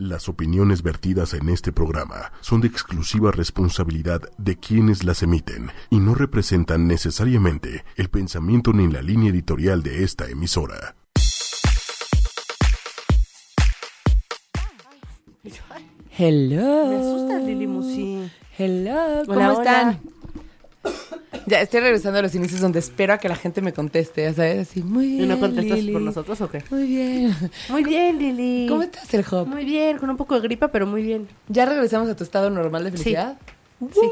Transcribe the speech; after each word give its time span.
Las 0.00 0.28
opiniones 0.28 0.84
vertidas 0.84 1.34
en 1.34 1.48
este 1.48 1.72
programa 1.72 2.30
son 2.40 2.60
de 2.60 2.68
exclusiva 2.68 3.32
responsabilidad 3.32 4.22
de 4.38 4.56
quienes 4.56 5.02
las 5.02 5.24
emiten 5.24 5.72
y 5.90 5.98
no 5.98 6.14
representan 6.14 6.86
necesariamente 6.86 7.84
el 7.96 8.08
pensamiento 8.08 8.72
ni 8.72 8.86
la 8.86 9.02
línea 9.02 9.30
editorial 9.30 9.82
de 9.82 10.04
esta 10.04 10.28
emisora. 10.28 10.94
Hello. 16.16 16.86
Me 16.86 16.96
asusta 16.96 17.38
Lili 17.40 17.66
Musi. 17.66 18.30
Hello. 18.56 19.24
¿Cómo 19.26 19.40
Hola, 19.40 19.52
están? 19.52 20.00
Ya 21.48 21.62
estoy 21.62 21.80
regresando 21.80 22.18
a 22.18 22.22
los 22.22 22.34
inicios 22.34 22.60
donde 22.60 22.78
espero 22.78 23.14
a 23.14 23.18
que 23.18 23.28
la 23.28 23.36
gente 23.36 23.62
me 23.62 23.72
conteste, 23.72 24.22
ya 24.22 24.34
sabes, 24.34 24.68
así, 24.68 24.82
muy 24.82 25.06
bien. 25.06 25.24
¿Y 25.24 25.26
no 25.26 25.40
contestas 25.40 25.78
Lili. 25.78 25.92
por 25.92 26.02
nosotros 26.02 26.38
o 26.42 26.50
qué? 26.50 26.62
Muy 26.70 26.86
bien. 26.86 27.34
Muy 27.70 27.84
bien, 27.84 28.18
Lili. 28.18 28.66
¿Cómo 28.68 28.82
estás, 28.82 29.12
el 29.14 29.24
Hop? 29.30 29.46
Muy 29.48 29.64
bien, 29.64 29.96
con 29.96 30.10
un 30.10 30.18
poco 30.18 30.34
de 30.34 30.42
gripa, 30.42 30.68
pero 30.68 30.86
muy 30.86 31.02
bien. 31.02 31.26
¿Ya 31.48 31.64
regresamos 31.64 32.10
a 32.10 32.16
tu 32.16 32.22
estado 32.22 32.50
normal 32.50 32.84
de 32.84 32.90
felicidad? 32.90 33.38
Sí. 33.80 34.10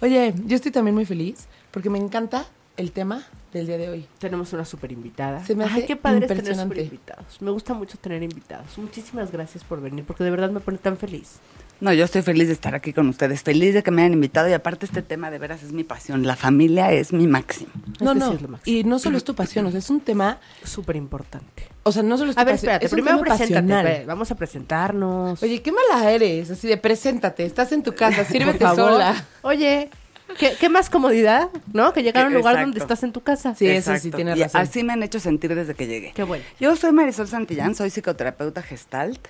Oye, 0.00 0.32
yo 0.46 0.56
estoy 0.56 0.72
también 0.72 0.94
muy 0.94 1.04
feliz 1.04 1.46
porque 1.70 1.90
me 1.90 1.98
encanta 1.98 2.46
el 2.78 2.90
tema 2.90 3.26
del 3.56 3.66
día 3.66 3.78
de 3.78 3.88
hoy. 3.88 4.06
Tenemos 4.18 4.52
una 4.52 4.64
super 4.64 4.90
invitada. 4.92 5.44
Se 5.44 5.54
me 5.54 5.64
Ay, 5.64 5.70
hace 5.70 5.86
qué 5.86 5.96
padre 5.96 6.26
es 6.26 6.28
tener 6.28 6.56
super 6.56 6.78
invitados. 6.78 7.40
Me 7.40 7.50
gusta 7.50 7.74
mucho 7.74 7.98
tener 7.98 8.22
invitados. 8.22 8.78
Muchísimas 8.78 9.30
gracias 9.32 9.64
por 9.64 9.80
venir, 9.80 10.04
porque 10.04 10.24
de 10.24 10.30
verdad 10.30 10.50
me 10.50 10.60
pone 10.60 10.78
tan 10.78 10.96
feliz. 10.96 11.36
No, 11.78 11.92
yo 11.92 12.06
estoy 12.06 12.22
feliz 12.22 12.46
de 12.46 12.54
estar 12.54 12.74
aquí 12.74 12.94
con 12.94 13.06
ustedes, 13.08 13.42
feliz 13.42 13.74
de 13.74 13.82
que 13.82 13.90
me 13.90 14.00
hayan 14.00 14.14
invitado 14.14 14.48
y 14.48 14.54
aparte 14.54 14.86
este 14.86 15.02
tema 15.02 15.30
de 15.30 15.38
veras 15.38 15.62
es 15.62 15.72
mi 15.72 15.84
pasión, 15.84 16.26
la 16.26 16.34
familia 16.34 16.90
es 16.90 17.12
mi 17.12 17.26
máximo. 17.26 17.70
No, 18.00 18.12
Este 18.12 18.18
no. 18.24 18.30
sí 18.30 18.36
es 18.36 18.42
lo 18.42 18.48
máximo. 18.48 18.76
y 18.78 18.84
no 18.84 18.98
solo 18.98 19.18
es 19.18 19.24
tu 19.24 19.34
pasión, 19.34 19.66
o 19.66 19.70
sea, 19.70 19.78
es 19.80 19.90
un 19.90 20.00
tema, 20.00 20.38
Súper 20.64 20.96
importante. 20.96 21.68
o 21.82 21.92
sea, 21.92 22.02
no 22.02 22.16
solo 22.16 22.30
es 22.30 22.36
tu 22.36 22.40
A 22.40 22.44
ver, 22.44 22.54
pasión, 22.54 22.70
espérate, 22.70 22.86
es 22.86 22.92
primero 22.92 23.20
preséntate. 23.20 23.82
ve, 23.98 24.04
Vamos 24.06 24.30
a 24.30 24.34
presentarnos. 24.36 25.42
Oye, 25.42 25.60
qué 25.60 25.70
mala 25.70 26.10
eres, 26.10 26.50
así 26.50 26.66
de 26.66 26.78
preséntate, 26.78 27.44
estás 27.44 27.70
en 27.72 27.82
tu 27.82 27.94
casa, 27.94 28.24
sírvete 28.32 28.64
sola. 28.74 29.14
Oye, 29.42 29.90
¿qué, 30.38 30.54
qué 30.58 30.68
más 30.68 30.90
comodidad, 30.90 31.48
¿no? 31.72 31.92
Que 31.92 32.02
llegar 32.02 32.24
a 32.24 32.28
un 32.28 32.34
lugar 32.34 32.54
Exacto. 32.54 32.66
donde 32.66 32.80
estás 32.80 33.02
en 33.02 33.12
tu 33.12 33.20
casa. 33.22 33.54
Sí, 33.54 33.66
eso 33.68 33.90
sí 33.92 33.96
Exacto. 33.96 34.16
tienes 34.16 34.36
Y 34.38 34.42
razón. 34.42 34.60
así 34.60 34.84
me 34.84 34.92
han 34.92 35.02
hecho 35.02 35.20
sentir 35.20 35.54
desde 35.54 35.74
que 35.74 35.86
llegué. 35.86 36.12
Qué 36.14 36.22
bueno. 36.22 36.44
Yo 36.60 36.74
soy 36.76 36.92
Marisol 36.92 37.28
Santillán, 37.28 37.74
soy 37.74 37.90
psicoterapeuta 37.90 38.62
gestalt. 38.62 39.28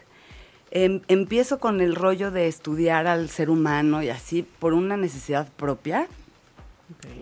Em, 0.70 1.00
empiezo 1.08 1.58
con 1.60 1.80
el 1.80 1.94
rollo 1.94 2.30
de 2.30 2.48
estudiar 2.48 3.06
al 3.06 3.30
ser 3.30 3.50
humano 3.50 4.02
y 4.02 4.08
así 4.10 4.42
por 4.58 4.74
una 4.74 4.96
necesidad 4.96 5.48
propia 5.56 6.08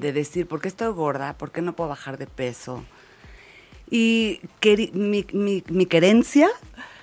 de 0.00 0.12
decir, 0.12 0.46
¿por 0.46 0.60
qué 0.60 0.68
estoy 0.68 0.92
gorda? 0.92 1.34
¿Por 1.34 1.52
qué 1.52 1.60
no 1.62 1.74
puedo 1.74 1.88
bajar 1.90 2.16
de 2.18 2.26
peso? 2.26 2.84
Y 3.90 4.40
mi, 4.94 5.26
mi, 5.32 5.62
mi 5.68 5.86
querencia, 5.86 6.48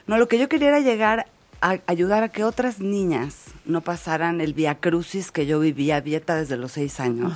no, 0.08 0.18
lo 0.18 0.28
que 0.28 0.40
yo 0.40 0.50
quería 0.50 0.70
era 0.70 0.80
llegar 0.80 1.28
a 1.62 1.80
ayudar 1.86 2.24
a 2.24 2.30
que 2.30 2.44
otras 2.44 2.80
niñas 2.80 3.46
no 3.66 3.82
pasaran 3.82 4.42
el 4.42 4.54
via 4.54 4.76
crucis 4.76 5.32
que 5.32 5.46
yo 5.46 5.60
vivía 5.60 5.98
a 5.98 6.02
dieta 6.02 6.36
desde 6.36 6.58
los 6.58 6.74
seis 6.74 7.00
años 7.00 7.34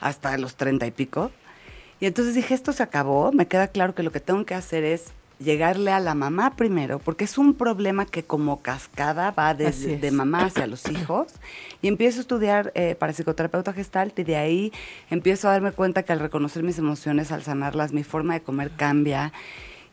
hasta 0.00 0.36
los 0.38 0.56
treinta 0.56 0.86
y 0.86 0.90
pico. 0.90 1.30
Y 2.00 2.06
entonces 2.06 2.34
dije, 2.34 2.54
esto 2.54 2.72
se 2.72 2.82
acabó, 2.82 3.32
me 3.32 3.46
queda 3.46 3.68
claro 3.68 3.94
que 3.94 4.02
lo 4.02 4.12
que 4.12 4.20
tengo 4.20 4.44
que 4.44 4.54
hacer 4.54 4.84
es 4.84 5.12
llegarle 5.38 5.90
a 5.90 6.00
la 6.00 6.14
mamá 6.14 6.56
primero, 6.56 6.98
porque 6.98 7.24
es 7.24 7.38
un 7.38 7.54
problema 7.54 8.06
que 8.06 8.24
como 8.24 8.60
cascada 8.60 9.30
va 9.30 9.54
desde 9.54 9.94
es. 9.94 10.00
de 10.00 10.10
mamá 10.10 10.46
hacia 10.46 10.66
los 10.66 10.88
hijos. 10.90 11.28
Y 11.82 11.88
empiezo 11.88 12.18
a 12.18 12.20
estudiar 12.22 12.72
eh, 12.74 12.94
para 12.94 13.12
psicoterapeuta 13.12 13.72
gestalt 13.72 14.18
y 14.18 14.24
de 14.24 14.36
ahí 14.36 14.72
empiezo 15.10 15.48
a 15.48 15.52
darme 15.52 15.72
cuenta 15.72 16.02
que 16.02 16.12
al 16.12 16.20
reconocer 16.20 16.62
mis 16.62 16.78
emociones, 16.78 17.32
al 17.32 17.42
sanarlas, 17.42 17.92
mi 17.92 18.04
forma 18.04 18.34
de 18.34 18.42
comer 18.42 18.72
cambia. 18.76 19.32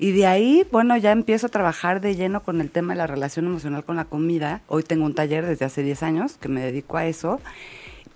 Y 0.02 0.14
de 0.14 0.26
ahí, 0.26 0.66
bueno, 0.72 0.98
ya 0.98 1.12
empiezo 1.12 1.46
a 1.46 1.50
trabajar 1.50 2.02
de 2.02 2.16
lleno 2.16 2.42
con 2.42 2.60
el 2.60 2.72
tema 2.72 2.94
de 2.94 2.98
la 2.98 3.06
relación 3.06 3.46
emocional 3.46 3.86
con 3.86 3.98
la 3.98 4.06
comida. 4.06 4.62
Hoy 4.68 4.82
tengo 4.82 5.06
un 5.06 5.14
taller 5.14 5.46
desde 5.46 5.64
hace 5.66 5.84
10 5.84 6.02
años 6.02 6.38
que 6.40 6.50
me 6.50 6.60
dedico 6.60 6.98
a 6.98 7.06
eso. 7.06 7.40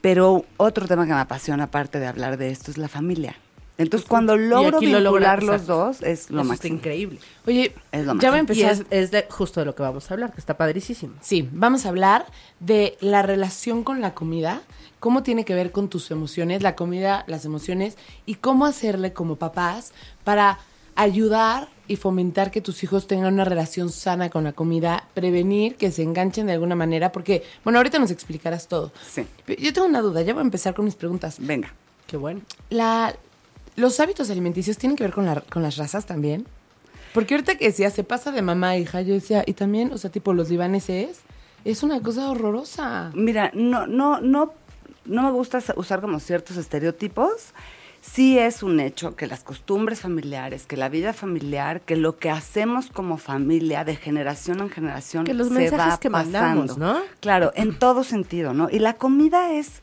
Pero 0.02 0.46
otro 0.58 0.88
tema 0.88 1.06
que 1.06 1.14
me 1.14 1.20
apasiona, 1.20 1.66
aparte 1.66 2.00
de 2.00 2.08
hablar 2.08 2.38
de 2.38 2.50
esto, 2.50 2.72
es 2.72 2.80
la 2.80 2.88
familia. 2.88 3.36
Entonces, 3.78 4.10
cuando 4.10 4.36
logro 4.36 4.72
lo 4.72 4.80
vincular 4.80 5.04
logra- 5.04 5.46
los 5.46 5.62
exacto. 5.62 5.78
dos, 5.78 6.02
es 6.02 6.32
lo 6.32 6.42
Eso 6.42 6.48
máximo. 6.50 6.54
está 6.54 6.68
increíble. 6.70 7.20
Oye, 7.46 7.76
Es 7.92 8.06
lo 8.08 8.18
ya 8.18 8.32
va 8.32 8.38
a 8.38 8.40
empezar. 8.40 8.72
es, 8.72 8.86
es 8.90 9.12
de, 9.12 9.28
justo 9.30 9.60
de 9.60 9.68
lo 9.68 9.76
que 9.76 9.84
vamos 9.84 10.10
a 10.10 10.14
hablar, 10.16 10.32
que 10.32 10.40
está 10.40 10.58
padricísimo. 10.58 11.14
Sí, 11.22 11.48
vamos 11.52 11.86
a 11.86 11.90
hablar 11.90 12.26
de 12.60 12.98
la 13.00 13.22
relación 13.22 13.84
con 13.84 14.02
la 14.02 14.16
comida, 14.16 14.62
cómo 15.00 15.22
tiene 15.22 15.46
que 15.46 15.54
ver 15.54 15.72
con 15.72 15.90
tus 15.90 16.10
emociones, 16.10 16.64
la 16.64 16.76
comida, 16.76 17.26
las 17.28 17.46
emociones, 17.46 17.96
y 18.26 18.36
cómo 18.36 18.66
hacerle 18.66 19.14
como 19.14 19.36
papás 19.36 19.92
para 20.24 20.58
ayudar 20.96 21.68
y 21.88 21.96
fomentar 21.98 22.52
que 22.52 22.62
tus 22.62 22.84
hijos 22.84 23.08
tengan 23.08 23.34
una 23.34 23.46
relación 23.46 23.90
sana 23.92 24.30
con 24.30 24.44
la 24.44 24.54
comida, 24.54 25.08
prevenir 25.14 25.76
que 25.76 25.92
se 25.92 26.04
enganchen 26.04 26.48
de 26.48 26.54
alguna 26.54 26.76
manera, 26.76 27.12
porque, 27.12 27.44
bueno, 27.64 27.78
ahorita 27.80 28.00
nos 28.00 28.12
explicarás 28.12 28.68
todo. 28.68 28.92
Sí. 29.08 29.26
Yo 29.60 29.72
tengo 29.74 29.88
una 29.88 30.02
duda, 30.02 30.22
ya 30.24 30.34
voy 30.34 30.42
a 30.42 30.46
empezar 30.46 30.74
con 30.74 30.86
mis 30.86 30.96
preguntas. 30.96 31.38
Venga. 31.40 31.74
Qué 32.08 32.18
bueno. 32.18 32.42
La, 32.70 33.16
¿Los 33.76 34.00
hábitos 34.00 34.30
alimenticios 34.30 34.78
tienen 34.78 34.96
que 34.96 35.04
ver 35.04 35.14
con, 35.14 35.26
la- 35.26 35.42
con 35.42 35.62
las 35.64 35.78
razas 35.78 36.06
también? 36.06 36.46
Porque 37.14 37.34
ahorita 37.36 37.56
que 37.58 37.66
decía, 37.66 37.90
se 37.90 38.04
pasa 38.04 38.32
de 38.32 38.42
mamá 38.42 38.70
a 38.72 38.78
hija, 38.78 39.02
yo 39.02 39.14
decía, 39.14 39.44
y 39.46 39.54
también, 39.54 39.92
o 39.94 39.98
sea, 39.98 40.10
tipo 40.10 40.34
los 40.34 40.50
libaneses, 40.50 41.20
es 41.64 41.82
una 41.84 42.02
cosa 42.02 42.30
horrorosa. 42.30 43.12
Mira, 43.16 43.52
no, 43.54 43.88
no, 43.88 44.20
no, 44.22 44.54
no 45.06 45.24
me 45.24 45.32
gusta 45.32 45.62
sa- 45.62 45.74
usar 45.78 46.02
como 46.02 46.20
ciertos 46.20 46.58
estereotipos. 46.58 47.32
Sí 48.14 48.38
es 48.40 48.64
un 48.64 48.80
hecho 48.80 49.16
que 49.16 49.28
las 49.28 49.44
costumbres 49.44 50.02
familiares, 50.02 50.66
que 50.68 50.78
la 50.78 50.90
vida 50.90 51.12
familiar, 51.12 51.82
que 51.82 51.96
lo 51.96 52.18
que 52.18 52.30
hacemos 52.30 52.88
como 52.88 53.18
familia 53.18 53.84
de 53.84 53.96
generación 53.96 54.60
en 54.62 54.70
generación 54.70 55.26
Que 55.26 55.34
los 55.34 55.48
se 55.50 55.54
mensajes 55.56 55.94
va 55.96 56.00
que 56.00 56.10
pasando. 56.12 56.40
mandamos, 56.40 56.78
¿no? 56.78 57.00
Claro, 57.20 57.52
en 57.56 57.78
todo 57.78 58.04
sentido, 58.04 58.54
¿no? 58.54 58.70
Y 58.70 58.80
la 58.80 58.94
comida 58.94 59.52
es 59.54 59.82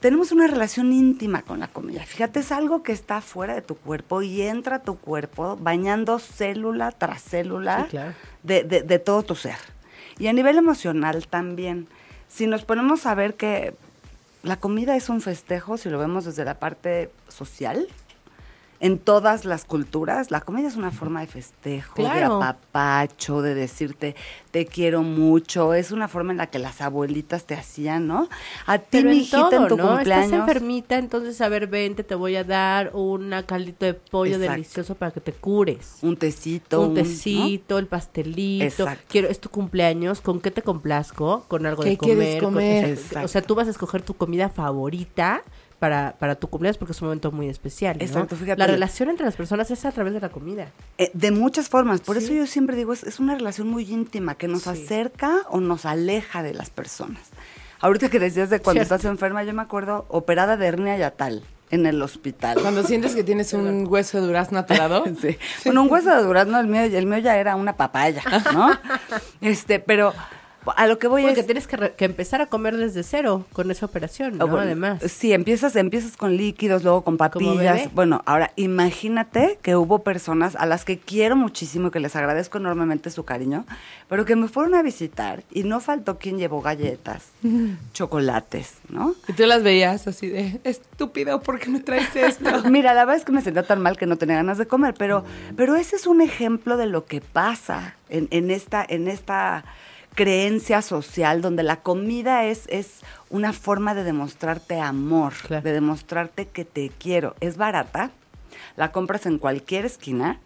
tenemos 0.00 0.32
una 0.32 0.46
relación 0.48 0.92
íntima 0.92 1.42
con 1.42 1.60
la 1.60 1.68
comida. 1.68 2.02
Fíjate, 2.04 2.40
es 2.40 2.50
algo 2.52 2.82
que 2.82 2.90
está 2.92 3.20
fuera 3.20 3.54
de 3.54 3.62
tu 3.62 3.76
cuerpo 3.76 4.22
y 4.22 4.42
entra 4.42 4.76
a 4.76 4.82
tu 4.82 4.96
cuerpo 4.98 5.56
bañando 5.60 6.18
célula 6.18 6.90
tras 6.90 7.22
célula 7.22 7.84
Sí, 7.84 7.90
claro. 7.90 8.12
de, 8.42 8.64
de- 8.64 8.82
de 8.82 8.98
todo 8.98 9.22
tu 9.22 9.34
ser. 9.36 9.56
Y 10.18 10.26
a 10.28 10.32
nivel 10.32 10.56
emocional 10.58 11.26
también. 11.28 11.86
Si 12.28 12.46
nos 12.46 12.64
ponemos 12.64 13.04
a 13.06 13.14
ver 13.14 13.34
que 13.34 13.74
la 14.42 14.56
comida 14.56 14.96
es 14.96 15.08
un 15.08 15.20
festejo, 15.20 15.76
si 15.76 15.88
lo 15.88 15.98
vemos 15.98 16.24
desde 16.24 16.44
la 16.44 16.58
parte 16.58 17.10
social, 17.28 17.86
en 18.82 18.98
todas 18.98 19.44
las 19.44 19.64
culturas, 19.64 20.30
la 20.32 20.40
comida 20.40 20.66
es 20.66 20.74
una 20.76 20.90
forma 20.90 21.20
de 21.20 21.28
festejo, 21.28 21.94
Claro. 21.94 22.40
de 22.40 22.44
apapacho, 22.44 23.40
de 23.40 23.54
decirte 23.54 24.16
te 24.50 24.66
quiero 24.66 25.02
mucho. 25.02 25.72
Es 25.72 25.92
una 25.92 26.08
forma 26.08 26.32
en 26.32 26.36
la 26.38 26.48
que 26.48 26.58
las 26.58 26.80
abuelitas 26.82 27.46
te 27.46 27.54
hacían, 27.54 28.06
¿no? 28.06 28.28
A 28.66 28.78
ti, 28.78 28.86
Pero 28.90 29.08
mi 29.08 29.16
en 29.16 29.22
hijita, 29.22 29.48
todo, 29.48 29.62
en 29.62 29.68
tu 29.68 29.76
¿no? 29.78 29.82
Estás 29.84 29.94
cumpleaños. 29.96 30.32
enfermita, 30.32 30.98
entonces, 30.98 31.40
a 31.40 31.48
ver, 31.48 31.68
vente, 31.68 32.04
te 32.04 32.14
voy 32.16 32.36
a 32.36 32.44
dar 32.44 32.90
un 32.92 33.32
caldito 33.46 33.86
de 33.86 33.94
pollo 33.94 34.34
Exacto. 34.34 34.52
delicioso 34.52 34.94
para 34.96 35.12
que 35.12 35.20
te 35.20 35.32
cures. 35.32 35.98
Un 36.02 36.16
tecito. 36.16 36.82
Un 36.82 36.94
tecito, 36.94 37.78
el 37.78 37.86
pastelito. 37.86 38.64
Exacto. 38.64 39.04
Quiero, 39.08 39.28
es 39.28 39.40
tu 39.40 39.48
cumpleaños, 39.48 40.20
¿con 40.20 40.40
qué 40.40 40.50
te 40.50 40.60
complazco? 40.62 41.44
Con 41.48 41.64
algo 41.64 41.82
¿Qué 41.84 41.90
de 41.90 41.96
comer. 41.98 42.16
quieres 42.18 42.42
con- 42.42 42.52
comer? 42.54 42.84
exacto. 42.90 43.24
o 43.24 43.28
sea, 43.28 43.40
tú 43.42 43.54
vas 43.54 43.68
a 43.68 43.70
escoger 43.70 44.02
tu 44.02 44.14
comida 44.14 44.48
favorita 44.50 45.42
para, 45.82 46.14
para 46.16 46.36
tu 46.36 46.46
cumpleaños 46.46 46.78
porque 46.78 46.92
es 46.92 47.02
un 47.02 47.08
momento 47.08 47.32
muy 47.32 47.48
especial. 47.48 47.96
¿no? 47.98 48.04
Exacto, 48.04 48.36
fíjate. 48.36 48.56
La 48.56 48.68
relación 48.68 49.10
entre 49.10 49.26
las 49.26 49.34
personas 49.34 49.68
es 49.72 49.84
a 49.84 49.90
través 49.90 50.12
de 50.14 50.20
la 50.20 50.28
comida. 50.28 50.68
Eh, 50.96 51.10
de 51.12 51.32
muchas 51.32 51.68
formas. 51.68 52.00
Por 52.02 52.16
Sí. 52.18 52.24
eso 52.26 52.34
yo 52.34 52.46
siempre 52.46 52.76
digo, 52.76 52.92
es, 52.92 53.02
es 53.02 53.18
una 53.18 53.34
relación 53.34 53.66
muy 53.66 53.82
íntima 53.90 54.36
que 54.36 54.46
nos 54.46 54.62
Sí. 54.62 54.68
acerca 54.70 55.38
o 55.50 55.58
nos 55.60 55.84
aleja 55.84 56.44
de 56.44 56.54
las 56.54 56.70
personas. 56.70 57.30
Ahorita 57.80 58.10
que 58.10 58.20
decías 58.20 58.48
de 58.48 58.60
cuando 58.60 58.78
Cierto. 58.84 58.94
estás 58.94 59.10
enferma, 59.10 59.42
yo 59.42 59.52
me 59.54 59.62
acuerdo 59.62 60.06
operada 60.08 60.56
de 60.56 60.66
hernia 60.68 60.96
yatal 60.96 61.42
en 61.72 61.84
el 61.86 62.00
hospital. 62.00 62.58
Cuando 62.62 62.84
sientes 62.84 63.16
que 63.16 63.24
tienes 63.24 63.52
un 63.52 63.84
hueso 63.88 64.20
de 64.20 64.26
durazno 64.28 64.60
atorado. 64.60 65.02
Sí. 65.20 65.36
Bueno, 65.64 65.82
un 65.82 65.90
hueso 65.90 66.14
de 66.14 66.22
durazno, 66.22 66.60
el 66.60 66.68
mío, 66.68 66.82
el 66.82 67.06
mío 67.06 67.18
ya 67.18 67.36
era 67.38 67.56
una 67.56 67.76
papaya, 67.76 68.22
¿no? 68.54 68.70
Este, 69.40 69.80
pero 69.80 70.14
a 70.76 70.86
lo 70.86 70.98
que 70.98 71.06
voy 71.08 71.22
Porque 71.22 71.40
es... 71.40 71.46
tienes 71.46 71.66
que, 71.66 71.76
re- 71.76 71.94
que 71.94 72.04
empezar 72.04 72.40
a 72.40 72.46
comer 72.46 72.76
desde 72.76 73.02
cero 73.02 73.46
con 73.52 73.70
esa 73.70 73.86
operación, 73.86 74.38
¿no? 74.38 74.44
Ah, 74.44 74.46
bueno, 74.46 74.62
Además. 74.62 75.02
Sí, 75.10 75.32
empiezas, 75.32 75.74
empiezas 75.76 76.16
con 76.16 76.36
líquidos, 76.36 76.82
luego 76.84 77.02
con 77.02 77.16
papillas. 77.16 77.92
Bueno, 77.94 78.22
ahora 78.26 78.52
imagínate 78.56 79.58
que 79.62 79.76
hubo 79.76 80.00
personas 80.00 80.56
a 80.56 80.66
las 80.66 80.84
que 80.84 80.98
quiero 80.98 81.36
muchísimo, 81.36 81.90
que 81.90 82.00
les 82.00 82.14
agradezco 82.16 82.58
enormemente 82.58 83.10
su 83.10 83.24
cariño, 83.24 83.64
pero 84.08 84.24
que 84.24 84.36
me 84.36 84.48
fueron 84.48 84.74
a 84.74 84.82
visitar 84.82 85.42
y 85.50 85.64
no 85.64 85.80
faltó 85.80 86.18
quien 86.18 86.38
llevó 86.38 86.60
galletas, 86.62 87.28
chocolates, 87.92 88.74
¿no? 88.88 89.14
Y 89.28 89.32
tú 89.32 89.44
las 89.46 89.62
veías 89.62 90.06
así 90.06 90.28
de, 90.28 90.60
estúpido, 90.64 91.40
¿por 91.40 91.58
qué 91.58 91.70
me 91.70 91.80
traes 91.80 92.14
esto? 92.16 92.62
Mira, 92.70 92.94
la 92.94 93.04
verdad 93.04 93.16
es 93.20 93.24
que 93.24 93.32
me 93.32 93.42
sentía 93.42 93.62
tan 93.62 93.80
mal 93.80 93.96
que 93.96 94.06
no 94.06 94.16
tenía 94.16 94.36
ganas 94.36 94.58
de 94.58 94.66
comer, 94.66 94.94
pero, 94.98 95.24
pero 95.56 95.76
ese 95.76 95.96
es 95.96 96.06
un 96.06 96.20
ejemplo 96.20 96.76
de 96.76 96.86
lo 96.86 97.04
que 97.06 97.20
pasa 97.20 97.96
en, 98.08 98.28
en 98.30 98.50
esta, 98.50 98.84
en 98.88 99.08
esta 99.08 99.64
creencia 100.14 100.82
social 100.82 101.40
donde 101.42 101.62
la 101.62 101.76
comida 101.82 102.44
es, 102.44 102.64
es 102.68 103.00
una 103.30 103.52
forma 103.52 103.94
de 103.94 104.04
demostrarte 104.04 104.80
amor, 104.80 105.32
Claro. 105.46 105.62
de 105.62 105.72
demostrarte 105.72 106.46
que 106.46 106.64
te 106.64 106.90
quiero. 106.90 107.34
Es 107.40 107.56
barata, 107.56 108.10
la 108.76 108.92
compras 108.92 109.26
en 109.26 109.38
cualquier 109.38 109.84
esquina, 109.86 110.38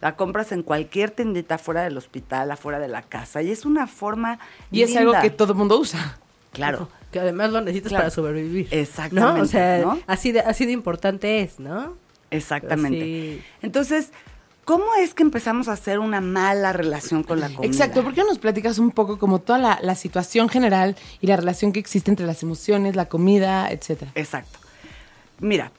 La 0.00 0.16
compras 0.16 0.50
en 0.52 0.62
cualquier 0.64 1.10
tiendita 1.12 1.58
fuera 1.58 1.82
del 1.82 1.96
hospital, 1.96 2.50
afuera 2.50 2.78
de 2.80 2.88
la 2.88 3.02
casa. 3.02 3.40
Y 3.40 3.50
es 3.52 3.64
una 3.64 3.86
forma. 3.86 4.38
Y 4.72 4.82
es 4.82 4.96
algo 4.96 5.12
que 5.22 5.30
todo 5.30 5.52
el 5.52 5.58
mundo 5.58 5.78
usa. 5.78 6.18
Claro. 6.52 6.88
Que 7.12 7.20
además 7.20 7.50
lo 7.52 7.60
necesitas 7.60 7.90
Claro. 7.90 8.02
para 8.04 8.10
sobrevivir. 8.10 8.68
Exactamente, 8.70 9.38
¿no? 9.38 9.42
O 9.42 9.46
sea, 9.46 9.78
¿no? 9.82 9.98
así 10.06 10.32
de 10.32 10.40
así 10.40 10.64
de 10.66 10.72
importante 10.72 11.40
es, 11.42 11.60
¿no? 11.60 11.94
Exactamente. 12.30 13.42
Entonces, 13.60 14.10
¿cómo 14.64 14.94
es 14.98 15.14
que 15.14 15.22
empezamos 15.22 15.68
a 15.68 15.72
hacer 15.72 15.98
una 15.98 16.20
mala 16.20 16.72
relación 16.72 17.22
con 17.22 17.40
la 17.40 17.48
comida? 17.48 17.66
Exacto, 17.66 18.02
¿por 18.02 18.14
qué 18.14 18.20
no 18.22 18.28
nos 18.28 18.38
platicas 18.38 18.78
un 18.78 18.90
poco 18.90 19.18
como 19.18 19.40
toda 19.40 19.58
la, 19.58 19.78
la 19.82 19.94
situación 19.94 20.48
general 20.48 20.96
y 21.20 21.26
la 21.26 21.36
relación 21.36 21.72
que 21.72 21.80
existe 21.80 22.10
entre 22.10 22.26
las 22.26 22.42
emociones, 22.42 22.96
la 22.96 23.06
comida, 23.06 23.70
etcétera? 23.70 24.12
Exacto. 24.14 24.58
Mira, 25.40 25.72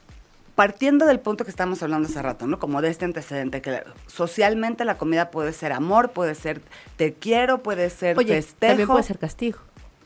partiendo 0.54 1.06
del 1.06 1.20
punto 1.20 1.44
que 1.44 1.50
estamos 1.50 1.82
hablando 1.82 2.08
hace 2.08 2.22
rato, 2.22 2.46
¿no? 2.46 2.58
Como 2.58 2.80
de 2.82 2.90
este 2.90 3.04
antecedente, 3.04 3.60
que 3.60 3.82
socialmente 4.06 4.84
la 4.84 4.96
comida 4.96 5.30
puede 5.30 5.52
ser 5.52 5.72
amor, 5.72 6.10
puede 6.12 6.34
ser 6.34 6.60
te 6.96 7.14
quiero, 7.14 7.62
puede 7.62 7.90
ser 7.90 8.16
Oye, 8.18 8.34
festejo. 8.34 8.70
también 8.70 8.88
puede 8.88 9.02
ser 9.02 9.18
castigo. 9.18 9.58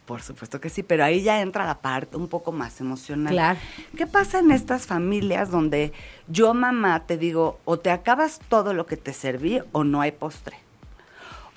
Por 0.09 0.23
supuesto 0.23 0.59
que 0.59 0.71
sí, 0.71 0.83
pero 0.83 1.05
ahí 1.05 1.21
ya 1.21 1.43
entra 1.43 1.67
la 1.67 1.83
parte 1.83 2.17
un 2.17 2.29
poco 2.29 2.51
más 2.51 2.81
emocional. 2.81 3.31
Claro. 3.31 3.59
¿Qué 3.95 4.07
pasa 4.07 4.39
en 4.39 4.51
estas 4.53 4.87
familias 4.87 5.51
donde 5.51 5.93
yo, 6.29 6.55
mamá, 6.55 7.05
te 7.05 7.19
digo, 7.19 7.61
o 7.67 7.79
te 7.79 7.91
acabas 7.91 8.41
todo 8.49 8.73
lo 8.73 8.87
que 8.87 8.97
te 8.97 9.13
serví 9.13 9.61
o 9.73 9.85
no 9.85 10.01
hay 10.01 10.13
postre? 10.13 10.57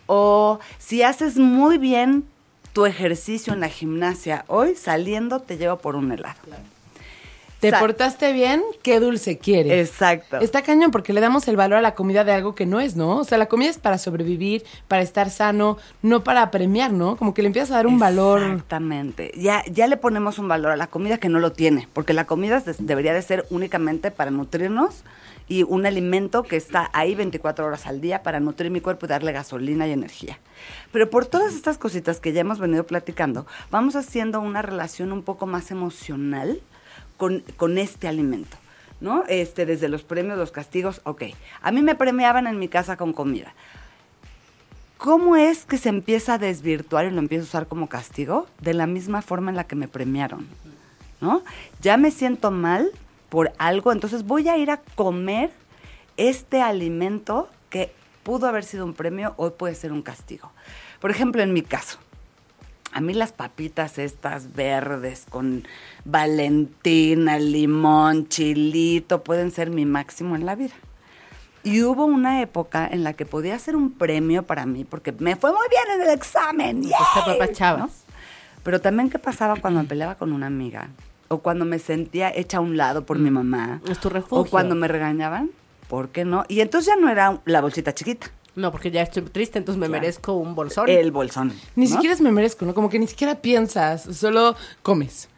O 0.06 0.60
si 0.80 1.02
haces 1.02 1.38
muy 1.38 1.78
bien 1.78 2.26
tu 2.74 2.86
ejercicio 2.86 3.54
en 3.54 3.62
la 3.62 3.70
gimnasia, 3.70 4.44
hoy 4.48 4.76
saliendo 4.76 5.40
te 5.40 5.56
llevo 5.56 5.78
por 5.78 5.96
un 5.96 6.12
helado. 6.12 6.36
¿Te 7.62 7.72
portaste 7.74 8.34
bien? 8.34 8.62
¿Qué 8.84 9.00
dulce 9.00 9.38
quieres? 9.38 9.90
Exacto. 9.90 10.38
Está 10.40 10.62
cañón 10.64 10.92
porque 10.92 11.14
le 11.14 11.22
damos 11.22 11.48
el 11.48 11.56
valor 11.56 11.78
a 11.78 11.82
la 11.82 11.94
comida 11.96 12.24
de 12.24 12.32
algo 12.32 12.56
que 12.56 12.66
no 12.66 12.80
es, 12.80 12.96
¿no? 12.96 13.18
O 13.18 13.24
sea, 13.24 13.38
la 13.38 13.46
comida 13.46 13.70
es 13.70 13.78
para 13.78 13.98
sobrevivir, 13.98 14.64
para 14.88 15.02
estar 15.04 15.30
sano, 15.30 15.78
no 16.02 16.24
para 16.24 16.50
premiar, 16.52 16.92
¿no? 16.92 17.16
Como 17.18 17.34
que 17.34 17.42
le 17.44 17.48
empiezas 17.48 17.72
a 17.72 17.76
dar 17.76 17.88
un 17.88 18.00
valor. 18.00 18.42
Exactamente. 18.42 19.32
Ya, 19.38 19.64
ya 19.72 19.88
le 19.88 19.96
ponemos 19.98 20.40
un 20.40 20.48
valor 20.48 20.72
a 20.72 20.76
la 20.76 20.88
comida 20.88 21.18
que 21.20 21.30
no 21.30 21.40
lo 21.40 21.52
tiene, 21.52 21.88
porque 21.94 22.14
la 22.14 22.26
comida 22.26 22.60
de- 22.60 22.76
debería 22.80 23.14
de 23.14 23.22
ser 23.22 23.46
únicamente 23.50 24.12
para 24.12 24.32
nutrirnos 24.32 25.04
y 25.48 25.64
un 25.64 25.86
alimento 25.86 26.44
que 26.44 26.56
está 26.56 26.90
ahí 26.94 27.14
24 27.14 27.66
horas 27.66 27.86
al 27.86 28.00
día 28.02 28.24
para 28.24 28.40
nutrir 28.40 28.72
mi 28.72 28.80
cuerpo 28.82 29.06
y 29.06 29.10
darle 29.10 29.34
gasolina 29.34 29.88
y 29.88 29.92
energía. 29.92 30.40
Pero 30.92 31.10
por 31.10 31.26
todas 31.26 31.54
estas 31.54 31.78
cositas 31.78 32.20
que 32.20 32.32
ya 32.32 32.42
hemos 32.42 32.60
venido 32.60 32.86
platicando, 32.86 33.46
vamos 33.70 33.96
haciendo 33.96 34.40
una 34.40 34.62
relación 34.62 35.12
un 35.12 35.24
poco 35.24 35.46
más 35.48 35.70
emocional 35.72 36.62
con, 37.58 37.78
este 37.78 38.08
alimento. 38.08 38.58
¿No? 39.00 39.24
Este, 39.28 39.66
desde 39.66 39.90
los 39.90 40.04
premios, 40.04 40.38
los 40.38 40.52
castigos, 40.52 41.02
ok. 41.06 41.24
A 41.62 41.72
mí 41.72 41.82
me 41.82 41.96
premiaban 41.96 42.46
en 42.46 42.60
mi 42.60 42.68
casa 42.68 42.98
con 42.98 43.14
comida. 43.14 43.54
¿Cómo 44.98 45.36
es 45.36 45.66
que 45.66 45.80
se 45.80 45.90
empieza 45.90 46.36
a 46.36 46.38
desvirtuar 46.38 47.06
y 47.06 47.10
lo 47.10 47.18
empiezo 47.18 47.44
a 47.44 47.48
usar 47.48 47.68
como 47.68 47.90
castigo? 47.90 48.46
De 48.60 48.76
la 48.76 48.86
misma 48.86 49.24
forma 49.24 49.50
en 49.50 49.58
la 49.58 49.64
que 49.64 49.76
me 49.76 49.88
premiaron, 49.88 50.48
¿no? 51.20 51.44
Ya 51.82 51.98
me 51.98 52.12
siento 52.12 52.52
mal 52.52 52.92
por 53.30 53.52
algo, 53.58 53.92
entonces 53.92 54.24
voy 54.24 54.48
a 54.48 54.58
ir 54.58 54.70
a 54.70 54.78
comer 54.94 55.50
este 56.18 56.62
alimento 56.62 57.50
que 57.72 57.92
pudo 58.22 58.48
haber 58.48 58.64
sido 58.64 58.86
un 58.86 58.94
premio, 58.94 59.34
hoy 59.38 59.52
puede 59.58 59.74
ser 59.74 59.92
un 59.92 60.04
castigo. 60.04 60.52
Por 61.00 61.10
ejemplo, 61.10 61.42
en 61.42 61.54
mi 61.54 61.64
caso, 61.64 61.98
a 62.94 63.02
mí 63.02 63.14
las 63.14 63.32
papitas 63.32 63.98
estas 63.98 64.54
verdes 64.54 65.26
con 65.30 65.66
valentina, 66.06 67.40
limón, 67.40 68.28
chilito, 68.28 69.24
pueden 69.24 69.52
ser 69.52 69.70
mi 69.70 69.86
máximo 69.86 70.36
en 70.36 70.46
la 70.46 70.56
vida. 70.56 70.74
Y 71.64 71.84
hubo 71.84 72.06
una 72.06 72.42
época 72.42 72.88
en 72.92 73.04
la 73.04 73.14
que 73.14 73.26
podía 73.26 73.58
ser 73.60 73.76
un 73.76 73.92
premio 73.92 74.44
para 74.44 74.66
mí, 74.66 74.84
porque 74.84 75.12
me 75.12 75.36
fue 75.36 75.52
muy 75.52 75.68
bien 75.70 76.00
en 76.00 76.08
el 76.08 76.14
examen. 76.14 76.82
Pues. 77.86 78.04
Pero 78.64 78.82
también 78.82 79.10
qué 79.10 79.20
pasaba 79.20 79.56
cuando 79.56 79.82
me 79.82 79.88
peleaba 79.88 80.16
con 80.16 80.34
una 80.34 80.48
amiga, 80.48 80.90
o 81.28 81.40
cuando 81.40 81.66
me 81.66 81.80
sentía 81.80 82.32
hecha 82.36 82.58
a 82.58 82.62
un 82.62 82.78
lado 82.78 83.06
por 83.06 83.20
mi 83.20 83.30
mamá, 83.30 83.80
Es 83.88 84.00
tu 84.00 84.08
o 84.10 84.12
refugio. 84.12 84.52
cuando 84.52 84.76
me 84.76 84.88
regañaban, 84.88 85.52
¿por 85.88 86.10
qué 86.10 86.26
no? 86.26 86.46
Y 86.48 86.62
entonces 86.62 86.94
ya 86.94 87.00
no 87.00 87.10
era 87.10 87.40
la 87.46 87.62
bolsita 87.62 87.94
chiquita, 87.94 88.32
No, 88.56 88.72
porque 88.72 88.92
ya 88.92 89.02
estoy 89.02 89.24
triste, 89.24 89.58
entonces 89.60 89.80
me 89.80 89.88
Claro. 89.88 90.02
merezco 90.02 90.34
un 90.34 90.56
bolsón. 90.56 90.90
el 90.90 91.12
bolsón. 91.12 91.54
Ni 91.76 91.86
¿no? 91.86 91.92
siquiera 91.92 92.14
es 92.14 92.22
me 92.22 92.32
merezco, 92.32 92.66
¿no? 92.66 92.74
Como 92.74 92.90
que 92.90 93.00
ni 93.00 93.08
siquiera 93.08 93.36
piensas, 93.36 94.04
solo 94.16 94.56
comes. 94.82 95.30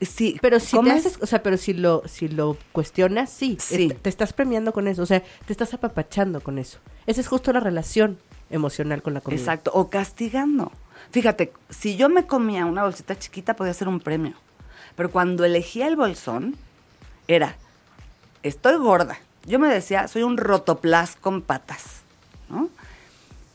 Sí, 0.00 0.36
Pero 0.42 0.58
si 0.58 0.72
te 0.72 0.76
comes- 0.78 1.06
haces, 1.06 1.18
o 1.22 1.26
sea, 1.26 1.42
pero 1.44 1.56
si 1.56 1.74
lo, 1.74 2.02
si 2.06 2.26
lo 2.28 2.56
cuestionas, 2.72 3.30
sí, 3.30 3.56
Sí. 3.60 3.88
te 4.02 4.08
estás 4.08 4.32
premiando 4.32 4.72
con 4.72 4.88
eso, 4.88 5.02
o 5.02 5.06
sea, 5.06 5.22
te 5.46 5.52
estás 5.52 5.74
apapachando 5.74 6.40
con 6.40 6.58
eso. 6.58 6.78
Esa 7.06 7.20
es 7.20 7.28
justo 7.28 7.52
la 7.52 7.60
relación 7.60 8.18
emocional 8.50 9.00
con 9.02 9.14
la 9.14 9.20
comida. 9.20 9.40
Exacto, 9.40 9.70
o 9.74 9.90
castigando. 9.90 10.72
Fíjate, 11.12 11.52
si 11.70 11.96
yo 11.96 12.08
me 12.08 12.26
comía 12.26 12.66
una 12.66 12.82
bolsita 12.82 13.16
chiquita 13.18 13.54
podía 13.54 13.74
ser 13.74 13.86
un 13.88 14.00
premio. 14.00 14.34
Pero 14.96 15.10
cuando 15.10 15.44
elegía 15.44 15.86
el 15.88 15.96
bolsón, 15.96 16.56
era, 17.28 17.56
estoy 18.42 18.76
gorda. 18.76 19.18
Yo 19.46 19.58
me 19.58 19.68
decía, 19.72 20.06
soy 20.08 20.22
un 20.22 20.36
rotoplas 20.36 21.16
con 21.16 21.42
patas, 21.42 22.01
¿no? 22.52 22.68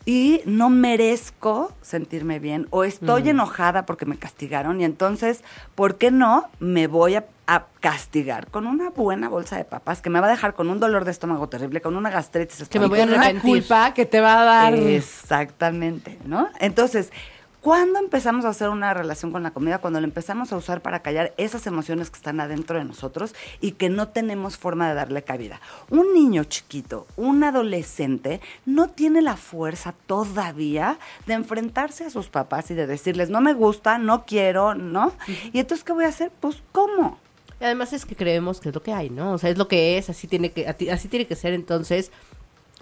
Y 0.04 0.40
no 0.46 0.70
merezco 0.70 1.70
sentirme 1.82 2.38
bien 2.38 2.66
o 2.70 2.84
estoy 2.84 3.28
enojada 3.28 3.84
porque 3.84 4.06
me 4.06 4.16
castigaron 4.16 4.80
y 4.80 4.84
entonces, 4.84 5.42
¿por 5.74 5.96
qué 5.96 6.10
no 6.10 6.46
me 6.60 6.86
voy 6.86 7.16
a, 7.16 7.26
a 7.46 7.66
castigar 7.80 8.46
con 8.46 8.66
una 8.66 8.88
buena 8.88 9.28
bolsa 9.28 9.56
de 9.58 9.64
papas 9.64 10.00
que 10.00 10.08
me 10.08 10.18
va 10.20 10.28
a 10.28 10.30
dejar 10.30 10.54
con 10.54 10.70
un 10.70 10.80
dolor 10.80 11.04
de 11.04 11.10
estómago 11.10 11.50
terrible, 11.50 11.82
con 11.82 11.94
una 11.94 12.08
gastritis 12.08 12.68
Que 12.70 12.80
me 12.80 12.86
voy 12.86 13.00
a 13.00 13.02
Con 13.02 13.10
una 13.14 13.20
arrepentir. 13.22 13.50
culpa 13.50 13.92
que 13.92 14.06
te 14.06 14.20
va 14.20 14.40
a 14.40 14.44
dar. 14.44 14.74
Exactamente, 14.74 16.18
¿no? 16.24 16.48
Entonces, 16.58 17.10
¿cuándo 17.60 17.98
empezamos 17.98 18.44
a 18.44 18.50
hacer 18.50 18.68
una 18.68 18.94
relación 18.94 19.32
con 19.32 19.42
la 19.42 19.50
comida? 19.50 19.78
Cuando 19.78 20.00
la 20.00 20.06
empezamos 20.06 20.52
a 20.52 20.56
usar 20.56 20.80
para 20.80 21.00
callar 21.00 21.34
esas 21.36 21.66
emociones 21.66 22.10
que 22.10 22.16
están 22.16 22.40
adentro 22.40 22.78
de 22.78 22.84
nosotros 22.84 23.34
y 23.60 23.72
que 23.72 23.88
no 23.88 24.08
tenemos 24.08 24.56
forma 24.56 24.88
de 24.88 24.94
darle 24.94 25.22
cabida. 25.22 25.60
Un 25.90 26.12
niño 26.14 26.44
chiquito, 26.44 27.06
un 27.16 27.44
adolescente, 27.44 28.40
no 28.66 28.88
tiene 28.88 29.22
la 29.22 29.36
fuerza 29.36 29.94
todavía 30.06 30.98
de 31.26 31.34
enfrentarse 31.34 32.04
a 32.04 32.10
sus 32.10 32.28
papás 32.28 32.70
y 32.70 32.74
de 32.74 32.86
decirles, 32.86 33.30
no 33.30 33.40
me 33.40 33.54
gusta, 33.54 33.98
no 33.98 34.24
quiero, 34.24 34.74
¿no? 34.74 35.12
Y 35.52 35.60
entonces, 35.60 35.84
¿qué 35.84 35.92
voy 35.92 36.04
a 36.04 36.08
hacer? 36.08 36.30
Pues, 36.40 36.62
¿cómo? 36.72 37.18
Y 37.60 37.64
además 37.64 37.92
es 37.92 38.06
que 38.06 38.14
creemos 38.14 38.60
que 38.60 38.68
es 38.68 38.74
lo 38.74 38.82
que 38.82 38.92
hay, 38.92 39.10
¿no? 39.10 39.32
O 39.32 39.38
sea, 39.38 39.50
es 39.50 39.58
lo 39.58 39.66
que 39.66 39.98
es, 39.98 40.08
así 40.10 40.28
tiene 40.28 40.52
que, 40.52 40.68
así 40.68 41.08
tiene 41.08 41.26
que 41.26 41.34
ser, 41.34 41.54
entonces, 41.54 42.12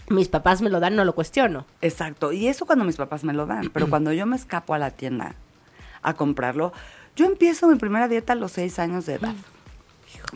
mis 0.08 0.28
papás 0.28 0.62
me 0.62 0.70
lo 0.70 0.80
dan, 0.80 0.94
no 0.96 1.04
lo 1.04 1.14
cuestiono. 1.14 1.64
Exacto, 1.82 2.32
y 2.32 2.46
eso 2.48 2.66
cuando 2.66 2.84
mis 2.84 2.96
papás 2.96 3.24
me 3.24 3.32
lo 3.32 3.46
dan, 3.46 3.70
pero 3.72 3.88
cuando 3.88 4.12
yo 4.12 4.26
me 4.26 4.36
escapo 4.36 4.74
a 4.74 4.78
la 4.78 4.90
tienda 4.90 5.34
a 6.02 6.14
comprarlo, 6.14 6.72
yo 7.16 7.26
empiezo 7.26 7.66
mi 7.68 7.76
primera 7.76 8.06
dieta 8.08 8.34
a 8.34 8.36
los 8.36 8.52
seis 8.52 8.78
años 8.78 9.06
de 9.06 9.14
edad, 9.14 9.34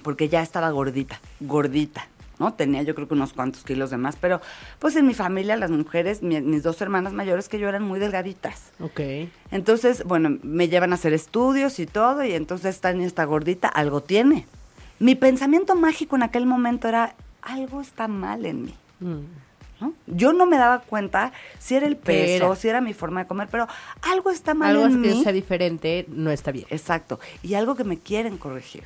porque 0.03 0.29
ya 0.29 0.43
estaba 0.43 0.71
gordita, 0.71 1.21
gordita, 1.41 2.07
¿no? 2.39 2.55
Tenía 2.55 2.83
yo 2.83 2.95
creo 2.95 3.07
que 3.07 3.15
unos 3.15 3.33
cuantos 3.33 3.63
kilos 3.65 3.91
de 3.91 3.97
más, 3.99 4.17
pero 4.17 4.41
pues 4.79 4.97
en 4.97 5.07
mi 5.07 5.15
familia 5.15 5.57
las 5.57 5.71
mujeres, 5.71 6.23
mi- 6.23 6.41
mis 6.41 6.63
dos 6.63 6.81
hermanas 6.81 7.13
mayores 7.13 7.49
que 7.49 7.59
yo 7.59 7.69
eran 7.69 7.83
muy 7.85 8.01
delgaditas. 8.01 8.73
Ok. 8.81 9.01
Entonces, 9.51 10.05
bueno, 10.05 10.39
me 10.43 10.69
llevan 10.69 10.93
a 10.93 10.95
hacer 10.95 11.13
estudios 11.13 11.79
y 11.79 11.87
todo, 11.87 12.25
y 12.25 12.33
entonces 12.33 12.75
esta 12.75 12.93
niña 12.93 13.07
está 13.07 13.25
gordita, 13.25 13.69
algo 13.69 14.03
tiene. 14.03 14.47
Mi 14.99 15.15
pensamiento 15.15 15.77
mágico 15.77 16.17
en 16.17 16.23
aquel 16.23 16.47
momento 16.47 16.89
era, 16.89 17.15
algo 17.43 17.81
está 17.81 18.09
mal 18.09 18.45
en 18.47 18.65
mí. 18.65 18.75
Mm. 19.01 19.21
¿No? 19.81 19.93
Yo 20.07 20.33
no 20.33 20.47
me 20.47 20.57
daba 20.57 20.81
cuenta 20.81 21.33
si 21.59 21.75
era 21.77 21.87
el 21.87 21.97
¿Qué 21.97 22.03
peso, 22.03 22.47
era? 22.47 22.57
si 22.57 22.69
era 22.69 22.81
mi 22.81 22.93
forma 22.95 23.21
de 23.23 23.27
comer, 23.27 23.49
pero 23.51 23.67
algo 24.03 24.31
está 24.31 24.55
mal 24.55 24.71
Algo 24.71 24.87
en 24.87 25.03
que 25.03 25.09
mí. 25.15 25.23
sea 25.23 25.33
diferente 25.33 26.07
no 26.09 26.31
está 26.31 26.53
bien. 26.53 26.67
Exacto. 26.71 27.19
Y 27.43 27.55
algo 27.55 27.75
que 27.75 27.85
me 27.85 27.99
quieren 27.99 28.39
corregir. 28.39 28.85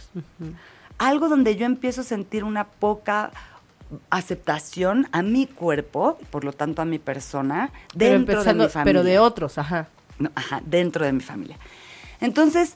Algo 0.98 1.28
donde 1.28 1.56
yo 1.56 1.66
empiezo 1.66 2.02
a 2.02 2.04
sentir 2.04 2.44
una 2.44 2.64
poca 2.64 3.30
aceptación 4.10 5.06
a 5.12 5.22
mi 5.22 5.46
cuerpo, 5.46 6.18
por 6.30 6.44
lo 6.44 6.52
tanto 6.52 6.82
a 6.82 6.84
mi 6.84 6.98
persona, 6.98 7.70
Pero 7.96 8.14
dentro 8.14 8.44
de 8.44 8.54
mi 8.54 8.68
familia. 8.68 8.84
Pero 8.84 9.02
de 9.04 9.18
otros, 9.18 9.58
ajá. 9.58 9.88
No, 10.18 10.30
ajá, 10.34 10.62
dentro 10.64 11.04
de 11.04 11.12
mi 11.12 11.20
familia. 11.20 11.58
Entonces, 12.20 12.74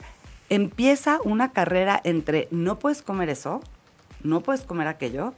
empieza 0.50 1.18
una 1.24 1.52
carrera 1.52 2.00
entre 2.04 2.48
no 2.50 2.78
puedes 2.78 3.02
comer 3.02 3.28
eso, 3.28 3.62
no 4.22 4.40
puedes 4.40 4.62
comer 4.62 4.88
aquello, 4.88 5.34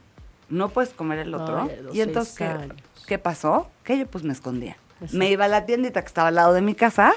no 0.50 0.68
puedes 0.68 0.90
comer 0.90 1.20
el 1.20 1.34
otro. 1.34 1.62
Ay, 1.62 1.86
y 1.92 2.00
entonces, 2.00 2.36
¿qué, 3.06 3.18
pasó? 3.18 3.68
Que 3.84 3.98
yo 3.98 4.06
pues 4.06 4.24
me 4.24 4.32
escondía. 4.32 4.76
Exacto. 4.94 5.16
Me 5.16 5.30
iba 5.30 5.46
a 5.46 5.48
la 5.48 5.64
tiendita 5.64 6.02
que 6.02 6.08
estaba 6.08 6.28
al 6.28 6.34
lado 6.34 6.52
de 6.52 6.60
mi 6.60 6.74
casa 6.74 7.12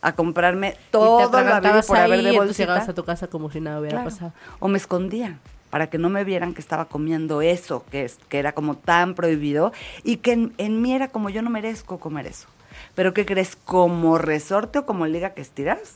a 0.00 0.14
comprarme 0.14 0.76
todo 0.90 1.30
lo 1.30 1.54
habido 1.54 1.82
por 1.82 1.96
haber 1.96 2.22
de 2.22 2.32
bolsita. 2.32 2.64
llegabas 2.64 2.88
a 2.88 2.94
tu 2.94 3.04
casa 3.04 3.28
como 3.28 3.50
si 3.50 3.60
nada 3.60 3.78
hubiera 3.78 3.98
Claro. 3.98 4.10
pasado. 4.10 4.32
O 4.58 4.66
me 4.68 4.78
escondía 4.78 5.38
para 5.70 5.88
que 5.88 5.96
no 5.96 6.10
me 6.10 6.24
vieran 6.24 6.52
que 6.52 6.60
estaba 6.60 6.86
comiendo 6.86 7.40
eso, 7.40 7.84
que, 7.90 8.04
es, 8.04 8.18
que 8.28 8.38
era 8.38 8.52
como 8.52 8.76
tan 8.76 9.14
prohibido, 9.14 9.72
y 10.02 10.16
que 10.16 10.32
en, 10.32 10.54
en 10.58 10.82
mí 10.82 10.92
era 10.92 11.08
como 11.08 11.30
yo 11.30 11.40
no 11.40 11.48
merezco 11.48 11.98
comer 11.98 12.26
eso. 12.26 12.48
Pero 12.94 13.14
¿qué 13.14 13.24
crees? 13.24 13.56
Como 13.56 14.18
resorte 14.18 14.80
o 14.80 14.86
como 14.86 15.06
liga 15.06 15.30
que 15.30 15.40
estiras, 15.40 15.94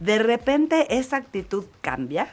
de 0.00 0.18
repente 0.18 0.98
esa 0.98 1.18
actitud 1.18 1.66
cambia, 1.82 2.28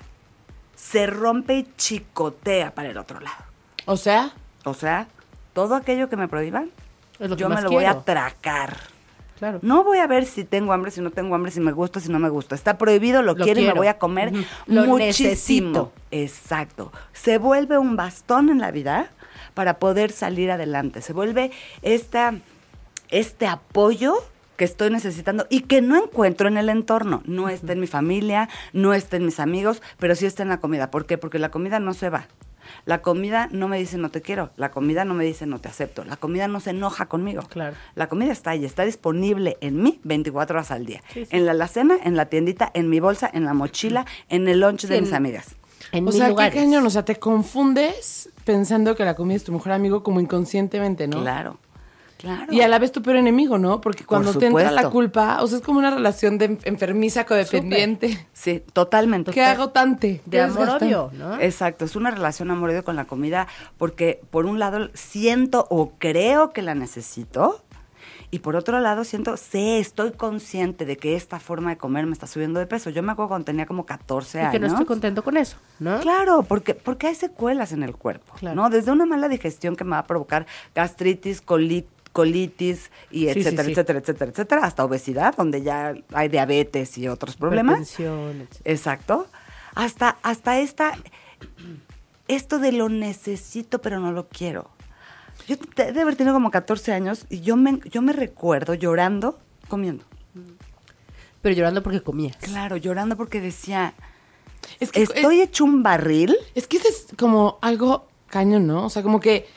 se 0.75 1.05
rompe 1.05 1.57
y 1.57 1.67
chicotea 1.77 2.73
para 2.73 2.89
el 2.89 2.97
otro 2.97 3.19
lado. 3.19 3.52
O 3.85 3.97
sea, 3.97 4.31
O 4.65 4.73
sea, 4.73 5.07
Todo 5.53 5.75
aquello 5.75 6.09
que 6.09 6.15
me 6.17 6.27
prohíban, 6.27 6.71
Es 7.19 7.29
lo 7.29 7.35
que 7.35 7.41
yo 7.41 7.49
me 7.49 7.61
lo 7.61 7.69
voy 7.69 7.83
a 7.85 7.89
quiero. 7.91 8.03
tracar. 8.05 8.77
Claro. 9.37 9.59
No 9.61 9.83
voy 9.83 9.97
a 9.97 10.07
ver 10.07 10.25
si 10.25 10.45
tengo 10.45 10.71
hambre, 10.73 10.89
si 10.89 11.01
no 11.01 11.11
tengo 11.11 11.35
hambre, 11.35 11.51
si 11.51 11.59
me 11.59 11.71
gusta, 11.73 11.99
si 11.99 12.09
no 12.09 12.17
me 12.17 12.29
gusta. 12.29 12.55
Está 12.55 12.77
prohibido, 12.77 13.21
lo, 13.21 13.33
Lo 13.35 13.43
quiero, 13.43 13.59
y 13.59 13.65
me 13.67 13.73
voy 13.73 13.87
a 13.87 13.97
comer. 13.99 14.31
Lo 14.67 14.85
muchísimo. 14.85 14.97
necesito. 14.97 15.91
Exacto. 16.11 16.91
Se 17.11 17.37
vuelve 17.39 17.77
un 17.77 17.95
bastón 17.97 18.49
en 18.49 18.59
la 18.59 18.71
vida 18.71 19.09
para 19.53 19.79
poder 19.79 20.11
salir 20.11 20.49
adelante. 20.49 21.01
Se 21.01 21.11
vuelve 21.13 21.51
esta, 21.81 22.35
este 23.09 23.47
apoyo 23.47 24.15
que 24.55 24.65
estoy 24.65 24.91
necesitando 24.91 25.45
y 25.49 25.61
que 25.61 25.81
no 25.81 25.97
encuentro 26.01 26.47
en 26.47 26.57
el 26.57 26.69
entorno. 26.69 27.21
No 27.25 27.49
está 27.49 27.73
en 27.73 27.79
mi 27.81 27.87
familia, 27.87 28.47
no 28.71 28.93
está 28.93 29.17
en 29.17 29.25
mis 29.25 29.39
amigos, 29.39 29.81
pero 29.97 30.15
sí 30.15 30.25
está 30.25 30.43
en 30.43 30.49
la 30.49 30.59
comida. 30.59 30.89
¿Por 30.89 31.05
qué? 31.05 31.17
Porque 31.17 31.37
la 31.39 31.49
comida 31.49 31.79
no 31.79 31.93
se 31.93 32.09
va. 32.09 32.27
La 32.85 33.01
comida 33.01 33.49
no 33.51 33.67
me 33.67 33.77
dice 33.77 33.97
no 33.97 34.09
te 34.09 34.21
quiero, 34.21 34.51
la 34.57 34.71
comida 34.71 35.05
no 35.05 35.13
me 35.13 35.23
dice 35.23 35.45
no 35.45 35.59
te 35.59 35.69
acepto, 35.69 36.03
la 36.03 36.17
comida 36.17 36.47
no 36.47 36.59
se 36.59 36.71
enoja 36.71 37.07
conmigo. 37.07 37.43
Claro. 37.49 37.75
La 37.95 38.07
comida 38.07 38.31
está 38.31 38.51
ahí, 38.51 38.65
está 38.65 38.83
disponible 38.83 39.57
en 39.61 39.81
mí 39.81 39.99
24 40.03 40.55
horas 40.55 40.71
al 40.71 40.85
día. 40.85 41.01
Sí, 41.13 41.25
sí. 41.25 41.35
En 41.35 41.45
la 41.45 41.51
alacena, 41.51 41.97
en 42.03 42.15
la 42.15 42.27
tiendita, 42.27 42.71
en 42.73 42.89
mi 42.89 42.99
bolsa, 42.99 43.29
en 43.33 43.45
la 43.45 43.53
mochila, 43.53 44.05
en 44.29 44.47
el 44.47 44.59
lunch 44.59 44.85
de 44.85 45.01
mis 45.01 45.13
amigas. 45.13 45.55
En 45.91 46.07
o 46.07 46.11
sea, 46.11 46.29
lugares. 46.29 46.53
qué 46.53 46.61
cañón, 46.61 46.85
o 46.85 46.89
sea, 46.89 47.05
te 47.05 47.17
confundes 47.17 48.29
pensando 48.45 48.95
que 48.95 49.05
la 49.05 49.15
comida 49.15 49.37
es 49.37 49.43
tu 49.43 49.51
mejor 49.51 49.73
amigo 49.73 50.01
como 50.03 50.19
inconscientemente, 50.19 51.07
¿no? 51.07 51.21
Claro, 51.21 51.57
claro. 52.23 52.51
Y 52.51 52.61
a 52.61 52.67
la 52.67 52.79
vez 52.79 52.91
tu 52.91 53.03
peor 53.03 53.17
enemigo, 53.17 53.57
¿no? 53.59 53.79
Porque 53.81 54.03
cuando 54.05 54.33
te 54.33 54.47
entra 54.47 54.71
la 54.71 54.89
culpa, 54.89 55.43
o 55.43 55.47
sea, 55.47 55.59
es 55.59 55.63
como 55.63 55.77
una 55.77 55.91
relación 55.91 56.37
de 56.39 56.57
enfermiza 56.63 57.25
codependiente. 57.25 58.27
Sí, 58.33 58.63
totalmente. 58.73 59.31
¿Qué 59.31 59.43
hago 59.43 59.69
tante? 59.69 60.21
De 60.25 60.41
amor-odio, 60.41 61.11
¿no? 61.13 61.39
Exacto, 61.39 61.85
es 61.85 61.95
una 61.95 62.09
relación 62.09 62.49
amor-odio 62.49 62.83
con 62.83 62.95
la 62.95 63.05
comida 63.05 63.47
porque 63.77 64.21
por 64.31 64.45
un 64.47 64.57
lado 64.57 64.89
siento 64.93 65.67
o 65.69 65.91
creo 65.99 66.51
que 66.53 66.61
la 66.63 66.73
necesito 66.75 67.61
y 68.31 68.39
por 68.39 68.55
otro 68.55 68.79
lado 68.79 69.03
siento, 69.03 69.37
sé, 69.37 69.77
estoy 69.77 70.11
consciente 70.13 70.85
de 70.85 70.97
que 70.97 71.15
esta 71.15 71.39
forma 71.39 71.69
de 71.69 71.77
comer 71.77 72.07
me 72.07 72.13
está 72.13 72.25
subiendo 72.25 72.59
de 72.59 72.65
peso. 72.65 72.89
Yo 72.89 73.03
me 73.03 73.11
acuerdo 73.11 73.29
cuando 73.29 73.45
tenía 73.45 73.67
como 73.67 73.85
14 73.85 74.39
Y 74.39 74.41
años. 74.41 74.51
que 74.51 74.59
no 74.59 74.65
estoy 74.67 74.85
contento 74.85 75.23
con 75.23 75.37
eso, 75.37 75.57
¿no? 75.79 75.99
Claro, 75.99 76.41
porque, 76.41 76.73
porque 76.73 77.05
hay 77.07 77.13
secuelas 77.15 77.73
en 77.73 77.83
el 77.83 77.95
cuerpo, 77.95 78.33
Claro. 78.39 78.55
¿no? 78.55 78.69
Desde 78.71 78.91
una 78.91 79.05
mala 79.05 79.29
digestión 79.29 79.75
que 79.75 79.83
me 79.83 79.91
va 79.91 79.99
a 79.99 80.07
provocar 80.07 80.47
gastritis, 80.73 81.45
colit- 81.45 81.85
colitis 82.13 82.89
y 83.11 83.25
Sí, 83.27 83.33
sí, 83.33 83.39
etcétera, 83.39 83.63
sí. 83.65 83.71
etcétera, 83.71 83.99
etcétera, 83.99 84.31
etcétera, 84.31 84.61
hasta 84.65 84.85
obesidad, 84.85 85.35
donde 85.35 85.61
ya 85.63 85.93
hay 86.13 86.29
diabetes 86.29 86.97
y 86.97 87.07
otros 87.09 87.35
problemas. 87.35 87.95
Exacto. 88.63 89.27
Hasta, 89.75 90.17
hasta 90.23 90.59
esta, 90.59 90.93
esto 92.27 92.59
de 92.59 92.71
lo 92.71 92.89
necesito 92.89 93.81
pero 93.81 93.99
no 93.99 94.11
lo 94.11 94.27
quiero. 94.29 94.69
Yo 95.47 95.57
te- 95.57 95.91
de 95.91 96.01
haber 96.01 96.15
tenido 96.15 96.33
como 96.35 96.51
14 96.51 96.93
años 96.93 97.25
y 97.29 97.41
yo 97.41 97.55
me, 97.57 97.79
yo 97.91 98.01
me 98.01 98.13
recuerdo 98.13 98.75
llorando 98.75 99.39
comiendo. 99.67 100.05
Pero 101.41 101.55
llorando 101.55 101.83
porque 101.83 102.01
comías. 102.01 102.37
Claro, 102.37 102.77
llorando 102.77 103.17
porque 103.17 103.41
decía, 103.41 103.93
Es 104.79 104.91
que, 104.91 105.01
estoy 105.03 105.41
hecho 105.41 105.65
un 105.65 105.83
barril. 105.83 106.37
es 106.55 106.67
que 106.67 106.77
es 106.77 107.07
como 107.17 107.57
algo 107.61 108.07
cañón, 108.27 108.65
¿no? 108.67 108.85
O 108.85 108.89
sea, 108.89 109.03
como 109.03 109.19
que 109.19 109.47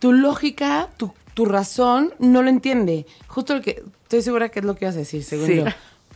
tu 0.00 0.12
lógica, 0.12 0.88
tu, 0.96 1.12
tu 1.36 1.44
razón 1.44 2.14
no 2.18 2.40
lo 2.40 2.48
entiende. 2.48 3.04
Justo 3.28 3.54
lo 3.54 3.60
que 3.60 3.82
estoy 4.04 4.22
segura 4.22 4.48
que 4.48 4.60
es 4.60 4.64
lo 4.64 4.74
que 4.74 4.86
ibas 4.86 4.94
a 4.96 5.00
decir, 5.00 5.22
según 5.22 5.46
Sí. 5.46 5.56
yo. 5.56 5.64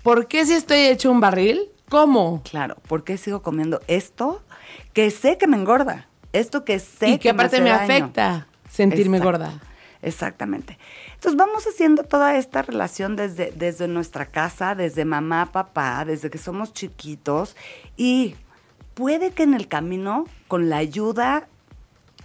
¿Por 0.03 0.29
qué 0.29 0.47
si 0.47 0.55
estoy 0.55 0.79
hecho 0.79 1.11
un 1.11 1.21
barril? 1.21 1.69
¿Cómo? 1.91 2.41
Claro, 2.51 2.77
¿por 2.89 3.05
qué 3.05 3.19
sigo 3.19 3.43
comiendo 3.43 3.83
esto 3.87 4.41
que 4.95 5.11
sé 5.11 5.37
que 5.37 5.47
me 5.47 5.59
engorda? 5.59 6.09
Esto 6.33 6.65
que 6.65 6.79
sé 6.79 7.11
y 7.11 7.19
que 7.19 7.29
aparte 7.29 7.61
me 7.61 7.71
afecta 7.71 8.47
sentirme 8.71 9.19
Exacto. 9.19 9.39
gorda. 9.39 9.61
Exactamente. 10.01 10.79
Entonces 11.13 11.37
vamos 11.37 11.67
haciendo 11.67 12.05
toda 12.05 12.39
esta 12.39 12.63
relación 12.63 13.15
desde, 13.15 13.53
desde 13.55 13.89
nuestra 13.89 14.25
casa, 14.25 14.75
desde 14.75 15.05
mamá, 15.05 15.53
papá, 15.53 16.03
desde 16.07 16.31
que 16.31 16.39
somos 16.39 16.73
chiquitos 16.73 17.57
y 17.99 18.37
puede 18.95 19.33
que 19.33 19.43
en 19.43 19.53
el 19.53 19.69
camino, 19.69 20.25
con 20.49 20.71
la 20.71 20.79
ayuda 20.79 21.47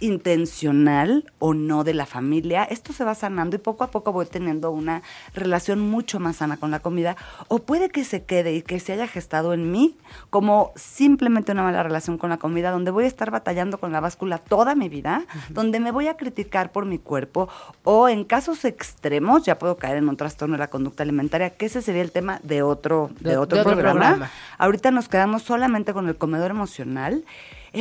intencional 0.00 1.30
o 1.38 1.54
no 1.54 1.84
de 1.84 1.94
la 1.94 2.06
familia, 2.06 2.64
esto 2.64 2.92
se 2.92 3.04
va 3.04 3.14
sanando 3.14 3.56
y 3.56 3.58
poco 3.58 3.84
a 3.84 3.90
poco 3.90 4.12
voy 4.12 4.26
teniendo 4.26 4.70
una 4.70 5.02
relación 5.34 5.80
mucho 5.80 6.20
más 6.20 6.36
sana 6.36 6.56
con 6.56 6.70
la 6.70 6.80
comida 6.80 7.16
o 7.48 7.60
puede 7.60 7.88
que 7.90 8.04
se 8.04 8.24
quede 8.24 8.54
y 8.54 8.62
que 8.62 8.80
se 8.80 8.92
haya 8.92 9.06
gestado 9.06 9.52
en 9.54 9.70
mí 9.70 9.96
como 10.30 10.72
simplemente 10.76 11.52
una 11.52 11.62
mala 11.62 11.82
relación 11.82 12.18
con 12.18 12.30
la 12.30 12.36
comida 12.38 12.70
donde 12.70 12.90
voy 12.90 13.04
a 13.04 13.08
estar 13.08 13.30
batallando 13.30 13.78
con 13.78 13.92
la 13.92 14.00
báscula 14.00 14.38
toda 14.38 14.74
mi 14.74 14.88
vida, 14.88 15.24
donde 15.50 15.80
me 15.80 15.90
voy 15.92 16.08
a 16.08 16.16
criticar 16.16 16.72
por 16.72 16.84
mi 16.86 16.98
cuerpo 16.98 17.48
o 17.84 18.08
en 18.08 18.24
casos 18.24 18.64
extremos 18.64 19.44
ya 19.44 19.58
puedo 19.58 19.76
caer 19.76 19.98
en 19.98 20.08
un 20.08 20.16
trastorno 20.16 20.54
de 20.54 20.58
la 20.60 20.68
conducta 20.68 21.02
alimentaria, 21.02 21.50
que 21.50 21.66
ese 21.66 21.82
sería 21.82 22.02
el 22.02 22.12
tema 22.12 22.40
de 22.42 22.62
otro 22.62 23.10
de, 23.20 23.30
De- 23.30 23.36
otro, 23.36 23.56
de 23.56 23.60
otro 23.62 23.72
programa. 23.74 24.00
programa. 24.00 24.30
Ahorita 24.58 24.90
nos 24.90 25.08
quedamos 25.08 25.42
solamente 25.42 25.92
con 25.92 26.08
el 26.08 26.16
comedor 26.16 26.50
emocional, 26.50 27.24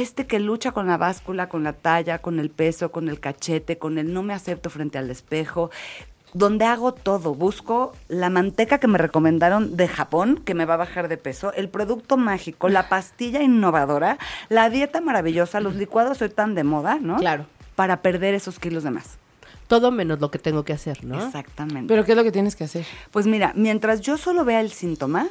este 0.02 0.28
que 0.28 0.40
lucha 0.40 0.72
con 0.72 0.88
la 0.88 0.98
báscula, 0.98 1.50
con 1.50 1.64
la 1.64 1.74
talla, 1.74 2.20
con 2.20 2.40
el 2.40 2.50
peso, 2.50 2.92
con 2.92 3.10
el 3.10 3.20
cachete, 3.20 3.78
con 3.78 3.98
el 3.98 4.14
no 4.14 4.24
me 4.24 4.34
acepto 4.34 4.70
frente 4.70 4.98
al 4.98 5.10
espejo, 5.10 5.72
donde 6.36 6.66
hago 6.66 6.94
todo, 6.94 7.34
busco 7.34 7.94
la 8.10 8.30
manteca 8.30 8.78
que 8.78 8.88
me 8.88 8.98
recomendaron 8.98 9.78
de 9.78 9.88
Japón, 9.88 10.42
que 10.44 10.54
me 10.54 10.66
va 10.66 10.74
a 10.74 10.78
bajar 10.78 11.08
de 11.08 11.16
peso, 11.16 11.54
el 11.54 11.70
producto 11.70 12.18
mágico, 12.18 12.68
la 12.68 12.90
pastilla 12.90 13.42
innovadora, 13.42 14.18
la 14.50 14.70
dieta 14.70 15.00
maravillosa, 15.00 15.62
los 15.62 15.76
licuados 15.76 16.22
hoy 16.22 16.30
tan 16.30 16.54
de 16.54 16.66
moda, 16.66 17.00
¿no? 17.02 17.18
Claro. 17.18 17.46
Para 17.76 18.02
perder 18.02 18.34
esos 18.34 18.60
kilos 18.60 18.84
de 18.84 18.92
más. 18.92 19.18
Todo 19.68 19.92
menos 19.92 20.20
lo 20.20 20.30
que 20.30 20.38
tengo 20.38 20.66
que 20.66 20.74
hacer, 20.74 21.06
¿no? 21.06 21.26
Exactamente. 21.26 21.88
Pero 21.88 22.04
¿qué 22.04 22.12
es 22.12 22.18
lo 22.18 22.24
que 22.26 22.34
tienes 22.34 22.58
que 22.58 22.66
hacer? 22.66 22.86
Pues 23.12 23.28
mira, 23.28 23.54
mientras 23.56 24.02
yo 24.02 24.18
solo 24.18 24.44
vea 24.44 24.60
el 24.60 24.72
síntoma, 24.72 25.30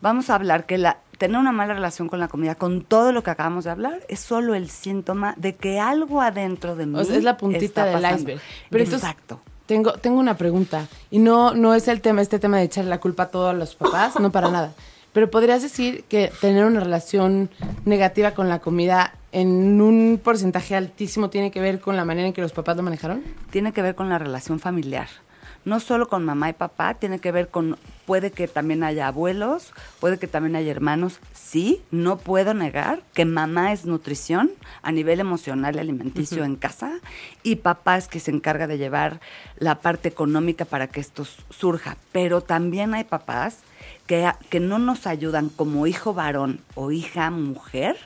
vamos 0.00 0.30
a 0.30 0.34
hablar 0.34 0.64
que 0.64 0.78
la, 0.78 0.96
tener 1.22 1.38
una 1.38 1.52
mala 1.52 1.74
relación 1.74 2.08
con 2.08 2.18
la 2.18 2.26
comida, 2.26 2.56
con 2.56 2.82
todo 2.82 3.12
lo 3.12 3.22
que 3.22 3.30
acabamos 3.30 3.62
de 3.62 3.70
hablar, 3.70 4.00
es 4.08 4.18
solo 4.18 4.56
el 4.56 4.68
síntoma 4.68 5.34
de 5.36 5.54
que 5.54 5.78
algo 5.78 6.20
adentro 6.20 6.74
de 6.74 6.86
mí 6.86 6.98
O 6.98 7.04
sea, 7.04 7.16
es 7.16 7.22
la 7.22 7.36
puntita 7.36 7.84
del 7.84 7.98
iceberg. 7.98 8.40
Pero 8.68 8.82
entonces, 8.82 9.08
Exacto. 9.08 9.40
Tengo, 9.66 9.92
tengo 9.92 10.18
una 10.18 10.36
pregunta. 10.36 10.88
Y 11.12 11.20
no, 11.20 11.54
no 11.54 11.76
es 11.76 11.86
el 11.86 12.00
tema, 12.00 12.22
este 12.22 12.40
tema 12.40 12.58
de 12.58 12.64
echarle 12.64 12.90
la 12.90 12.98
culpa 12.98 13.22
a 13.22 13.28
todos 13.28 13.54
los 13.54 13.76
papás, 13.76 14.18
no 14.18 14.32
para 14.32 14.50
nada. 14.50 14.72
Pero 15.12 15.30
podrías 15.30 15.62
decir 15.62 16.02
que 16.08 16.32
tener 16.40 16.64
una 16.64 16.80
relación 16.80 17.50
negativa 17.84 18.32
con 18.32 18.48
la 18.48 18.58
comida 18.58 19.14
en 19.30 19.80
un 19.80 20.20
porcentaje 20.20 20.74
altísimo 20.74 21.30
tiene 21.30 21.52
que 21.52 21.60
ver 21.60 21.78
con 21.78 21.96
la 21.96 22.04
manera 22.04 22.26
en 22.26 22.32
que 22.32 22.42
los 22.42 22.50
papás 22.50 22.76
lo 22.76 22.82
manejaron. 22.82 23.22
Tiene 23.50 23.72
que 23.72 23.80
ver 23.80 23.94
con 23.94 24.08
la 24.08 24.18
relación 24.18 24.58
familiar. 24.58 25.06
No 25.64 25.78
solo 25.78 26.08
con 26.08 26.24
mamá 26.24 26.50
y 26.50 26.54
papá, 26.54 26.94
tiene 26.94 27.20
que 27.20 27.30
ver 27.30 27.48
con, 27.48 27.78
puede 28.04 28.32
que 28.32 28.48
también 28.48 28.82
haya 28.82 29.06
abuelos, 29.06 29.72
puede 30.00 30.18
que 30.18 30.26
también 30.26 30.56
haya 30.56 30.70
hermanos. 30.70 31.20
Sí, 31.32 31.82
no 31.90 32.18
puedo 32.18 32.52
negar 32.52 33.02
que 33.14 33.24
mamá 33.24 33.72
es 33.72 33.84
nutrición 33.84 34.50
a 34.82 34.90
nivel 34.90 35.20
emocional 35.20 35.76
y 35.76 35.78
alimenticio 35.78 36.44
en 36.44 36.56
casa 36.56 36.98
y 37.44 37.56
papá 37.56 37.96
es 37.96 38.08
que 38.08 38.18
se 38.18 38.32
encarga 38.32 38.66
de 38.66 38.78
llevar 38.78 39.20
la 39.56 39.76
parte 39.80 40.08
económica 40.08 40.64
para 40.64 40.88
que 40.88 41.00
esto 41.00 41.24
surja. 41.50 41.96
Pero 42.10 42.40
también 42.40 42.94
hay 42.94 43.04
papás 43.04 43.58
que, 44.06 44.32
que 44.50 44.58
no 44.58 44.80
nos 44.80 45.06
ayudan 45.06 45.48
como 45.48 45.86
hijo 45.86 46.12
varón 46.12 46.60
o 46.74 46.90
hija 46.90 47.30
mujer 47.30 47.96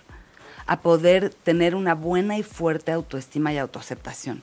a 0.67 0.81
poder 0.81 1.31
tener 1.31 1.75
una 1.75 1.95
buena 1.95 2.37
y 2.37 2.43
fuerte 2.43 2.93
autoestima 2.93 3.53
y 3.53 3.59
autoaceptación. 3.59 4.43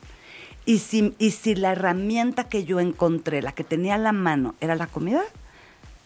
Y 0.66 0.78
si, 0.78 1.14
y 1.18 1.30
si 1.32 1.54
la 1.54 1.72
herramienta 1.72 2.44
que 2.48 2.64
yo 2.64 2.80
encontré, 2.80 3.42
la 3.42 3.52
que 3.52 3.64
tenía 3.64 3.96
a 3.96 3.98
la 3.98 4.12
mano, 4.12 4.54
era 4.60 4.74
la 4.76 4.86
comida, 4.86 5.22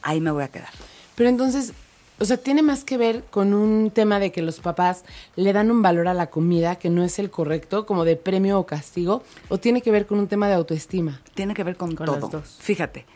ahí 0.02 0.20
me 0.20 0.30
voy 0.30 0.42
a 0.42 0.48
quedar. 0.48 0.70
Pero 1.14 1.28
entonces, 1.28 1.72
o 2.18 2.24
sea, 2.24 2.36
tiene 2.38 2.62
más 2.62 2.82
que 2.82 2.96
ver 2.98 3.22
con 3.30 3.54
un 3.54 3.92
tema 3.92 4.18
de 4.18 4.32
que 4.32 4.42
los 4.42 4.58
papás 4.58 5.04
le 5.36 5.52
dan 5.52 5.70
un 5.70 5.80
valor 5.82 6.08
a 6.08 6.14
la 6.14 6.26
comida 6.28 6.74
que 6.76 6.90
no 6.90 7.04
es 7.04 7.20
el 7.20 7.30
correcto, 7.30 7.86
como 7.86 8.04
de 8.04 8.16
premio 8.16 8.58
o 8.58 8.66
castigo, 8.66 9.22
o 9.48 9.58
tiene 9.58 9.80
que 9.82 9.92
ver 9.92 10.06
con 10.06 10.18
un 10.18 10.26
tema 10.26 10.48
de 10.48 10.54
autoestima. 10.54 11.20
Tiene 11.34 11.54
que 11.54 11.62
ver 11.62 11.76
con, 11.76 11.94
Con 11.94 12.06
todo. 12.06 12.18
las 12.20 12.30
dos. 12.30 12.56
Fíjate, 12.58 13.06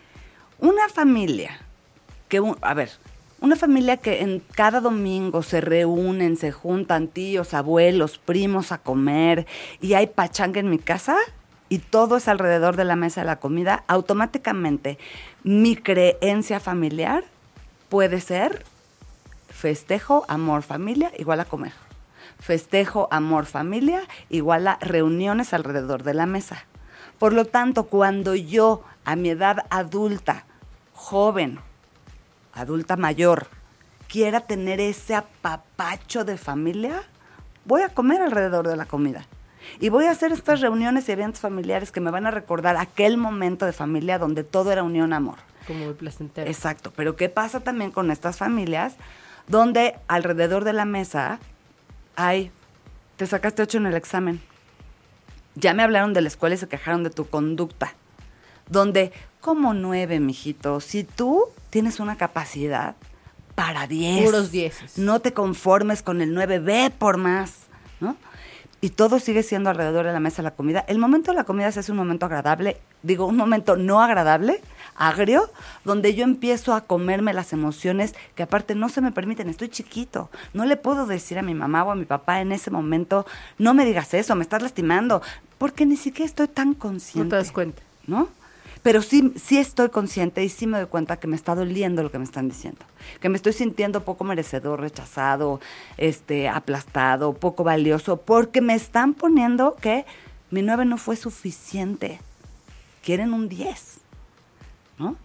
una 0.60 0.88
familia 0.88 1.58
que, 2.28 2.38
un- 2.38 2.56
a 2.60 2.74
ver, 2.74 2.90
una 3.42 3.56
familia 3.56 3.96
que 3.96 4.22
en 4.22 4.40
cada 4.54 4.80
domingo 4.80 5.42
se 5.42 5.60
reúnen, 5.60 6.36
se 6.36 6.52
juntan 6.52 7.08
tíos, 7.08 7.54
abuelos, 7.54 8.18
primos 8.18 8.70
a 8.70 8.78
comer 8.78 9.48
y 9.80 9.94
hay 9.94 10.06
pachanga 10.06 10.60
en 10.60 10.70
mi 10.70 10.78
casa 10.78 11.16
y 11.68 11.78
todo 11.78 12.18
es 12.18 12.28
alrededor 12.28 12.76
de 12.76 12.84
la 12.84 12.94
mesa 12.94 13.22
de 13.22 13.26
la 13.26 13.40
comida, 13.40 13.82
automáticamente 13.88 14.96
mi 15.42 15.74
creencia 15.74 16.60
familiar 16.60 17.24
puede 17.88 18.20
ser 18.20 18.64
festejo, 19.48 20.24
amor, 20.28 20.62
familia 20.62 21.10
igual 21.18 21.40
a 21.40 21.44
comer. 21.44 21.72
Festejo, 22.38 23.08
amor, 23.10 23.46
familia 23.46 24.02
igual 24.30 24.68
a 24.68 24.78
reuniones 24.80 25.52
alrededor 25.52 26.04
de 26.04 26.14
la 26.14 26.26
mesa. 26.26 26.64
Por 27.18 27.32
lo 27.32 27.44
tanto, 27.44 27.84
cuando 27.84 28.36
yo 28.36 28.84
a 29.04 29.16
mi 29.16 29.30
edad 29.30 29.66
adulta, 29.70 30.44
joven, 30.92 31.58
adulta 32.52 32.96
mayor, 32.96 33.46
quiera 34.08 34.40
tener 34.40 34.80
ese 34.80 35.14
apapacho 35.14 36.24
de 36.24 36.36
familia, 36.36 37.02
voy 37.64 37.82
a 37.82 37.88
comer 37.88 38.22
alrededor 38.22 38.68
de 38.68 38.76
la 38.76 38.86
comida. 38.86 39.26
Y 39.80 39.88
voy 39.88 40.06
a 40.06 40.10
hacer 40.10 40.32
estas 40.32 40.60
reuniones 40.60 41.08
y 41.08 41.12
eventos 41.12 41.40
familiares 41.40 41.92
que 41.92 42.00
me 42.00 42.10
van 42.10 42.26
a 42.26 42.30
recordar 42.30 42.76
aquel 42.76 43.16
momento 43.16 43.64
de 43.64 43.72
familia 43.72 44.18
donde 44.18 44.44
todo 44.44 44.72
era 44.72 44.82
unión, 44.82 45.12
amor. 45.12 45.38
Como 45.66 45.84
muy 45.84 45.94
placentero. 45.94 46.48
Exacto, 46.50 46.92
pero 46.94 47.16
¿qué 47.16 47.28
pasa 47.28 47.60
también 47.60 47.90
con 47.90 48.10
estas 48.10 48.36
familias 48.36 48.96
donde 49.46 49.96
alrededor 50.08 50.64
de 50.64 50.72
la 50.72 50.84
mesa 50.84 51.38
hay, 52.16 52.50
te 53.16 53.26
sacaste 53.26 53.62
ocho 53.62 53.78
en 53.78 53.86
el 53.86 53.94
examen, 53.94 54.40
ya 55.54 55.74
me 55.74 55.82
hablaron 55.82 56.12
de 56.12 56.20
la 56.20 56.28
escuela 56.28 56.54
y 56.54 56.58
se 56.58 56.68
quejaron 56.68 57.02
de 57.04 57.10
tu 57.10 57.28
conducta, 57.28 57.94
donde, 58.68 59.12
como 59.42 59.74
nueve, 59.74 60.20
mijito, 60.20 60.80
si 60.80 61.02
tú 61.04 61.46
tienes 61.68 62.00
una 62.00 62.16
capacidad 62.16 62.94
para 63.56 63.86
diez, 63.86 64.24
Puros 64.24 64.50
dieces. 64.50 64.96
no 64.96 65.20
te 65.20 65.34
conformes 65.34 66.02
con 66.02 66.22
el 66.22 66.34
9B 66.34 66.92
por 66.92 67.16
más, 67.18 67.52
¿no? 68.00 68.16
Y 68.80 68.90
todo 68.90 69.18
sigue 69.18 69.42
siendo 69.42 69.68
alrededor 69.68 70.06
de 70.06 70.12
la 70.12 70.20
mesa 70.20 70.42
la 70.42 70.52
comida. 70.52 70.84
El 70.88 70.98
momento 70.98 71.32
de 71.32 71.36
la 71.36 71.44
comida 71.44 71.70
se 71.72 71.80
hace 71.80 71.92
un 71.92 71.98
momento 71.98 72.26
agradable, 72.26 72.78
digo, 73.02 73.26
un 73.26 73.36
momento 73.36 73.76
no 73.76 74.00
agradable, 74.00 74.60
agrio, 74.96 75.50
donde 75.84 76.14
yo 76.14 76.22
empiezo 76.24 76.72
a 76.72 76.82
comerme 76.82 77.32
las 77.32 77.52
emociones 77.52 78.14
que 78.36 78.44
aparte 78.44 78.74
no 78.76 78.88
se 78.88 79.00
me 79.00 79.10
permiten, 79.10 79.48
estoy 79.48 79.68
chiquito. 79.68 80.30
No 80.52 80.64
le 80.66 80.76
puedo 80.76 81.06
decir 81.06 81.38
a 81.38 81.42
mi 81.42 81.54
mamá 81.54 81.82
o 81.84 81.90
a 81.90 81.96
mi 81.96 82.04
papá 82.04 82.40
en 82.40 82.52
ese 82.52 82.70
momento, 82.70 83.26
no 83.58 83.74
me 83.74 83.84
digas 83.84 84.14
eso, 84.14 84.36
me 84.36 84.42
estás 84.42 84.62
lastimando, 84.62 85.20
porque 85.58 85.84
ni 85.84 85.96
siquiera 85.96 86.26
estoy 86.26 86.48
tan 86.48 86.74
consciente. 86.74 87.24
No 87.24 87.30
te 87.30 87.36
das 87.36 87.52
cuenta. 87.52 87.82
¿no? 88.06 88.28
Pero 88.82 89.00
sí, 89.00 89.32
sí 89.36 89.58
estoy 89.58 89.90
consciente 89.90 90.42
y 90.42 90.48
sí 90.48 90.66
me 90.66 90.78
doy 90.78 90.88
cuenta 90.88 91.18
que 91.18 91.28
me 91.28 91.36
está 91.36 91.54
doliendo 91.54 92.02
lo 92.02 92.10
que 92.10 92.18
me 92.18 92.24
están 92.24 92.48
diciendo. 92.48 92.84
Que 93.20 93.28
me 93.28 93.36
estoy 93.36 93.52
sintiendo 93.52 94.04
poco 94.04 94.24
merecedor, 94.24 94.80
rechazado, 94.80 95.60
este, 95.98 96.48
aplastado, 96.48 97.32
poco 97.32 97.62
valioso, 97.62 98.16
porque 98.16 98.60
me 98.60 98.74
están 98.74 99.14
poniendo 99.14 99.76
que 99.76 100.04
mi 100.50 100.62
9 100.62 100.84
no 100.84 100.98
fue 100.98 101.16
suficiente. 101.16 102.20
Quieren 103.04 103.32
un 103.32 103.48
10. 103.48 103.98
¿No? 104.98 105.16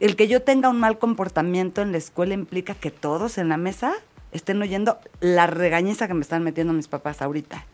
El 0.00 0.16
que 0.16 0.26
yo 0.26 0.42
tenga 0.42 0.68
un 0.68 0.80
mal 0.80 0.98
comportamiento 0.98 1.82
en 1.82 1.92
la 1.92 1.98
escuela 1.98 2.34
implica 2.34 2.74
que 2.74 2.90
todos 2.90 3.38
en 3.38 3.48
la 3.48 3.56
mesa 3.56 3.94
estén 4.32 4.60
oyendo 4.60 4.98
la 5.20 5.46
regañiza 5.46 6.08
que 6.08 6.14
me 6.14 6.22
están 6.22 6.42
metiendo 6.42 6.72
mis 6.72 6.88
papás 6.88 7.22
ahorita. 7.22 7.64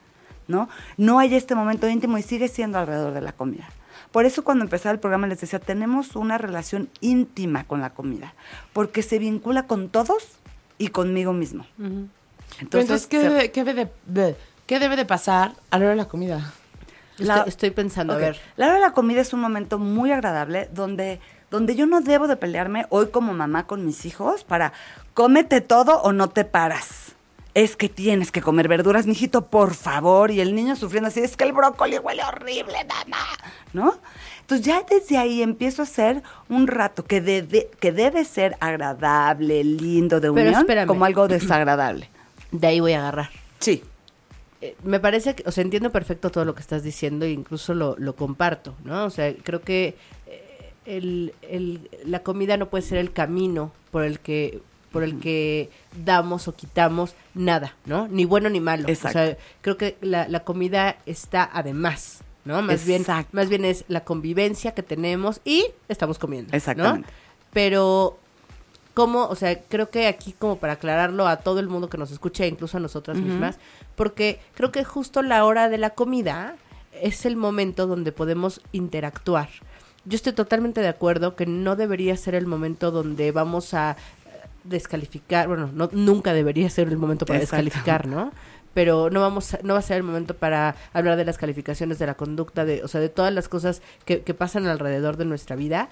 ¿No? 0.48 0.68
No 0.96 1.18
hay 1.18 1.34
este 1.34 1.54
momento 1.54 1.88
íntimo 1.88 2.18
y 2.18 2.22
sigue 2.22 2.48
siendo 2.48 2.78
alrededor 2.78 3.12
de 3.14 3.20
la 3.20 3.32
comida. 3.32 3.68
Por 4.10 4.26
eso 4.26 4.44
cuando 4.44 4.64
empezaba 4.64 4.92
el 4.92 4.98
programa 5.00 5.26
les 5.26 5.40
decía, 5.40 5.58
tenemos 5.58 6.16
una 6.16 6.36
relación 6.36 6.88
íntima 7.00 7.64
con 7.64 7.80
la 7.80 7.90
comida, 7.90 8.34
porque 8.72 9.02
se 9.02 9.18
vincula 9.18 9.66
con 9.66 9.88
todos 9.88 10.24
y 10.78 10.88
conmigo 10.88 11.32
mismo. 11.32 11.64
Entonces, 12.60 13.06
¿qué, 13.06 13.20
se- 13.20 13.28
debe, 13.30 13.50
qué 13.52 13.64
debe 13.64 13.90
de, 14.06 14.36
qué 14.66 14.78
debe 14.78 14.96
de 14.96 15.04
pasar 15.06 15.52
a 15.70 15.78
la 15.78 15.84
hora 15.86 15.90
de 15.90 15.96
la 15.96 16.08
comida? 16.08 16.52
La- 17.18 17.36
estoy, 17.36 17.48
estoy 17.48 17.70
pensando, 17.70 18.12
a 18.14 18.16
ver. 18.16 18.40
La 18.56 18.66
hora 18.66 18.74
de 18.74 18.80
la 18.80 18.92
comida 18.92 19.20
es 19.20 19.32
un 19.32 19.40
momento 19.40 19.78
muy 19.78 20.12
agradable 20.12 20.68
donde, 20.74 21.20
donde 21.50 21.74
yo 21.76 21.86
no 21.86 22.00
debo 22.00 22.26
de 22.26 22.36
pelearme 22.36 22.86
hoy 22.90 23.08
como 23.08 23.32
mamá 23.32 23.66
con 23.66 23.86
mis 23.86 24.04
hijos 24.06 24.44
para 24.44 24.72
cómete 25.14 25.60
todo 25.60 26.00
o 26.02 26.12
no 26.12 26.28
te 26.28 26.44
paras. 26.44 27.12
Es 27.54 27.76
que 27.76 27.88
tienes 27.90 28.32
que 28.32 28.40
comer 28.40 28.66
verduras, 28.66 29.06
mijito, 29.06 29.46
por 29.48 29.74
favor. 29.74 30.30
Y 30.30 30.40
el 30.40 30.54
niño 30.54 30.74
sufriendo 30.74 31.08
así, 31.08 31.20
es 31.20 31.36
que 31.36 31.44
el 31.44 31.52
brócoli 31.52 31.98
huele 31.98 32.22
horrible, 32.24 32.78
mamá. 32.88 33.18
¿No? 33.74 33.94
Entonces 34.40 34.66
ya 34.66 34.82
desde 34.88 35.18
ahí 35.18 35.42
empiezo 35.42 35.82
a 35.82 35.84
hacer 35.84 36.22
un 36.48 36.66
rato 36.66 37.04
que, 37.04 37.22
debe- 37.22 37.68
que 37.78 37.92
debe 37.92 38.24
ser 38.24 38.56
agradable, 38.60 39.62
lindo, 39.64 40.18
de 40.20 40.30
unión, 40.30 40.66
como 40.86 41.04
algo 41.04 41.28
desagradable. 41.28 42.08
De 42.52 42.66
ahí 42.66 42.80
voy 42.80 42.92
a 42.92 43.00
agarrar. 43.00 43.30
Sí. 43.60 43.82
Eh, 44.60 44.76
me 44.82 45.00
parece 45.00 45.34
que, 45.34 45.42
o 45.46 45.52
sea, 45.52 45.62
entiendo 45.62 45.90
perfecto 45.90 46.30
todo 46.30 46.44
lo 46.44 46.54
que 46.54 46.60
estás 46.60 46.82
diciendo 46.82 47.24
e 47.24 47.30
incluso 47.30 47.72
lo, 47.74 47.96
lo 47.98 48.14
comparto, 48.14 48.74
¿no? 48.84 49.04
O 49.06 49.10
sea, 49.10 49.32
creo 49.42 49.60
que 49.62 49.96
eh, 50.26 50.72
el, 50.86 51.34
el- 51.42 51.88
la 52.04 52.20
comida 52.22 52.56
no 52.56 52.68
puede 52.68 52.82
ser 52.82 52.98
el 52.98 53.12
camino 53.12 53.72
por 53.90 54.04
el 54.04 54.20
que 54.20 54.60
por 54.92 55.02
el 55.02 55.18
que 55.18 55.70
damos 56.04 56.48
o 56.48 56.54
quitamos 56.54 57.14
nada, 57.34 57.74
¿no? 57.86 58.08
Ni 58.08 58.24
bueno 58.24 58.48
ni 58.48 58.60
malo. 58.60 58.88
Exacto. 58.88 59.18
O 59.18 59.22
sea, 59.22 59.36
creo 59.60 59.76
que 59.76 59.96
la, 60.00 60.28
la 60.28 60.40
comida 60.44 60.98
está 61.06 61.48
además, 61.52 62.20
¿no? 62.44 62.62
Más 62.62 62.84
bien, 62.84 63.00
Exacto. 63.00 63.30
más 63.32 63.48
bien 63.48 63.64
es 63.64 63.84
la 63.88 64.04
convivencia 64.04 64.74
que 64.74 64.82
tenemos 64.82 65.40
y 65.44 65.66
estamos 65.88 66.18
comiendo. 66.18 66.50
¿no? 66.50 66.56
Exactamente. 66.56 67.08
Pero 67.52 68.18
como, 68.94 69.24
o 69.26 69.34
sea, 69.34 69.58
creo 69.60 69.90
que 69.90 70.06
aquí 70.06 70.34
como 70.38 70.56
para 70.56 70.74
aclararlo 70.74 71.26
a 71.26 71.38
todo 71.38 71.60
el 71.60 71.68
mundo 71.68 71.88
que 71.88 71.98
nos 71.98 72.10
escucha, 72.10 72.46
incluso 72.46 72.76
a 72.76 72.80
nosotras 72.80 73.16
mismas, 73.16 73.58
porque 73.96 74.40
creo 74.54 74.70
que 74.70 74.84
justo 74.84 75.22
la 75.22 75.44
hora 75.44 75.68
de 75.68 75.78
la 75.78 75.90
comida 75.90 76.56
es 77.00 77.24
el 77.24 77.36
momento 77.36 77.86
donde 77.86 78.12
podemos 78.12 78.60
interactuar. 78.72 79.48
Yo 80.04 80.16
estoy 80.16 80.32
totalmente 80.32 80.80
de 80.80 80.88
acuerdo 80.88 81.36
que 81.36 81.46
no 81.46 81.76
debería 81.76 82.16
ser 82.16 82.34
el 82.34 82.46
momento 82.46 82.90
donde 82.90 83.30
vamos 83.32 83.72
a 83.72 83.96
descalificar, 84.64 85.48
bueno, 85.48 85.70
no, 85.72 85.88
nunca 85.92 86.32
debería 86.32 86.68
ser 86.70 86.88
el 86.88 86.96
momento 86.96 87.26
para 87.26 87.40
Exacto. 87.40 87.64
descalificar, 87.64 88.06
¿no? 88.06 88.32
Pero 88.74 89.10
no 89.10 89.20
vamos 89.20 89.52
a- 89.54 89.58
no 89.62 89.74
va 89.74 89.80
a 89.80 89.82
ser 89.82 89.98
el 89.98 90.02
momento 90.02 90.34
para 90.34 90.74
hablar 90.92 91.16
de 91.16 91.24
las 91.24 91.36
calificaciones 91.38 91.98
de 91.98 92.06
la 92.06 92.14
conducta, 92.14 92.64
de, 92.64 92.82
o 92.82 92.88
sea, 92.88 93.00
de 93.00 93.08
todas 93.10 93.32
las 93.32 93.48
cosas 93.48 93.82
que, 94.04 94.22
que 94.22 94.34
pasan 94.34 94.66
alrededor 94.66 95.16
de 95.16 95.24
nuestra 95.26 95.56
vida, 95.56 95.88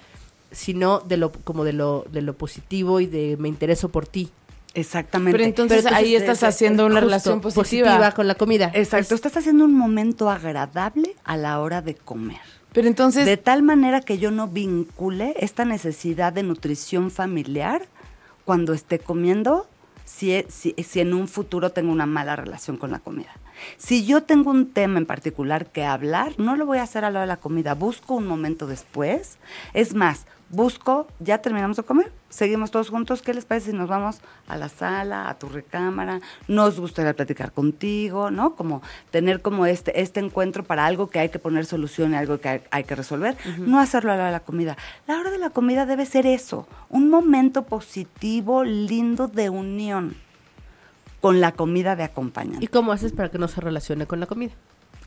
sino 0.51 1.01
de 1.01 1.17
lo 1.17 1.31
como 1.33 1.65
de 1.65 1.73
lo 1.75 2.05
de 2.11 2.23
lo 2.23 2.35
positivo 2.35 3.01
y 3.01 3.07
de 3.07 3.37
me 3.39 3.49
intereso 3.49 3.89
por 3.91 4.07
ti. 4.07 4.31
Exactamente. 4.73 5.33
Pero 5.33 5.45
entonces, 5.45 5.83
Pero 5.83 5.97
ahí 5.97 6.15
estás 6.15 6.39
es- 6.39 6.45
haciendo 6.45 6.87
una 6.87 7.01
relación 7.01 7.41
positiva. 7.41 8.13
con 8.13 8.27
la 8.29 8.35
comida. 8.37 8.71
Exacto, 8.75 9.15
Es- 9.15 9.19
estás 9.19 9.37
haciendo 9.37 9.65
un 9.65 9.75
momento 9.75 10.31
agradable 10.31 11.15
a 11.25 11.37
la 11.37 11.61
hora 11.61 11.83
de 11.83 11.95
comer. 11.97 12.39
Pero 12.73 12.87
entonces, 12.87 13.27
de 13.27 13.37
tal 13.37 13.63
manera 13.65 14.01
que 14.01 14.19
yo 14.19 14.31
no 14.31 14.47
vincule 14.47 15.35
esta 15.41 15.65
necesidad 15.65 16.33
de 16.33 16.45
nutrición 16.45 17.11
familiar 17.11 17.83
cuando 18.51 18.73
esté 18.73 18.99
comiendo, 18.99 19.69
si, 20.05 20.33
e- 20.33 20.47
si 20.51 21.01
en 21.01 21.15
un 21.15 21.29
futuro 21.29 21.71
tengo 21.71 21.93
una 21.93 22.05
mala 22.05 22.35
relación 22.35 22.79
con 22.79 22.91
la 22.91 22.99
comida. 22.99 23.31
Si 23.77 24.05
yo 24.05 24.25
tengo 24.25 24.51
un 24.51 24.73
tema 24.73 24.99
en 24.99 25.07
particular 25.07 25.67
que 25.67 25.85
hablar, 25.85 26.33
no 26.39 26.57
lo 26.57 26.67
voy 26.67 26.79
a 26.79 26.83
hacer 26.83 27.05
a 27.05 27.11
la 27.11 27.21
hora 27.21 27.21
de 27.21 27.27
la 27.29 27.37
comida, 27.37 27.75
busco 27.75 28.15
un 28.15 28.27
momento 28.27 28.67
después. 28.67 29.39
Es 29.73 29.95
más, 29.95 30.27
busco, 30.51 31.07
ya 31.21 31.39
terminamos 31.39 31.77
de 31.77 31.85
comer, 31.85 32.13
seguimos 32.29 32.71
todos 32.71 32.91
juntos, 32.91 33.23
¿qué 33.23 33.33
les 33.33 33.45
parece 33.45 33.71
si 33.71 33.77
nos 33.77 33.89
vamos 33.89 34.19
a 34.49 34.57
la 34.57 34.69
sala, 34.69 35.29
a 35.29 35.39
tu 35.39 35.49
recámara? 35.49 36.21
Nos 36.49 36.79
gustaría 36.79 37.15
platicar 37.15 37.53
contigo, 37.53 38.31
¿no? 38.31 38.57
Como 38.57 38.83
tener 39.11 39.41
como 39.43 39.67
este, 39.67 40.01
este 40.01 40.21
encuentro 40.21 40.65
para 40.65 40.87
algo 40.87 41.09
que 41.09 41.21
hay 41.21 41.29
que 41.29 41.39
poner 41.39 41.67
solución 41.67 42.13
y 42.13 42.17
algo 42.17 42.39
que 42.39 42.49
hay, 42.49 42.63
hay 42.71 42.85
que 42.85 42.97
resolver, 42.97 43.37
no 43.59 43.79
hacerlo 43.79 44.13
a 44.13 44.17
la 44.17 44.23
hora 44.23 44.27
de 44.27 44.33
la 44.33 44.41
comida. 44.41 44.77
La 45.07 45.19
hora 45.19 45.31
de 45.31 45.39
la 45.39 45.51
comida 45.51 45.87
debe 45.87 46.05
ser 46.05 46.27
eso, 46.27 46.67
un 46.89 47.09
momento 47.09 47.65
positivo, 47.65 48.65
lindo 48.65 49.29
de 49.29 49.51
unión 49.51 50.17
con 51.21 51.41
la 51.41 51.53
comida 51.53 51.97
de 51.97 52.05
acompañante. 52.05 52.65
¿Y 52.65 52.69
cómo 52.69 52.93
haces 52.93 53.13
para 53.13 53.31
que 53.31 53.39
no 53.39 53.47
se 53.47 53.61
relacione 53.61 54.07
con 54.07 54.21
la 54.21 54.27
comida? 54.27 54.53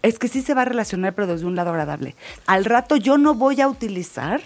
Es 0.03 0.19
que 0.19 0.27
sí 0.27 0.41
se 0.41 0.53
va 0.53 0.63
a 0.63 0.65
relacionar, 0.65 1.13
pero 1.15 1.27
desde 1.27 1.45
un 1.45 1.55
lado 1.55 1.71
agradable. 1.71 2.15
Al 2.45 2.65
rato 2.65 2.97
yo 2.97 3.17
no 3.17 3.33
voy 3.33 3.61
a 3.61 3.67
utilizar 3.67 4.41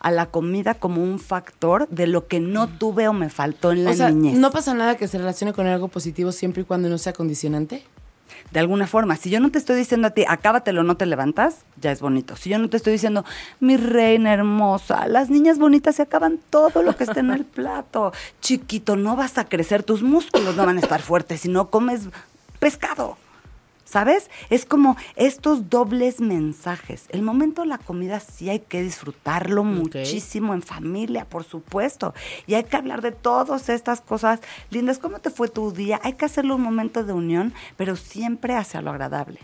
a 0.00 0.10
la 0.10 0.26
comida 0.26 0.74
como 0.74 1.02
un 1.02 1.18
factor 1.18 1.88
de 1.88 2.06
lo 2.06 2.26
que 2.26 2.40
no 2.40 2.68
tuve 2.68 3.08
o 3.08 3.12
me 3.12 3.30
faltó 3.30 3.72
en 3.72 3.84
la 3.84 3.90
o 3.90 3.94
sea, 3.94 4.10
niñez. 4.10 4.38
¿no 4.38 4.50
pasa 4.50 4.74
nada 4.74 4.96
que 4.96 5.08
se 5.08 5.18
relacione 5.18 5.52
con 5.52 5.66
algo 5.66 5.88
positivo 5.88 6.32
siempre 6.32 6.62
y 6.62 6.64
cuando 6.64 6.88
no 6.88 6.98
sea 6.98 7.12
condicionante? 7.12 7.84
de 8.50 8.60
alguna 8.60 8.86
forma. 8.86 9.16
Si 9.16 9.30
yo 9.30 9.40
no 9.40 9.50
te 9.50 9.58
estoy 9.58 9.76
diciendo 9.76 10.08
a 10.08 10.10
ti, 10.10 10.24
acábatelo, 10.26 10.82
no 10.82 10.96
te 10.96 11.06
levantas, 11.06 11.64
ya 11.80 11.92
es 11.92 12.00
bonito. 12.00 12.36
Si 12.36 12.50
yo 12.50 12.58
no 12.58 12.68
te 12.68 12.76
estoy 12.76 12.92
diciendo, 12.92 13.24
mi 13.60 13.76
reina 13.76 14.32
hermosa, 14.32 15.06
las 15.06 15.30
niñas 15.30 15.58
bonitas 15.58 15.96
se 15.96 16.02
acaban 16.02 16.38
todo 16.50 16.82
lo 16.82 16.96
que 16.96 17.04
está 17.04 17.20
en 17.20 17.30
el 17.30 17.44
plato. 17.44 18.12
Chiquito, 18.40 18.96
no 18.96 19.16
vas 19.16 19.38
a 19.38 19.44
crecer, 19.44 19.82
tus 19.82 20.02
músculos 20.02 20.56
no 20.56 20.66
van 20.66 20.78
a 20.78 20.80
estar 20.80 21.02
fuertes 21.02 21.40
si 21.40 21.48
no 21.48 21.70
comes 21.70 22.08
pescado. 22.58 23.16
¿Sabes? 23.88 24.30
Es 24.50 24.66
como 24.66 24.98
estos 25.16 25.70
dobles 25.70 26.20
mensajes. 26.20 27.06
El 27.08 27.22
momento 27.22 27.62
de 27.62 27.68
la 27.68 27.78
comida 27.78 28.20
sí 28.20 28.50
hay 28.50 28.60
que 28.60 28.82
disfrutarlo 28.82 29.64
muchísimo 29.64 30.52
en 30.52 30.60
familia, 30.60 31.24
por 31.24 31.42
supuesto. 31.42 32.12
Y 32.46 32.52
hay 32.52 32.64
que 32.64 32.76
hablar 32.76 33.00
de 33.00 33.12
todas 33.12 33.70
estas 33.70 34.02
cosas 34.02 34.40
lindas. 34.68 34.98
¿Cómo 34.98 35.20
te 35.20 35.30
fue 35.30 35.48
tu 35.48 35.72
día? 35.72 36.00
Hay 36.02 36.14
que 36.14 36.26
hacerlo 36.26 36.56
un 36.56 36.62
momento 36.62 37.02
de 37.02 37.14
unión, 37.14 37.54
pero 37.78 37.96
siempre 37.96 38.54
hacia 38.54 38.82
lo 38.82 38.90
agradable. 38.90 39.38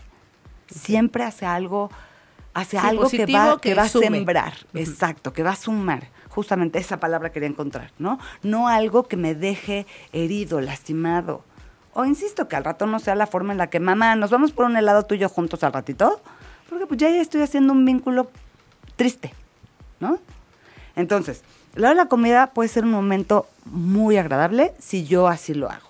Siempre 0.66 1.24
hacia 1.24 1.54
algo, 1.54 1.90
hacia 2.52 2.83
Sí, 2.83 2.87
algo 2.87 3.09
que 3.09 3.24
va, 3.24 3.59
que 3.59 3.70
que 3.70 3.74
va 3.74 3.85
a 3.85 3.88
sembrar. 3.88 4.52
Exacto, 4.74 5.33
que 5.33 5.42
va 5.42 5.52
a 5.52 5.57
sumar. 5.57 6.09
Justamente 6.28 6.78
esa 6.78 7.00
palabra 7.00 7.33
quería 7.33 7.48
encontrar, 7.48 7.92
¿no? 7.98 8.18
No 8.42 8.68
algo 8.68 9.04
que 9.04 9.16
me 9.16 9.35
deje 9.35 9.87
herido, 10.12 10.61
lastimado. 10.61 11.44
O 11.94 12.04
insisto, 12.04 12.48
que 12.48 12.57
al 12.57 12.64
rato 12.64 12.87
no 12.87 12.98
sea 12.98 13.14
la 13.14 13.26
forma 13.26 13.52
en 13.52 13.59
la 13.59 13.70
que, 13.70 13.80
mamá, 13.80 14.16
nos 14.16 14.30
vamos 14.30 14.52
por 14.52 14.66
un 14.66 14.76
helado 14.76 15.04
tú 15.04 15.14
y 15.14 15.18
yo 15.18 15.28
juntos 15.28 15.62
al 15.62 15.72
ratito, 15.72 16.20
porque 16.68 16.87
pues 16.87 16.98
ya 16.98 17.09
estoy 17.09 17.42
haciendo 17.42 17.72
un 17.72 17.85
vínculo 17.85 18.30
triste, 18.96 19.33
¿no? 20.00 20.18
Entonces, 20.96 21.42
la 21.74 21.88
hora 21.88 21.90
de 21.90 22.04
la 22.04 22.09
comida 22.09 22.48
puede 22.48 22.68
ser 22.68 22.85
un 22.85 22.90
momento 22.90 23.46
muy 23.64 24.16
agradable 24.16 24.74
si 24.78 25.04
yo 25.04 25.28
así 25.28 25.54
lo 25.54 25.70
hago. 25.70 25.88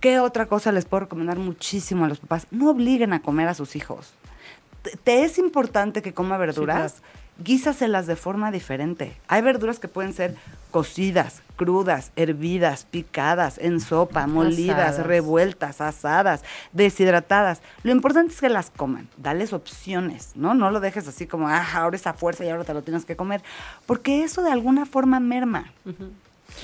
¿Qué 0.00 0.20
otra 0.20 0.46
cosa 0.46 0.72
les 0.72 0.84
puedo 0.84 1.00
recomendar 1.00 1.38
muchísimo 1.38 2.04
a 2.04 2.08
los 2.08 2.20
papás? 2.20 2.46
No 2.50 2.70
obliguen 2.70 3.12
a 3.12 3.22
comer 3.22 3.48
a 3.48 3.54
sus 3.54 3.76
hijos. 3.76 4.12
Te, 5.02 5.24
es 5.24 5.38
importante 5.38 6.02
que 6.02 6.14
coma 6.14 6.36
verduras, 6.36 7.02
guísaselas 7.38 8.06
de 8.06 8.16
forma 8.16 8.50
diferente. 8.50 9.16
Hay 9.28 9.42
verduras 9.42 9.78
que 9.78 9.88
pueden 9.88 10.12
ser 10.12 10.34
cocidas, 10.70 11.42
crudas, 11.56 12.12
hervidas, 12.16 12.86
picadas, 12.90 13.58
en 13.58 13.80
sopa, 13.80 14.26
molidas, 14.26 14.90
Asadas. 14.90 15.06
revueltas, 15.06 15.80
asadas, 15.80 16.42
deshidratadas. 16.72 17.60
Lo 17.82 17.92
importante 17.92 18.32
es 18.34 18.40
que 18.40 18.48
las 18.48 18.70
coman. 18.70 19.08
Dales 19.16 19.52
opciones, 19.52 20.32
¿no? 20.34 20.54
No 20.54 20.70
lo 20.70 20.80
dejes 20.80 21.08
así 21.08 21.26
como, 21.26 21.48
ah, 21.48 21.64
ahora 21.74 21.96
esa 21.96 22.12
fuerza 22.14 22.44
y 22.44 22.48
ahora 22.50 22.64
te 22.64 22.74
lo 22.74 22.82
tienes 22.82 23.04
que 23.04 23.16
comer. 23.16 23.42
Porque 23.86 24.22
eso 24.24 24.42
de 24.42 24.50
alguna 24.52 24.84
forma 24.86 25.20
merma. 25.20 25.72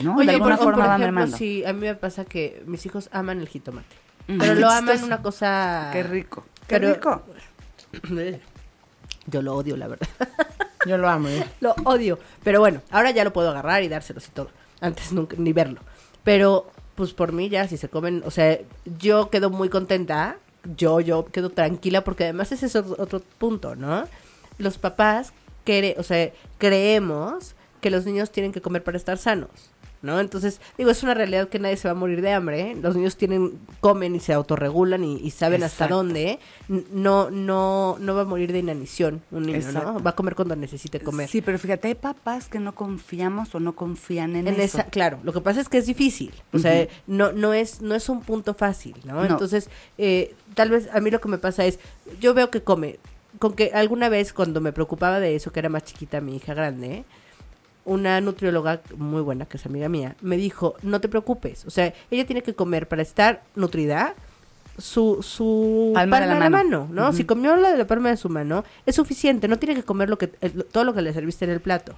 ¿no? 0.03 0.17
Oye, 0.17 0.27
de 0.27 0.33
alguna 0.35 0.57
por, 0.57 0.65
forma 0.65 0.79
por 0.83 0.89
va 0.91 0.97
ejemplo, 0.97 1.13
mermando. 1.13 1.37
sí, 1.37 1.65
a 1.65 1.73
mí 1.73 1.81
me 1.81 1.95
pasa 1.95 2.25
que 2.25 2.63
mis 2.67 2.85
hijos 2.87 3.09
aman 3.13 3.41
el 3.41 3.49
jitomate. 3.49 3.97
Ujú. 4.29 4.39
Pero 4.39 4.55
lo 4.55 4.71
aman 4.71 5.03
una 5.05 5.23
cosa... 5.23 5.91
Qué 5.93 6.03
rico. 6.03 6.45
Qué 6.67 6.79
Pero- 6.81 6.95
rico. 6.95 7.23
Yo 9.27 9.41
lo 9.43 9.55
odio, 9.55 9.77
la 9.77 9.87
verdad. 9.89 10.09
Yo 10.87 10.99
lo 10.99 11.09
amo. 11.09 11.29
¿eh? 11.29 11.45
lo 11.61 11.75
odio. 11.85 12.18
Pero 12.42 12.61
bueno, 12.61 12.81
ahora 12.90 13.11
ya 13.11 13.25
lo 13.25 13.33
puedo 13.33 13.51
agarrar 13.51 13.83
y 13.83 13.88
dárselos 13.88 14.27
y 14.29 14.31
todo. 14.31 14.51
Antes 14.81 15.12
nunca, 15.12 15.37
ni 15.38 15.53
verlo. 15.53 15.81
Pero, 16.25 16.71
pues 16.95 17.12
por 17.12 17.33
mí 17.33 17.49
ya, 17.49 17.68
si 17.68 17.77
se 17.77 17.88
comen, 17.88 18.23
o 18.25 18.31
sea, 18.31 18.59
yo 18.99 19.31
quedo 19.31 19.51
muy 19.51 19.68
contenta. 19.68 20.37
Yo, 20.77 21.01
yo 21.01 21.27
quedo 21.27 21.51
tranquila 21.51 22.05
porque 22.05 22.25
además 22.25 22.53
ese 22.53 22.66
es 22.66 22.77
otro, 22.77 23.21
punto, 23.38 23.75
¿no? 23.75 24.05
Los 24.59 24.79
papás, 24.79 25.33
o 25.97 26.03
sea, 26.03 26.31
creemos 26.59 27.55
que 27.81 27.90
los 27.90 28.07
niños 28.07 28.31
tienen 28.31 28.53
que 28.53 28.61
comer 28.61 28.85
para 28.85 28.97
estar 28.97 29.18
sanos. 29.18 29.51
¿No? 30.03 30.19
Entonces, 30.19 30.61
digo, 30.77 30.91
es 30.91 31.03
una 31.05 31.15
realidad 31.15 31.49
que 31.49 31.61
nadie 31.61 31.77
se 31.77 31.87
va 31.87 31.93
a 31.93 31.95
morir 31.95 32.23
de 32.23 32.33
hambre. 32.33 32.73
¿eh? 32.73 32.77
Los 32.83 32.97
niños 32.97 33.17
tienen, 33.17 33.59
comen 33.81 34.17
y 34.17 34.21
se 34.21 34.33
autorregulan 34.33 35.05
y, 35.05 35.17
y 35.19 35.31
saben 35.31 35.62
hasta 35.62 35.87
dónde. 35.87 36.41
N- 36.69 36.83
No, 36.93 37.31
no, 37.31 37.97
no 38.01 38.15
va 38.17 38.23
a 38.23 38.25
morir 38.25 38.51
de 38.53 38.59
inanición 38.59 39.23
un 39.31 39.45
niño, 39.47 39.59
Exacto. 39.59 39.93
¿no? 39.93 40.03
Va 40.03 40.11
a 40.11 40.17
comer 40.17 40.35
cuando 40.35 40.57
necesite 40.57 40.99
comer. 40.99 41.29
Sí, 41.29 41.41
pero 41.41 41.57
fíjate, 41.57 41.87
hay 41.87 41.95
papás 41.95 42.49
que 42.49 42.59
no 42.59 42.75
confiamos 42.75 43.55
o 43.55 43.61
no 43.61 43.77
confían 43.77 44.35
en, 44.35 44.49
en 44.49 44.55
eso. 44.55 44.79
esa, 44.79 44.85
claro, 44.87 45.21
lo 45.23 45.33
que 45.33 45.41
pasa 45.41 45.61
es 45.61 45.69
que 45.69 45.79
es 45.79 45.87
difícil, 45.87 46.33
o 46.53 46.59
sea, 46.59 46.88
no, 47.07 47.31
no 47.31 47.55
es, 47.55 47.81
no 47.81 47.95
es 47.95 48.09
un 48.09 48.23
punto 48.23 48.55
fácil, 48.55 48.97
¿no? 49.05 49.15
No. 49.15 49.25
Entonces, 49.27 49.71
eh, 49.99 50.35
tal 50.55 50.71
vez 50.71 50.88
a 50.93 51.01
mí 51.01 51.12
lo 51.12 51.21
que 51.21 51.29
me 51.29 51.38
pasa 51.38 51.65
es, 51.65 51.79
yo 52.21 52.35
veo 52.35 52.51
que 52.51 52.62
come, 52.62 52.99
con 53.38 53.55
que 53.55 53.71
alguna 53.73 54.09
vez 54.09 54.33
cuando 54.33 54.61
me 54.61 54.73
preocupaba 54.73 55.21
de 55.21 55.37
eso, 55.37 55.53
que 55.53 55.61
era 55.61 55.69
más 55.69 55.85
chiquita 55.85 56.21
mi 56.21 56.35
hija 56.37 56.55
grande, 56.55 57.05
una 57.85 58.21
nutrióloga 58.21 58.81
muy 58.97 59.23
buena, 59.23 59.47
que 59.47 59.57
es 59.57 59.66
amiga 59.66 59.88
mía, 59.88 60.16
me 60.21 60.37
dijo, 60.37 60.77
no 60.83 61.01
te 61.01 61.09
preocupes, 61.09 61.64
o 61.66 61.71
sea, 61.71 61.92
ella 62.11 62.27
tiene 62.27 62.42
que 62.42 62.55
comer 62.55 62.88
para 62.88 63.03
estar 63.03 63.42
nutrida 63.55 64.14
su, 64.79 65.23
su 65.23 65.90
Palma 65.95 66.21
de 66.21 66.27
la 66.27 66.35
mano. 66.37 66.51
mano, 66.51 66.88
¿no? 66.90 67.12
Si 67.12 67.25
comió 67.25 67.57
la 67.57 67.73
de 67.73 67.79
la 67.79 67.87
palma 67.87 68.09
de 68.09 68.16
su 68.16 68.29
mano, 68.29 68.64
es 68.87 68.95
suficiente, 68.97 69.49
no 69.49 69.59
tiene 69.59 69.75
que 69.75 69.83
comer 69.83 70.09
lo 70.09 70.18
que, 70.18 70.29
todo 70.29 70.85
lo 70.85 70.95
que 70.95 71.03
le 71.03 71.12
serviste 71.12 71.45
en 71.45 71.51
el 71.51 71.61
plato 71.61 71.95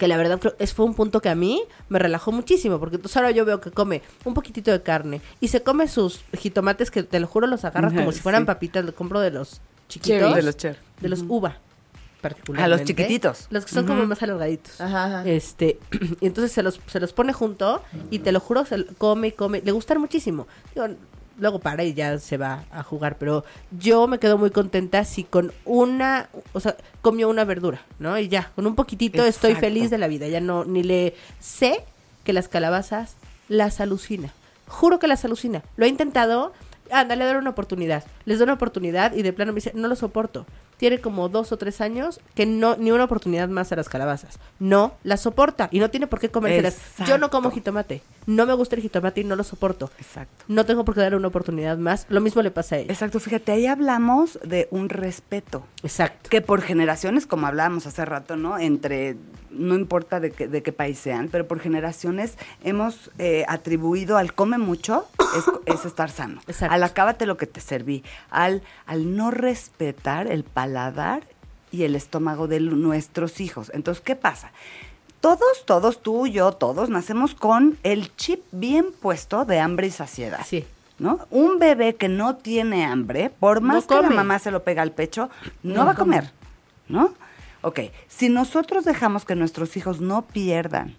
que 0.00 0.08
la 0.08 0.16
verdad 0.16 0.40
es, 0.58 0.72
fue 0.72 0.86
un 0.86 0.94
punto 0.94 1.20
que 1.20 1.28
a 1.28 1.34
mí 1.34 1.62
me 1.90 1.98
relajó 1.98 2.32
muchísimo, 2.32 2.80
porque 2.80 2.96
entonces 2.96 3.18
ahora 3.18 3.32
yo 3.32 3.44
veo 3.44 3.60
que 3.60 3.70
come 3.70 4.00
un 4.24 4.32
poquitito 4.32 4.72
de 4.72 4.80
carne 4.80 5.20
y 5.40 5.48
se 5.48 5.62
come 5.62 5.88
sus 5.88 6.22
jitomates 6.32 6.90
que 6.90 7.02
te 7.02 7.20
lo 7.20 7.26
juro 7.26 7.46
los 7.46 7.66
agarras 7.66 7.92
como 7.92 8.10
si 8.10 8.20
fueran 8.20 8.42
sí. 8.42 8.46
papitas, 8.46 8.82
lo 8.82 8.94
compro 8.94 9.20
de 9.20 9.30
los 9.30 9.60
chiquitos, 9.90 10.20
Cherry. 10.20 10.34
De 10.34 10.42
los 10.42 10.56
cher. 10.56 10.78
de 11.02 11.08
los 11.10 11.22
uva, 11.28 11.58
particularmente. 12.20 12.74
A 12.74 12.78
los 12.78 12.86
chiquititos. 12.86 13.46
Los 13.50 13.64
que 13.66 13.72
son 13.72 13.86
como 13.86 14.04
más 14.06 14.22
alargaditos. 14.22 14.80
Ajá, 14.80 15.04
ajá. 15.06 15.24
Este, 15.28 15.78
y 16.20 16.26
entonces 16.26 16.52
se 16.52 16.62
los, 16.62 16.80
se 16.86 17.00
los 17.00 17.12
pone 17.12 17.32
junto 17.32 17.82
y 18.10 18.20
te 18.20 18.32
lo 18.32 18.40
juro, 18.40 18.64
se 18.64 18.78
lo- 18.78 18.86
come 18.98 19.28
y 19.28 19.32
come. 19.32 19.62
Le 19.64 19.72
gustan 19.72 19.98
muchísimo. 20.00 20.46
Digo, 20.74 20.86
luego 21.38 21.58
para 21.58 21.84
y 21.84 21.94
ya 21.94 22.18
se 22.18 22.36
va 22.36 22.64
a 22.70 22.82
jugar, 22.82 23.16
pero 23.18 23.44
yo 23.78 24.06
me 24.06 24.18
quedo 24.18 24.36
muy 24.36 24.50
contenta 24.50 25.04
si 25.04 25.24
con 25.24 25.52
una, 25.64 26.28
o 26.52 26.60
sea, 26.60 26.76
comió 27.00 27.30
una 27.30 27.44
verdura, 27.44 27.80
¿no? 27.98 28.18
Y 28.18 28.28
ya, 28.28 28.52
con 28.54 28.66
un 28.66 28.74
poquitito 28.74 29.24
estoy 29.24 29.54
feliz 29.54 29.88
de 29.90 29.98
la 29.98 30.06
vida. 30.08 30.28
Ya 30.28 30.40
no, 30.40 30.64
ni 30.66 30.82
le 30.82 31.14
sé 31.38 31.82
que 32.24 32.32
las 32.34 32.48
calabazas 32.48 33.14
las 33.48 33.80
alucina. 33.80 34.30
Juro 34.68 34.98
que 34.98 35.08
las 35.08 35.24
alucina. 35.24 35.62
Lo 35.76 35.86
he 35.86 35.88
intentado, 35.88 36.52
ándale, 36.92 37.24
dar 37.24 37.38
una 37.38 37.50
oportunidad. 37.50 38.04
Les 38.26 38.38
doy 38.38 38.44
una 38.44 38.52
oportunidad 38.52 39.14
y 39.14 39.22
de 39.22 39.32
plano 39.32 39.52
me 39.52 39.56
dice, 39.56 39.72
no 39.74 39.88
lo 39.88 39.96
soporto. 39.96 40.44
Tiene 40.80 40.98
como 40.98 41.28
dos 41.28 41.52
o 41.52 41.58
tres 41.58 41.82
años 41.82 42.20
que 42.34 42.46
no, 42.46 42.74
ni 42.74 42.90
una 42.90 43.04
oportunidad 43.04 43.50
más 43.50 43.70
a 43.70 43.76
las 43.76 43.90
calabazas. 43.90 44.38
No 44.58 44.94
las 45.04 45.20
soporta 45.20 45.68
y 45.70 45.78
no 45.78 45.90
tiene 45.90 46.06
por 46.06 46.20
qué 46.20 46.30
comérselas. 46.30 46.78
Yo 47.06 47.18
no 47.18 47.28
como 47.28 47.50
jitomate. 47.50 48.00
No 48.24 48.46
me 48.46 48.54
gusta 48.54 48.76
el 48.76 48.82
jitomate 48.82 49.20
y 49.20 49.24
no 49.24 49.36
lo 49.36 49.44
soporto. 49.44 49.90
Exacto. 49.98 50.42
No 50.48 50.64
tengo 50.64 50.86
por 50.86 50.94
qué 50.94 51.02
darle 51.02 51.18
una 51.18 51.28
oportunidad 51.28 51.76
más. 51.76 52.06
Lo 52.08 52.22
mismo 52.22 52.40
le 52.40 52.50
pasa 52.50 52.76
a 52.76 52.78
ella. 52.78 52.92
Exacto, 52.94 53.20
fíjate, 53.20 53.52
ahí 53.52 53.66
hablamos 53.66 54.38
de 54.42 54.68
un 54.70 54.88
respeto. 54.88 55.66
Exacto. 55.82 56.30
Que 56.30 56.40
por 56.40 56.62
generaciones, 56.62 57.26
como 57.26 57.46
hablábamos 57.46 57.86
hace 57.86 58.06
rato, 58.06 58.36
¿no? 58.36 58.58
Entre, 58.58 59.16
no 59.50 59.74
importa 59.74 60.18
de 60.18 60.30
qué, 60.30 60.48
de 60.48 60.62
qué 60.62 60.72
país 60.72 60.98
sean, 60.98 61.28
pero 61.28 61.46
por 61.46 61.60
generaciones 61.60 62.38
hemos 62.64 63.10
eh, 63.18 63.44
atribuido 63.48 64.16
al 64.16 64.32
come 64.32 64.56
mucho, 64.56 65.06
es, 65.36 65.44
es 65.66 65.84
estar 65.84 66.10
sano. 66.10 66.40
Exacto. 66.46 66.74
Al 66.74 66.82
acábate 66.84 67.26
lo 67.26 67.36
que 67.36 67.46
te 67.46 67.60
serví. 67.60 68.02
Al, 68.30 68.62
al 68.86 69.14
no 69.14 69.30
respetar 69.30 70.26
el 70.26 70.44
paladar 70.44 70.69
y 71.72 71.84
el 71.84 71.94
estómago 71.94 72.48
de 72.48 72.60
nuestros 72.60 73.40
hijos. 73.40 73.70
Entonces, 73.74 74.02
¿qué 74.02 74.16
pasa? 74.16 74.52
Todos, 75.20 75.66
todos, 75.66 76.02
tú, 76.02 76.26
yo, 76.26 76.52
todos, 76.52 76.88
nacemos 76.88 77.34
con 77.34 77.78
el 77.82 78.14
chip 78.16 78.40
bien 78.52 78.86
puesto 79.00 79.44
de 79.44 79.60
hambre 79.60 79.88
y 79.88 79.90
saciedad. 79.90 80.40
Sí. 80.46 80.64
¿no? 80.98 81.18
Un 81.30 81.58
bebé 81.58 81.96
que 81.96 82.08
no 82.08 82.36
tiene 82.36 82.84
hambre, 82.84 83.30
por 83.30 83.62
más 83.62 83.86
que 83.86 83.94
la 83.94 84.10
mamá 84.10 84.38
se 84.38 84.50
lo 84.50 84.62
pega 84.64 84.82
al 84.82 84.92
pecho, 84.92 85.30
no, 85.62 85.76
No 85.76 85.84
va 85.86 85.92
a 85.92 85.94
come. 85.94 86.16
comer, 86.16 86.32
¿no? 86.88 87.14
Ok, 87.62 87.80
si 88.08 88.28
nosotros 88.28 88.84
dejamos 88.84 89.24
que 89.24 89.34
nuestros 89.34 89.76
hijos 89.78 90.00
no 90.00 90.22
pierdan 90.22 90.94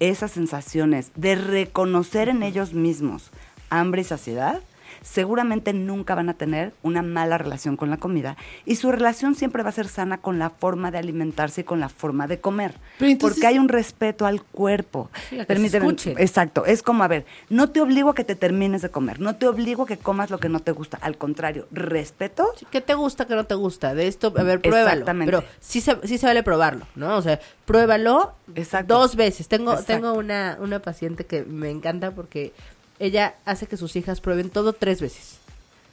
esas 0.00 0.32
sensaciones 0.32 1.12
de 1.14 1.34
reconocer 1.34 2.28
en 2.30 2.42
ellos 2.42 2.72
mismos 2.72 3.30
hambre 3.70 4.00
y 4.00 4.04
saciedad, 4.04 4.60
seguramente 5.04 5.72
nunca 5.74 6.14
van 6.14 6.28
a 6.30 6.34
tener 6.34 6.72
una 6.82 7.02
mala 7.02 7.36
relación 7.38 7.76
con 7.76 7.90
la 7.90 7.98
comida 7.98 8.36
y 8.64 8.76
su 8.76 8.90
relación 8.90 9.34
siempre 9.34 9.62
va 9.62 9.68
a 9.68 9.72
ser 9.72 9.86
sana 9.86 10.18
con 10.18 10.38
la 10.38 10.48
forma 10.50 10.90
de 10.90 10.98
alimentarse 10.98 11.60
y 11.60 11.64
con 11.64 11.78
la 11.78 11.88
forma 11.90 12.26
de 12.26 12.40
comer. 12.40 12.74
Entonces- 12.98 13.18
porque 13.20 13.46
hay 13.46 13.58
un 13.58 13.68
respeto 13.68 14.26
al 14.26 14.42
cuerpo. 14.42 15.10
Permíteme. 15.46 15.94
Exacto, 16.18 16.64
es 16.64 16.82
como, 16.82 17.04
a 17.04 17.08
ver, 17.08 17.26
no 17.50 17.70
te 17.70 17.80
obligo 17.80 18.10
a 18.10 18.14
que 18.14 18.24
te 18.24 18.34
termines 18.34 18.80
de 18.82 18.88
comer, 18.88 19.20
no 19.20 19.36
te 19.36 19.46
obligo 19.46 19.82
a 19.82 19.86
que 19.86 19.98
comas 19.98 20.30
lo 20.30 20.38
que 20.38 20.48
no 20.48 20.60
te 20.60 20.72
gusta, 20.72 20.98
al 21.02 21.18
contrario, 21.18 21.68
respeto. 21.70 22.48
¿Qué 22.70 22.80
te 22.80 22.94
gusta, 22.94 23.26
qué 23.26 23.34
no 23.34 23.44
te 23.44 23.54
gusta? 23.54 23.94
De 23.94 24.06
esto, 24.08 24.32
a 24.36 24.42
ver, 24.42 24.60
pruébalo. 24.60 24.88
Exactamente. 24.90 25.30
Pero 25.30 25.44
sí 25.60 25.80
se, 25.82 25.96
sí 26.04 26.16
se 26.16 26.26
vale 26.26 26.42
probarlo, 26.42 26.86
¿no? 26.94 27.16
O 27.18 27.22
sea, 27.22 27.38
pruébalo 27.66 28.32
Exacto. 28.54 28.94
dos 28.98 29.16
veces. 29.16 29.48
Tengo, 29.48 29.72
Exacto. 29.72 29.92
tengo 29.92 30.12
una, 30.14 30.56
una 30.60 30.80
paciente 30.80 31.26
que 31.26 31.44
me 31.44 31.70
encanta 31.70 32.12
porque 32.12 32.52
ella 32.98 33.34
hace 33.44 33.66
que 33.66 33.76
sus 33.76 33.96
hijas 33.96 34.20
prueben 34.20 34.50
todo 34.50 34.72
tres 34.72 35.00
veces. 35.00 35.38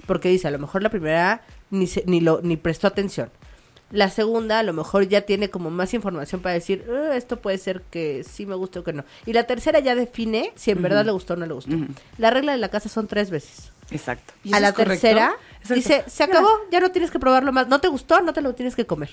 Porque 0.08 0.30
dice, 0.30 0.48
a 0.48 0.52
lo 0.52 0.60
mejor 0.60 0.82
la 0.84 0.90
primera 0.90 1.42
ni, 1.70 1.88
se- 1.88 2.04
ni, 2.08 2.22
lo, 2.22 2.42
ni 2.42 2.58
prestó 2.58 2.88
atención. 2.88 3.30
La 3.92 4.10
segunda, 4.10 4.60
a 4.60 4.64
lo 4.64 4.72
mejor 4.72 5.08
ya 5.10 5.22
tiene 5.22 5.50
como 5.50 5.70
más 5.70 5.94
información 5.94 6.42
para 6.42 6.54
decir, 6.54 6.86
"Eh, 6.88 7.12
esto 7.18 7.42
puede 7.42 7.58
ser 7.58 7.82
que 7.92 8.24
sí 8.24 8.46
me 8.46 8.56
guste 8.56 8.80
o 8.80 8.84
que 8.86 8.94
no. 8.94 9.04
Y 9.26 9.34
la 9.34 9.44
tercera 9.44 9.80
ya 9.80 9.96
define 9.96 10.54
si 10.56 10.72
en 10.72 10.82
verdad 10.82 11.04
le 11.06 11.12
gustó 11.12 11.34
o 11.34 11.38
no 11.38 11.46
le 11.46 11.54
gustó. 11.54 11.76
La 12.18 12.30
regla 12.30 12.54
de 12.54 12.58
la 12.58 12.70
casa 12.70 12.88
son 12.88 13.08
tres 13.08 13.30
veces. 13.30 13.72
Exacto. 13.92 14.34
¿Y 14.46 14.54
A 14.54 14.62
la 14.62 14.72
tercera 14.72 15.34
Exacto. 15.58 15.74
dice, 15.76 16.04
se 16.08 16.24
acabó, 16.24 16.48
ya 16.72 16.80
no 16.80 16.92
tienes 16.92 17.12
que 17.12 17.20
probarlo 17.20 17.52
más. 17.52 17.68
No 17.68 17.82
te 17.82 17.90
gustó, 17.90 18.22
no 18.22 18.32
te 18.32 18.40
lo 18.42 18.56
tienes 18.56 18.78
que 18.78 18.86
comer. 18.86 19.10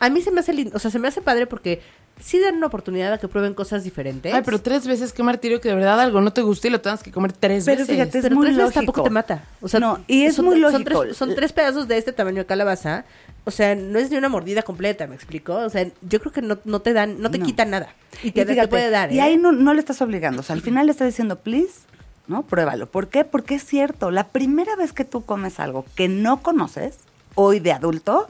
A 0.00 0.10
mí 0.10 0.20
se 0.20 0.30
me 0.30 0.40
hace 0.40 0.52
lindo, 0.52 0.76
o 0.76 0.78
sea, 0.78 0.90
se 0.90 0.98
me 0.98 1.08
hace 1.08 1.22
padre 1.22 1.46
porque 1.46 1.80
sí 2.20 2.38
dan 2.40 2.56
una 2.56 2.66
oportunidad 2.66 3.12
a 3.12 3.18
que 3.18 3.28
prueben 3.28 3.54
cosas 3.54 3.84
diferentes. 3.84 4.32
Ay, 4.34 4.42
pero 4.44 4.60
tres 4.60 4.86
veces 4.86 5.12
qué 5.12 5.22
martirio 5.22 5.60
que 5.60 5.68
de 5.68 5.74
verdad 5.74 6.00
algo 6.00 6.20
no 6.20 6.32
te 6.32 6.42
guste 6.42 6.68
y 6.68 6.70
lo 6.70 6.80
tengas 6.80 7.02
que 7.02 7.10
comer 7.12 7.32
tres 7.32 7.64
Pero 7.64 7.78
veces. 7.80 7.94
fíjate, 7.94 8.18
es 8.18 8.22
pero 8.22 8.36
muy 8.36 8.46
tres 8.46 8.56
veces 8.56 8.74
lógico. 8.74 8.80
tampoco 8.92 9.02
te 9.04 9.10
mata. 9.10 9.44
O 9.60 9.68
sea, 9.68 9.80
No, 9.80 9.98
y 10.06 10.24
es 10.24 10.34
son- 10.36 10.44
muy 10.46 10.60
son 10.60 10.72
lógico. 10.72 11.00
tres- 11.02 11.16
Son 11.16 11.34
tres, 11.34 11.52
pedazos 11.52 11.88
de 11.88 11.96
este 11.98 12.12
tamaño 12.12 12.38
de 12.38 12.46
calabaza. 12.46 13.04
O 13.44 13.50
sea, 13.50 13.74
no 13.74 13.98
es 13.98 14.10
ni 14.10 14.16
una 14.16 14.28
mordida 14.28 14.62
completa, 14.62 15.06
¿me 15.06 15.14
explico? 15.14 15.54
O 15.54 15.70
sea, 15.70 15.86
yo 16.02 16.20
creo 16.20 16.32
que 16.32 16.42
no, 16.42 16.58
no 16.64 16.80
te 16.80 16.92
dan, 16.92 17.20
no 17.20 17.30
te 17.30 17.38
No. 17.38 17.46
quitan 17.46 17.70
nada. 17.70 17.88
Y 18.22 18.28
Y 18.28 18.32
te, 18.32 18.44
te 18.44 18.52
fíjate, 18.52 18.68
puede 18.68 18.90
dar, 18.90 19.10
Y 19.12 19.18
¿eh? 19.18 19.22
ahí 19.22 19.36
no, 19.38 19.52
no 19.52 19.72
le 19.72 19.80
estás 19.80 20.02
obligando. 20.02 20.40
O 20.40 20.42
sea, 20.42 20.54
al 20.54 20.60
final 20.62 20.86
le 20.86 20.92
estás 20.92 21.06
diciendo, 21.08 21.36
please, 21.38 21.80
¿no? 22.26 22.42
Pruébalo. 22.42 22.86
¿Por 22.86 23.08
qué? 23.08 23.24
Porque 23.24 23.54
es 23.54 23.64
cierto. 23.64 24.10
La 24.10 24.24
primera 24.28 24.76
vez 24.76 24.92
que 24.92 25.04
tú 25.06 25.24
comes 25.24 25.60
algo 25.60 25.86
que 25.94 26.08
no 26.08 26.42
conoces, 26.42 26.98
hoy 27.36 27.58
de 27.60 27.72
adulto, 27.72 28.26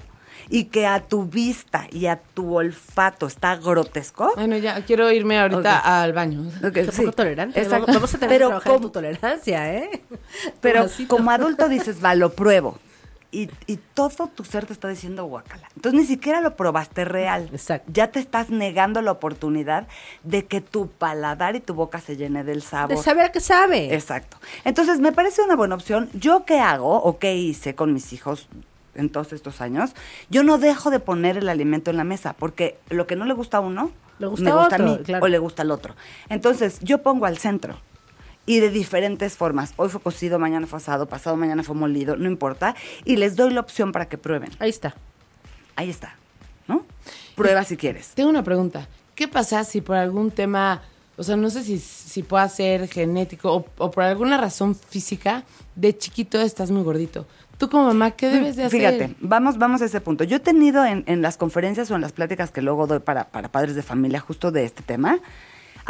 y 0.48 0.64
que 0.64 0.86
a 0.86 1.00
tu 1.00 1.24
vista 1.24 1.86
y 1.90 2.06
a 2.06 2.20
tu 2.34 2.56
olfato 2.56 3.26
está 3.26 3.56
grotesco. 3.56 4.32
Bueno, 4.36 4.56
ya 4.56 4.84
quiero 4.84 5.10
irme 5.12 5.38
ahorita 5.38 6.02
al 6.02 6.12
baño. 6.12 6.42
ok, 6.64 6.72
Qué 6.72 6.92
sí, 6.92 7.02
poco 7.02 7.12
tolerante. 7.12 7.60
exacto. 7.60 7.92
Vamos, 7.92 8.14
a 8.14 8.18
tener 8.18 8.28
Pero 8.34 8.46
que 8.46 8.50
trabajar 8.50 8.72
en 8.72 8.76
como- 8.78 8.86
tu 8.86 8.90
tolerancia, 8.92 9.74
¿eh? 9.74 10.02
Pero 10.60 10.80
Pobrecito. 10.82 11.16
como 11.16 11.30
adulto 11.30 11.68
dices, 11.68 12.02
va, 12.04 12.14
lo 12.14 12.32
pruebo. 12.32 12.78
y, 13.30 13.50
y 13.66 13.76
todo 13.92 14.28
tu 14.28 14.42
ser 14.42 14.64
te 14.64 14.72
está 14.72 14.88
diciendo 14.88 15.24
guacala. 15.26 15.68
Entonces 15.76 16.00
ni 16.00 16.06
siquiera 16.06 16.40
lo 16.40 16.56
probaste 16.56 17.04
real. 17.04 17.50
Exacto. 17.52 17.90
Ya 17.92 18.10
te 18.10 18.20
estás 18.20 18.48
negando 18.48 19.02
la 19.02 19.10
oportunidad 19.12 19.86
de 20.22 20.46
que 20.46 20.62
tu 20.62 20.88
paladar 20.88 21.54
y 21.54 21.60
tu 21.60 21.74
boca 21.74 22.00
se 22.00 22.16
llene 22.16 22.42
del 22.42 22.62
sabor. 22.62 22.96
De 22.96 23.02
saber 23.02 23.30
que 23.30 23.40
sabe. 23.40 23.94
Exacto. 23.94 24.38
Entonces, 24.64 24.98
me 25.00 25.12
parece 25.12 25.42
una 25.42 25.56
buena 25.56 25.74
opción. 25.74 26.08
¿Yo 26.14 26.46
qué 26.46 26.58
hago 26.60 27.02
o 27.02 27.18
qué 27.18 27.36
hice 27.36 27.74
con 27.74 27.92
mis 27.92 28.14
hijos 28.14 28.48
en 29.00 29.10
todos 29.10 29.32
estos 29.32 29.60
años? 29.60 29.92
Yo 30.30 30.42
no 30.42 30.58
dejo 30.58 30.90
de 30.90 31.00
poner 31.00 31.36
el 31.36 31.48
alimento 31.48 31.90
en 31.90 31.96
la 31.96 32.04
mesa, 32.04 32.34
porque 32.38 32.78
lo 32.90 33.06
que 33.06 33.16
no 33.16 33.24
le 33.24 33.34
gusta 33.34 33.58
a 33.58 33.60
uno, 33.60 33.90
Le 34.18 34.26
gusta 34.26 34.44
me 34.44 34.50
a 34.50 34.54
gusta 34.54 34.74
otro, 34.76 34.86
a 34.86 34.88
mí 34.90 34.98
claro. 35.04 35.24
o 35.24 35.28
le 35.28 35.38
gusta 35.38 35.62
al 35.62 35.70
otro. 35.70 35.94
Entonces, 36.28 36.80
yo 36.80 37.02
pongo 37.02 37.26
al 37.26 37.38
centro. 37.38 37.78
Y 38.46 38.60
de 38.60 38.70
diferentes 38.70 39.36
formas. 39.36 39.74
Hoy 39.76 39.90
fue 39.90 40.00
cocido, 40.00 40.38
mañana 40.38 40.66
fue 40.66 40.78
asado, 40.78 41.06
pasado 41.06 41.36
mañana 41.36 41.62
fue 41.62 41.74
molido, 41.74 42.16
no 42.16 42.26
importa. 42.28 42.74
Y 43.04 43.16
les 43.16 43.36
doy 43.36 43.52
la 43.52 43.60
opción 43.60 43.92
para 43.92 44.08
que 44.08 44.16
prueben. 44.16 44.50
Ahí 44.58 44.70
está. 44.70 44.94
Ahí 45.76 45.90
está. 45.90 46.16
¿No? 46.66 46.86
Prueba 47.36 47.62
si 47.64 47.76
quieres. 47.76 48.12
Tengo 48.14 48.30
una 48.30 48.42
pregunta. 48.42 48.88
¿Qué 49.14 49.28
pasa 49.28 49.64
si 49.64 49.82
por 49.82 49.96
algún 49.96 50.30
tema, 50.30 50.80
o 51.18 51.22
sea, 51.22 51.36
no 51.36 51.50
sé 51.50 51.62
si, 51.62 51.78
si 51.78 52.22
pueda 52.22 52.48
ser 52.48 52.88
genético 52.88 53.52
o, 53.52 53.66
o 53.76 53.90
por 53.90 54.02
alguna 54.04 54.38
razón 54.38 54.74
física, 54.74 55.44
de 55.74 55.98
chiquito 55.98 56.40
estás 56.40 56.70
muy 56.70 56.82
gordito? 56.82 57.26
Tú 57.58 57.68
como 57.68 57.86
mamá, 57.86 58.12
¿qué 58.12 58.28
debes 58.28 58.56
de 58.56 58.64
hacer? 58.64 58.80
Fíjate, 58.80 59.16
vamos, 59.20 59.58
vamos 59.58 59.82
a 59.82 59.86
ese 59.86 60.00
punto. 60.00 60.24
Yo 60.24 60.36
he 60.36 60.40
tenido 60.40 60.84
en, 60.84 61.02
en 61.06 61.22
las 61.22 61.36
conferencias 61.36 61.90
o 61.90 61.96
en 61.96 62.00
las 62.00 62.12
pláticas 62.12 62.52
que 62.52 62.62
luego 62.62 62.86
doy 62.86 63.00
para, 63.00 63.24
para 63.24 63.48
padres 63.48 63.74
de 63.74 63.82
familia 63.82 64.20
justo 64.20 64.52
de 64.52 64.64
este 64.64 64.82
tema, 64.84 65.18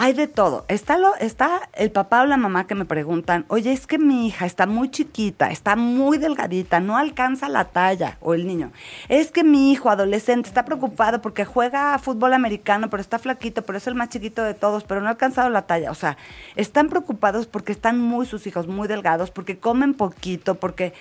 hay 0.01 0.13
de 0.13 0.29
todo. 0.29 0.65
Está, 0.69 0.97
lo, 0.97 1.17
está 1.17 1.69
el 1.75 1.91
papá 1.91 2.23
o 2.23 2.27
la 2.27 2.37
mamá 2.37 2.69
que 2.69 2.77
me 2.77 2.85
preguntan, 2.85 3.45
oye, 3.49 3.73
es 3.73 3.89
que 3.89 3.99
mi 3.99 4.29
hija 4.29 4.47
está 4.47 4.65
muy 4.65 4.91
chiquita, 4.93 5.51
está 5.51 5.75
muy 5.75 6.19
delgadita, 6.19 6.79
no 6.79 6.97
alcanza 6.97 7.49
la 7.49 7.65
talla, 7.65 8.17
o 8.21 8.33
el 8.33 8.47
niño. 8.47 8.71
Es 9.09 9.33
que 9.33 9.43
mi 9.43 9.73
hijo 9.73 9.91
adolescente 9.91 10.49
está 10.49 10.65
preocupado 10.65 11.21
porque 11.21 11.45
juega 11.45 11.99
fútbol 11.99 12.33
americano, 12.33 12.89
pero 12.91 13.01
está 13.01 13.19
flaquito, 13.19 13.63
pero 13.63 13.77
es 13.77 13.89
el 13.89 13.97
más 13.97 14.09
chiquito 14.09 14.45
de 14.45 14.55
todos, 14.55 14.85
pero 14.85 15.01
no 15.01 15.09
ha 15.09 15.11
alcanzado 15.11 15.51
la 15.51 15.63
talla. 15.63 15.91
O 15.91 15.97
sea, 15.97 16.17
están 16.55 16.89
preocupados 16.89 17.49
porque 17.49 17.73
están 17.73 18.01
muy 18.01 18.25
sus 18.25 18.47
hijos, 18.47 18.69
muy 18.69 18.87
delgados, 18.87 19.33
porque 19.33 19.59
comen 19.59 19.95
poquito, 19.95 20.55
porque... 20.55 20.95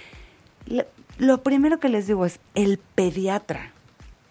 Lo 1.18 1.42
primero 1.44 1.80
que 1.80 1.90
les 1.90 2.08
digo 2.08 2.26
es, 2.26 2.40
el 2.56 2.78
pediatra 2.78 3.72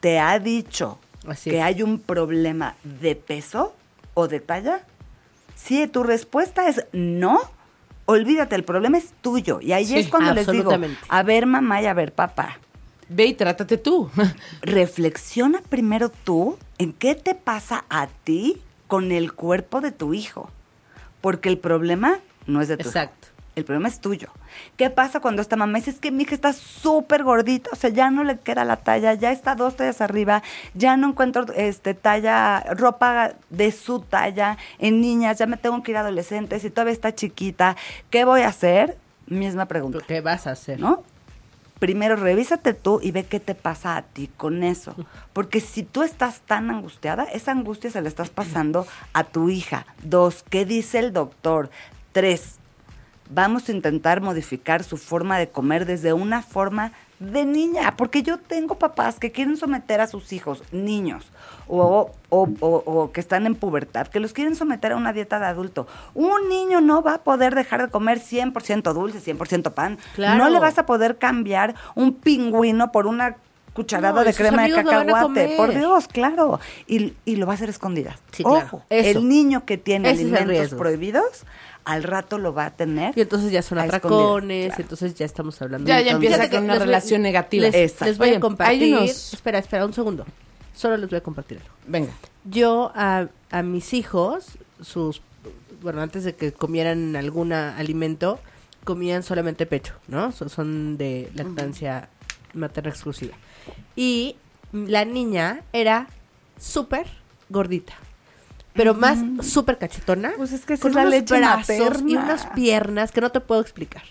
te 0.00 0.18
ha 0.20 0.38
dicho 0.38 0.98
Así 1.26 1.50
que 1.50 1.58
es. 1.58 1.62
hay 1.64 1.82
un 1.82 1.98
problema 1.98 2.76
de 2.84 3.16
peso 3.16 3.74
o 4.14 4.28
de 4.28 4.40
talla. 4.40 4.82
Si 5.54 5.86
tu 5.88 6.02
respuesta 6.02 6.68
es 6.68 6.84
no, 6.92 7.40
olvídate, 8.04 8.54
el 8.54 8.64
problema 8.64 8.98
es 8.98 9.12
tuyo. 9.20 9.60
Y 9.60 9.72
ahí 9.72 9.86
Sí, 9.86 9.98
es 9.98 10.08
cuando 10.08 10.32
les 10.34 10.46
digo, 10.46 10.70
a 11.08 11.22
ver 11.22 11.46
mamá 11.46 11.82
y 11.82 11.86
a 11.86 11.94
ver 11.94 12.12
papá, 12.12 12.58
Ve 13.08 13.26
y 13.26 13.34
trátate 13.34 13.78
tú. 13.78 14.10
reflexiona 14.62 15.62
primero 15.68 16.08
tú 16.10 16.58
en 16.78 16.92
qué 16.92 17.14
te 17.14 17.34
pasa 17.34 17.84
a 17.88 18.08
ti 18.24 18.60
con 18.88 19.12
el 19.12 19.32
cuerpo 19.32 19.80
de 19.80 19.92
tu 19.92 20.12
hijo. 20.14 20.50
Porque 21.20 21.48
el 21.48 21.58
problema 21.58 22.18
no 22.46 22.60
es 22.60 22.68
de 22.68 22.76
tu 22.76 22.88
hijo. 22.88 23.10
El 23.56 23.64
problema 23.64 23.88
es 23.88 24.00
tuyo. 24.00 24.28
¿Qué 24.76 24.90
pasa 24.90 25.20
cuando 25.20 25.40
esta 25.40 25.56
mamá 25.56 25.78
dice, 25.78 25.90
es 25.90 25.98
que 25.98 26.10
mi 26.10 26.24
hija 26.24 26.34
está 26.34 26.52
súper 26.52 27.24
gordita, 27.24 27.70
o 27.72 27.76
sea, 27.76 27.88
ya 27.88 28.10
no 28.10 28.22
le 28.22 28.38
queda 28.38 28.66
la 28.66 28.76
talla, 28.76 29.14
ya 29.14 29.32
está 29.32 29.54
dos 29.54 29.76
tallas 29.76 30.02
arriba, 30.02 30.42
ya 30.74 30.98
no 30.98 31.08
encuentro 31.08 31.46
este 31.54 31.94
talla, 31.94 32.60
ropa 32.74 33.32
de 33.48 33.72
su 33.72 34.00
talla 34.00 34.58
en 34.78 35.00
niñas, 35.00 35.38
ya 35.38 35.46
me 35.46 35.56
tengo 35.56 35.82
que 35.82 35.92
ir 35.92 35.96
a 35.96 36.00
adolescentes 36.00 36.64
y 36.64 36.70
todavía 36.70 36.92
está 36.92 37.14
chiquita, 37.14 37.76
¿qué 38.10 38.26
voy 38.26 38.42
a 38.42 38.48
hacer? 38.48 38.98
Misma 39.26 39.64
pregunta. 39.64 40.00
¿Qué 40.06 40.20
vas 40.20 40.46
a 40.46 40.50
hacer? 40.50 40.78
¿no? 40.78 41.02
Primero 41.78 42.16
revísate 42.16 42.74
tú 42.74 43.00
y 43.02 43.10
ve 43.10 43.24
qué 43.24 43.40
te 43.40 43.54
pasa 43.54 43.96
a 43.96 44.02
ti 44.02 44.30
con 44.36 44.64
eso. 44.64 44.94
Porque 45.32 45.60
si 45.60 45.82
tú 45.82 46.02
estás 46.02 46.40
tan 46.40 46.68
angustiada, 46.68 47.24
esa 47.24 47.52
angustia 47.52 47.90
se 47.90 48.02
la 48.02 48.08
estás 48.08 48.28
pasando 48.28 48.86
a 49.14 49.24
tu 49.24 49.48
hija. 49.48 49.86
Dos, 50.02 50.44
¿qué 50.50 50.66
dice 50.66 50.98
el 50.98 51.14
doctor? 51.14 51.70
Tres, 52.12 52.58
vamos 53.30 53.68
a 53.68 53.72
intentar 53.72 54.20
modificar 54.20 54.84
su 54.84 54.96
forma 54.96 55.38
de 55.38 55.48
comer 55.48 55.84
desde 55.86 56.12
una 56.12 56.42
forma 56.42 56.92
de 57.18 57.44
niña, 57.46 57.94
porque 57.96 58.22
yo 58.22 58.38
tengo 58.38 58.78
papás 58.78 59.18
que 59.18 59.32
quieren 59.32 59.56
someter 59.56 60.00
a 60.02 60.06
sus 60.06 60.32
hijos, 60.34 60.62
niños, 60.70 61.24
o, 61.66 62.10
o- 62.28 62.48
o- 62.60 62.82
o 62.84 63.12
que 63.12 63.20
están 63.20 63.46
en 63.46 63.54
pubertad, 63.54 64.06
que 64.08 64.20
los 64.20 64.34
quieren 64.34 64.54
someter 64.54 64.92
a 64.92 64.96
una 64.96 65.14
dieta 65.14 65.38
de 65.38 65.46
adulto. 65.46 65.86
Un 66.14 66.48
niño 66.50 66.80
no 66.82 67.02
va 67.02 67.14
a 67.14 67.18
poder 67.24 67.54
dejar 67.54 67.82
de 67.82 67.88
comer 67.90 68.20
100% 68.20 68.92
dulce, 68.92 69.20
100% 69.20 69.72
pan. 69.72 69.98
Claro. 70.14 70.36
No 70.44 70.50
le 70.50 70.60
vas 70.60 70.78
a 70.78 70.84
poder 70.84 71.16
cambiar 71.16 71.74
un 71.94 72.12
pingüino 72.14 72.92
por 72.92 73.06
una 73.06 73.36
cucharada 73.72 74.20
No, 74.20 74.24
de 74.24 74.32
crema 74.34 74.62
de 74.64 74.72
cacahuate. 74.72 75.54
Por 75.56 75.74
Dios, 75.74 76.08
claro. 76.08 76.60
Y, 76.86 77.14
y 77.24 77.36
lo 77.36 77.46
va 77.46 77.52
a 77.52 77.54
hacer 77.56 77.68
escondidas. 77.70 78.18
Sí, 78.32 78.42
claro. 78.42 78.66
Ojo, 78.66 78.82
el 78.90 79.26
niño 79.28 79.64
que 79.64 79.78
tiene 79.78 80.10
Ese 80.10 80.22
alimentos 80.22 80.74
prohibidos, 80.78 81.44
al 81.86 82.02
rato 82.02 82.36
lo 82.38 82.52
va 82.52 82.66
a 82.66 82.70
tener. 82.76 83.16
Y 83.16 83.22
entonces 83.22 83.50
ya 83.50 83.62
son 83.62 83.78
atracones, 83.78 84.66
claro. 84.68 84.82
entonces 84.82 85.14
ya 85.14 85.24
estamos 85.24 85.60
hablando 85.62 85.88
Ya, 85.88 85.96
de 85.98 86.04
ya 86.04 86.10
empieza 86.12 86.38
con 86.40 86.50
que 86.50 86.58
una 86.58 86.78
relación 86.78 87.22
negativa. 87.22 87.68
Les, 87.70 88.00
les 88.00 88.18
voy 88.18 88.28
Oye, 88.28 88.36
a 88.36 88.40
compartir. 88.40 88.82
hay 88.82 88.92
unos- 88.92 89.32
Espera, 89.32 89.58
espera, 89.58 89.86
un 89.86 89.94
segundo. 89.94 90.26
Solo 90.74 90.96
les 90.98 91.08
voy 91.08 91.16
a 91.18 91.22
compartir 91.22 91.58
algo. 91.58 91.70
Venga. 91.86 92.12
Yo 92.44 92.92
a, 92.94 93.28
a 93.50 93.62
mis 93.62 93.94
hijos, 93.94 94.58
sus, 94.82 95.22
bueno, 95.80 96.02
antes 96.02 96.24
de 96.24 96.34
que 96.34 96.52
comieran 96.52 97.16
algún 97.16 97.52
alimento, 97.52 98.38
comían 98.84 99.22
solamente 99.22 99.64
pecho, 99.66 99.94
¿no? 100.08 100.32
So- 100.32 100.48
son 100.48 100.96
de 100.98 101.30
lactancia 101.34 102.08
materna 102.52 102.90
exclusiva. 102.90 103.34
Y 103.96 104.36
la 104.72 105.04
niña 105.04 105.62
era 105.72 106.08
súper 106.58 107.06
gordita. 107.48 107.94
Pero 108.76 108.94
más 108.94 109.18
súper 109.42 109.78
cachetona. 109.78 110.32
Pues 110.36 110.52
es 110.52 110.64
que 110.64 110.78
con 110.78 110.90
es 110.90 110.94
la 110.94 111.02
unos 111.02 111.12
leche 111.12 111.36
brazos 111.38 112.02
y 112.06 112.16
unas 112.16 112.46
piernas 112.46 113.12
que 113.12 113.20
no 113.20 113.30
te 113.30 113.40
puedo 113.40 113.60
explicar. 113.60 114.02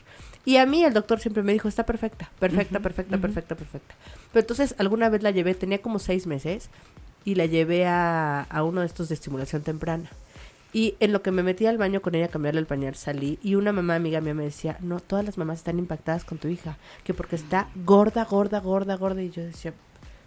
Y 0.46 0.58
a 0.58 0.66
mí 0.66 0.84
el 0.84 0.94
doctor 0.94 1.20
siempre 1.20 1.42
me 1.42 1.54
dijo, 1.54 1.68
está 1.68 1.86
perfecta, 1.86 2.30
perfecta, 2.40 2.80
perfecta, 2.80 3.18
perfecta, 3.18 3.56
perfecta. 3.56 3.96
Pero 4.32 4.42
entonces 4.42 4.76
alguna 4.78 5.10
vez 5.10 5.24
la 5.24 5.32
llevé, 5.32 5.56
tenía 5.56 5.82
como 5.82 5.98
seis 5.98 6.28
meses, 6.28 6.70
y 7.26 7.36
la 7.36 7.48
llevé 7.48 7.88
a, 7.88 8.44
a 8.44 8.64
uno 8.64 8.82
de 8.82 8.88
estos 8.88 9.10
de 9.10 9.16
estimulación 9.16 9.64
temprana. 9.64 10.10
Y 10.72 10.96
en 11.00 11.12
lo 11.14 11.22
que 11.22 11.32
me 11.32 11.42
metí 11.42 11.66
al 11.66 11.78
baño 11.78 12.02
con 12.02 12.16
ella 12.16 12.26
a 12.26 12.30
cambiarle 12.30 12.60
el 12.60 12.68
pañal 12.68 12.96
salí 12.96 13.40
y 13.42 13.56
una 13.56 13.72
mamá 13.72 13.96
amiga 13.96 14.22
mía 14.22 14.34
me 14.34 14.44
decía, 14.44 14.78
no, 14.82 15.00
todas 15.00 15.26
las 15.26 15.38
mamás 15.38 15.60
están 15.60 15.80
impactadas 15.80 16.26
con 16.26 16.38
tu 16.38 16.50
hija, 16.50 16.78
que 17.04 17.14
porque 17.14 17.38
está 17.38 17.70
gorda, 17.76 18.26
gorda, 18.26 18.60
gorda, 18.60 18.96
gorda. 18.96 19.24
Y 19.24 19.30
yo 19.30 19.42
decía, 19.42 19.74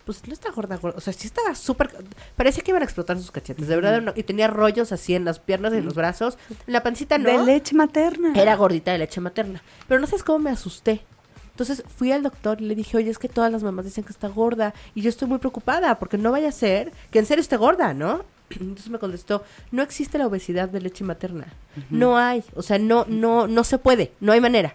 pues 0.09 0.27
no 0.27 0.33
está 0.33 0.51
gorda, 0.51 0.79
gorda. 0.79 0.97
O 0.97 1.03
sea, 1.03 1.13
sí 1.13 1.27
estaba 1.27 1.55
súper... 1.55 1.91
Parecía 2.35 2.65
que 2.65 2.71
iban 2.71 2.81
a 2.81 2.87
explotar 2.87 3.19
sus 3.19 3.31
cachetes, 3.31 3.69
de 3.69 3.77
verdad. 3.77 4.01
no. 4.01 4.15
Y 4.17 4.23
tenía 4.23 4.49
rollos 4.49 4.91
así 4.91 5.15
en 5.15 5.27
las 5.27 5.39
piernas 5.39 5.75
y 5.75 5.77
en 5.77 5.85
los 5.85 5.95
brazos. 5.95 6.39
En 6.67 6.73
la 6.73 6.83
pancita 6.83 7.19
no. 7.19 7.29
De 7.29 7.45
leche 7.45 7.77
materna. 7.77 8.33
Era 8.35 8.57
gordita 8.57 8.91
de 8.91 8.97
leche 8.97 9.21
materna. 9.21 9.63
Pero 9.87 10.01
no 10.01 10.07
sabes 10.07 10.25
cómo 10.25 10.39
me 10.39 10.49
asusté. 10.49 11.03
Entonces 11.51 11.85
fui 11.95 12.11
al 12.11 12.23
doctor 12.23 12.63
y 12.63 12.65
le 12.65 12.75
dije, 12.75 12.97
oye, 12.97 13.11
es 13.11 13.19
que 13.19 13.29
todas 13.29 13.53
las 13.53 13.63
mamás 13.63 13.85
dicen 13.85 14.03
que 14.03 14.13
está 14.13 14.29
gorda 14.29 14.73
y 14.95 15.03
yo 15.03 15.11
estoy 15.11 15.29
muy 15.29 15.37
preocupada 15.37 15.99
porque 15.99 16.17
no 16.17 16.33
vaya 16.33 16.49
a 16.49 16.53
ser 16.53 16.91
que 17.11 17.19
en 17.19 17.27
serio 17.27 17.43
esté 17.43 17.59
gorda, 17.59 17.93
¿no? 17.93 18.25
Entonces 18.51 18.89
me 18.89 18.99
contestó, 18.99 19.45
no 19.73 19.83
existe 19.83 20.17
la 20.17 20.27
obesidad 20.27 20.71
de 20.71 20.81
leche 20.81 21.05
materna. 21.05 21.49
No 21.91 22.17
hay, 22.17 22.43
o 22.55 22.63
sea, 22.63 22.79
no, 22.79 23.05
no, 23.09 23.47
no 23.47 23.63
se 23.63 23.77
puede, 23.77 24.13
no 24.21 24.33
hay 24.33 24.41
manera. 24.41 24.75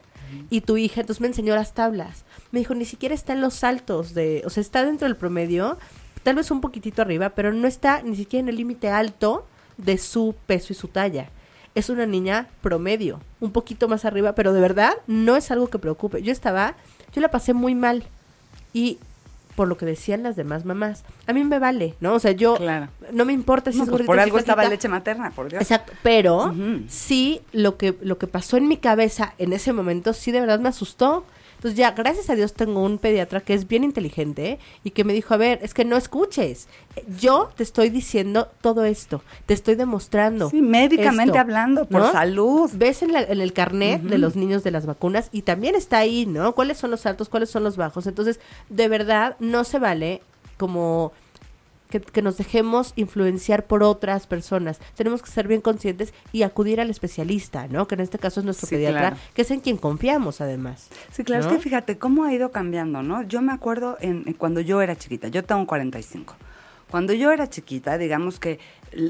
Y 0.49 0.61
tu 0.61 0.77
hija, 0.77 1.01
entonces 1.01 1.21
me 1.21 1.27
enseñó 1.27 1.55
las 1.55 1.73
tablas. 1.73 2.23
Me 2.51 2.59
dijo, 2.59 2.75
ni 2.75 2.85
siquiera 2.85 3.15
está 3.15 3.33
en 3.33 3.41
los 3.41 3.63
altos 3.63 4.13
de, 4.13 4.43
o 4.45 4.49
sea, 4.49 4.61
está 4.61 4.85
dentro 4.85 5.07
del 5.07 5.17
promedio, 5.17 5.77
tal 6.23 6.35
vez 6.35 6.51
un 6.51 6.61
poquitito 6.61 7.01
arriba, 7.01 7.29
pero 7.29 7.53
no 7.53 7.67
está 7.67 8.01
ni 8.01 8.15
siquiera 8.15 8.41
en 8.41 8.49
el 8.49 8.57
límite 8.57 8.89
alto 8.89 9.45
de 9.77 9.97
su 9.97 10.35
peso 10.45 10.73
y 10.73 10.75
su 10.75 10.87
talla. 10.87 11.29
Es 11.75 11.89
una 11.89 12.05
niña 12.05 12.47
promedio, 12.61 13.19
un 13.39 13.51
poquito 13.51 13.87
más 13.87 14.05
arriba, 14.05 14.35
pero 14.35 14.53
de 14.53 14.61
verdad 14.61 14.93
no 15.07 15.35
es 15.35 15.49
algo 15.49 15.67
que 15.67 15.79
preocupe. 15.79 16.21
Yo 16.21 16.31
estaba, 16.31 16.75
yo 17.13 17.21
la 17.21 17.31
pasé 17.31 17.53
muy 17.53 17.73
mal. 17.73 18.03
Y 18.73 18.99
por 19.55 19.67
lo 19.67 19.77
que 19.77 19.85
decían 19.85 20.23
las 20.23 20.35
demás 20.35 20.65
mamás, 20.65 21.03
a 21.27 21.33
mí 21.33 21.43
me 21.43 21.59
vale, 21.59 21.95
¿no? 21.99 22.13
O 22.13 22.19
sea, 22.19 22.31
yo 22.31 22.55
Claro. 22.57 22.87
no 23.11 23.25
me 23.25 23.33
importa 23.33 23.71
si 23.71 23.77
No, 23.77 23.83
es 23.85 23.89
pues 23.89 24.03
por 24.03 24.15
si 24.15 24.21
algo 24.21 24.37
estaba 24.39 24.63
flaquita. 24.63 24.75
leche 24.75 24.87
materna, 24.87 25.31
por 25.31 25.49
Dios. 25.49 25.61
Exacto, 25.61 25.93
pero 26.03 26.53
sí 26.87 27.41
lo 27.51 27.77
que 27.77 27.95
lo 28.01 28.17
que 28.17 28.27
pasó 28.27 28.57
en 28.57 28.67
mi 28.67 28.77
cabeza 28.77 29.33
en 29.37 29.53
ese 29.53 29.73
momento 29.73 30.13
sí 30.13 30.31
de 30.31 30.39
verdad 30.41 30.59
me 30.59 30.69
asustó. 30.69 31.25
Entonces 31.63 31.77
ya, 31.77 31.91
gracias 31.91 32.29
a 32.29 32.35
Dios 32.35 32.51
tengo 32.51 32.83
un 32.83 32.97
pediatra 32.97 33.39
que 33.39 33.53
es 33.53 33.69
bien 33.69 33.85
inteligente 33.85 34.59
y 34.83 34.89
que 34.89 35.05
me 35.05 35.13
dijo, 35.13 35.33
a 35.33 35.37
ver, 35.37 35.59
es 35.63 35.73
que 35.73 35.85
no 35.85 35.95
escuches. 35.95 36.67
Yo 37.21 37.51
te 37.55 37.63
estoy 37.63 37.87
diciendo 37.89 38.49
todo 38.59 38.83
esto, 38.83 39.23
te 39.45 39.53
estoy 39.53 39.75
demostrando. 39.75 40.49
Sí, 40.49 40.61
médicamente 40.61 41.29
esto, 41.31 41.39
hablando, 41.39 41.85
por 41.85 42.01
¿no? 42.01 42.11
salud. 42.11 42.69
Ves 42.73 43.01
en, 43.01 43.13
la- 43.13 43.21
en 43.23 43.39
el 43.39 43.53
carnet 43.53 44.01
de 44.01 44.17
los 44.17 44.35
niños 44.35 44.65
de 44.65 44.71
las 44.71 44.85
vacunas 44.85 45.29
y 45.31 45.43
también 45.43 45.75
está 45.75 45.99
ahí, 45.99 46.25
¿no? 46.25 46.53
¿Cuáles 46.53 46.77
son 46.79 46.91
los 46.91 47.05
altos, 47.05 47.29
cuáles 47.29 47.49
son 47.49 47.63
los 47.63 47.77
bajos? 47.77 48.07
Entonces, 48.07 48.41
de 48.67 48.89
verdad, 48.89 49.37
no 49.39 49.63
se 49.63 49.79
vale 49.79 50.21
como 50.57 51.13
que, 51.93 52.01
que 52.01 52.23
nos 52.23 52.37
dejemos 52.37 52.93
influenciar 52.95 53.65
por 53.67 53.83
otras 53.83 54.25
personas. 54.25 54.79
Tenemos 54.95 55.21
que 55.21 55.29
ser 55.29 55.47
bien 55.47 55.61
conscientes 55.61 56.11
y 56.31 56.41
acudir 56.41 56.81
al 56.81 56.89
especialista, 56.89 57.67
¿no? 57.67 57.87
Que 57.87 57.93
en 57.93 58.01
este 58.01 58.17
caso 58.17 58.39
es 58.39 58.45
nuestro 58.45 58.67
Sí, 58.67 58.75
pediatra, 58.75 58.99
claro. 58.99 59.17
que 59.35 59.43
es 59.43 59.51
en 59.51 59.59
quien 59.59 59.77
confiamos 59.77 60.41
además. 60.41 60.89
Sí, 61.11 61.23
claro, 61.23 61.43
¿no? 61.43 61.51
es 61.51 61.57
que 61.57 61.61
fíjate 61.61 61.99
cómo 61.99 62.23
ha 62.23 62.33
ido 62.33 62.51
cambiando, 62.51 63.03
¿no? 63.03 63.21
Yo 63.21 63.43
me 63.43 63.51
acuerdo 63.51 63.97
en, 64.01 64.23
en 64.25 64.33
cuando 64.33 64.59
yo 64.59 64.81
era 64.81 64.95
chiquita, 64.95 65.27
yo 65.27 65.43
tengo 65.43 65.67
45. 65.67 66.35
Cuando 66.89 67.13
yo 67.13 67.31
era 67.31 67.47
chiquita, 67.47 67.99
digamos 67.99 68.39
que 68.39 68.59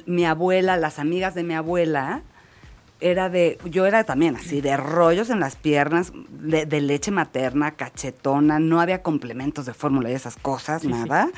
mi 0.06 0.26
abuela, 0.26 0.76
las 0.76 1.00
amigas 1.00 1.36
de 1.36 1.43
mi 1.43 1.54
abuela, 1.54 2.22
era 3.00 3.30
de, 3.30 3.58
yo 3.65 3.86
era 3.86 4.04
también 4.06 4.36
así, 4.36 4.62
de 4.62 4.78
rollos 4.78 5.30
en 5.30 5.39
las 5.41 5.56
piernas, 5.58 6.13
de, 6.30 6.65
de 6.65 6.82
leche 6.82 7.12
materna, 7.12 7.72
cachetona, 7.72 8.60
no 8.60 8.80
había 8.80 9.02
complementos 9.02 9.65
de 9.65 9.74
fórmula 9.74 10.10
y 10.10 10.13
esas 10.13 10.38
cosas, 10.38 10.86
nada. 10.86 11.30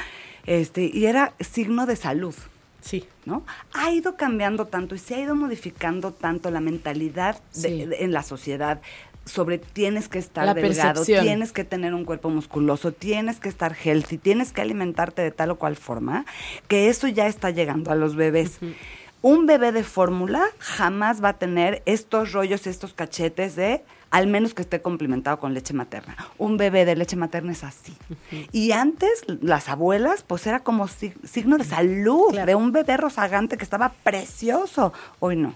Este, 0.46 0.90
y 0.94 1.06
era 1.06 1.34
signo 1.40 1.86
de 1.86 1.96
salud. 1.96 2.36
Sí. 2.82 3.08
¿no? 3.26 3.44
Ha 3.74 3.90
ido 3.92 4.16
cambiando 4.16 4.68
tanto 4.68 4.94
y 4.94 5.00
se 5.00 5.16
ha 5.16 5.20
ido 5.20 5.34
modificando 5.34 6.12
tanto 6.12 6.52
la 6.52 6.60
mentalidad 6.60 7.40
de- 7.56 7.60
Sí. 7.70 7.86
de- 7.86 8.04
en 8.04 8.12
la 8.12 8.22
sociedad 8.22 8.80
sobre 9.26 9.58
tienes 9.58 10.08
que 10.08 10.20
estar 10.20 10.46
La 10.46 10.54
delgado, 10.54 11.00
percepción. 11.00 11.24
tienes 11.26 11.52
que 11.52 11.64
tener 11.64 11.96
un 11.96 12.06
cuerpo 12.06 12.30
musculoso, 12.30 12.92
tienes 12.92 13.40
que 13.40 13.50
estar 13.50 13.76
healthy, 13.84 14.20
tienes 14.20 14.52
que 14.54 14.62
alimentarte 14.62 15.24
de 15.24 15.32
tal 15.32 15.50
o 15.50 15.56
cual 15.56 15.76
forma, 15.78 16.28
que 16.68 16.88
eso 16.90 17.08
ya 17.08 17.26
está 17.26 17.50
llegando 17.50 17.90
a 17.90 17.96
los 17.96 18.16
bebés. 18.16 18.60
Un 19.24 19.48
bebé 19.48 19.72
de 19.72 19.84
fórmula 19.84 20.44
jamás 20.60 21.24
va 21.24 21.30
a 21.30 21.40
tener 21.40 21.82
estos 21.88 22.34
rollos, 22.34 22.68
estos 22.68 22.94
cachetes 22.94 23.56
de, 23.56 23.82
al 24.15 24.28
menos 24.28 24.54
que 24.54 24.62
esté 24.62 24.82
complementado 24.82 25.39
con 25.39 25.54
leche 25.54 25.73
materna. 25.73 26.15
Un 26.38 26.56
bebé 26.56 26.86
de 26.86 26.95
leche 26.95 27.17
materna 27.17 27.51
es 27.51 27.65
así. 27.65 27.93
Y 28.54 28.71
antes, 28.71 29.10
las 29.41 29.67
abuelas, 29.67 30.23
pues 30.23 30.47
era 30.47 30.62
como 30.62 30.88
sig- 30.88 31.21
signo 31.25 31.58
de 31.58 31.65
salud, 31.65 32.30
Claro. 32.32 32.45
de 32.45 32.56
un 32.56 32.71
bebé 32.71 32.95
rozagante 32.95 33.58
que 33.58 33.65
estaba 33.65 33.89
precioso. 34.04 34.93
Hoy 35.19 35.36
no. 35.36 35.56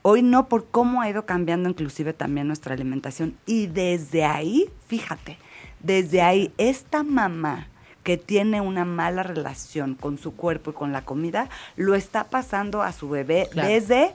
Hoy 0.00 0.22
no, 0.22 0.48
por 0.48 0.64
cómo 0.70 1.02
ha 1.02 1.10
ido 1.10 1.26
cambiando 1.26 1.68
inclusive 1.68 2.14
también 2.14 2.46
nuestra 2.46 2.72
alimentación. 2.72 3.36
Y 3.44 3.66
desde 3.66 4.24
ahí, 4.24 4.70
fíjate, 4.86 5.36
desde 5.80 6.22
ahí, 6.22 6.54
esta 6.56 7.02
mamá 7.02 7.66
que 8.04 8.16
tiene 8.16 8.62
una 8.62 8.86
mala 8.86 9.22
relación 9.22 9.96
con 9.96 10.16
su 10.16 10.34
cuerpo 10.34 10.70
y 10.70 10.74
con 10.74 10.92
la 10.92 11.02
comida, 11.04 11.50
lo 11.76 11.94
está 11.94 12.24
pasando 12.24 12.80
a 12.82 12.92
su 12.92 13.10
bebé 13.10 13.48
Claro. 13.50 13.68
desde, 13.68 14.14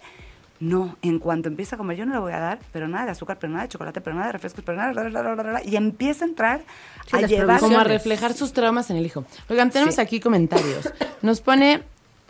no, 0.62 0.95
en 1.02 1.19
cuanto 1.19 1.50
empieza 1.50 1.76
a 1.76 1.78
comer, 1.78 1.97
yo 1.97 2.06
no 2.06 2.13
le 2.13 2.19
voy 2.19 2.32
a 2.32 2.39
dar, 2.39 2.60
pero 2.71 2.88
nada 2.88 3.06
de 3.06 3.12
azúcar, 3.12 3.38
pero 3.39 3.52
nada 3.52 3.63
de 3.63 3.69
chocolate, 3.69 4.00
pero 4.00 4.15
nada 4.15 4.28
de 4.28 4.32
refrescos, 4.34 4.63
pero 4.63 4.78
nada, 4.78 4.93
bla, 4.93 5.04
bla, 5.04 5.21
bla, 5.21 5.34
bla, 5.34 5.43
bla, 5.43 5.63
y 5.65 5.76
empieza 5.76 6.24
a 6.24 6.28
entrar 6.28 6.62
Sí, 7.10 7.17
a 7.17 7.21
llevar... 7.28 7.60
Como 7.60 7.80
a 7.80 7.84
reflejar 7.84 8.34
sus 8.34 8.54
traumas 8.54 8.89
en 8.89 8.97
el 8.97 9.06
hijo. 9.06 9.26
Oigan, 9.50 9.71
tenemos 9.71 9.95
Sí. 9.95 10.02
aquí 10.02 10.19
comentarios. 10.19 10.89
Nos 11.21 11.41
pone 11.41 11.82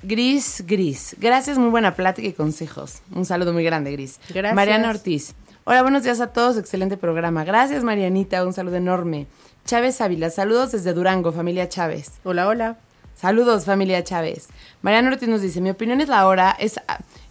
Gris 0.02 0.64
Gris. 0.66 1.16
Gracias, 1.20 1.58
muy 1.58 1.70
buena 1.70 1.94
plática 1.94 2.28
y 2.28 2.34
consejos. 2.34 3.02
Un 3.14 3.26
saludo 3.26 3.54
muy 3.54 3.64
grande, 3.64 3.92
Gris. 3.92 4.20
Gracias. 4.30 4.56
Mariana 4.56 4.90
Ortiz. 4.90 5.36
Hola, 5.66 5.84
buenos 5.84 6.04
días 6.04 6.20
a 6.22 6.28
todos. 6.28 6.58
Excelente 6.58 6.98
programa. 6.98 7.44
Gracias, 7.44 7.84
Marianita. 7.84 8.44
Un 8.46 8.54
saludo 8.54 8.78
enorme. 8.78 9.28
Chávez 9.66 10.02
Ávila. 10.02 10.30
Saludos 10.32 10.72
desde 10.72 10.94
Durango, 10.94 11.32
familia 11.32 11.70
Chávez. 11.70 12.14
Hola, 12.24 12.48
hola. 12.48 12.78
Saludos, 13.14 13.66
familia 13.66 14.04
Chávez. 14.04 14.48
Mariana 14.82 15.10
Ortiz 15.10 15.30
nos 15.30 15.42
dice, 15.42 15.62
mi 15.62 15.70
opinión 15.70 16.02
es 16.02 16.10
la 16.10 16.26
hora, 16.26 16.56
es, 16.60 16.80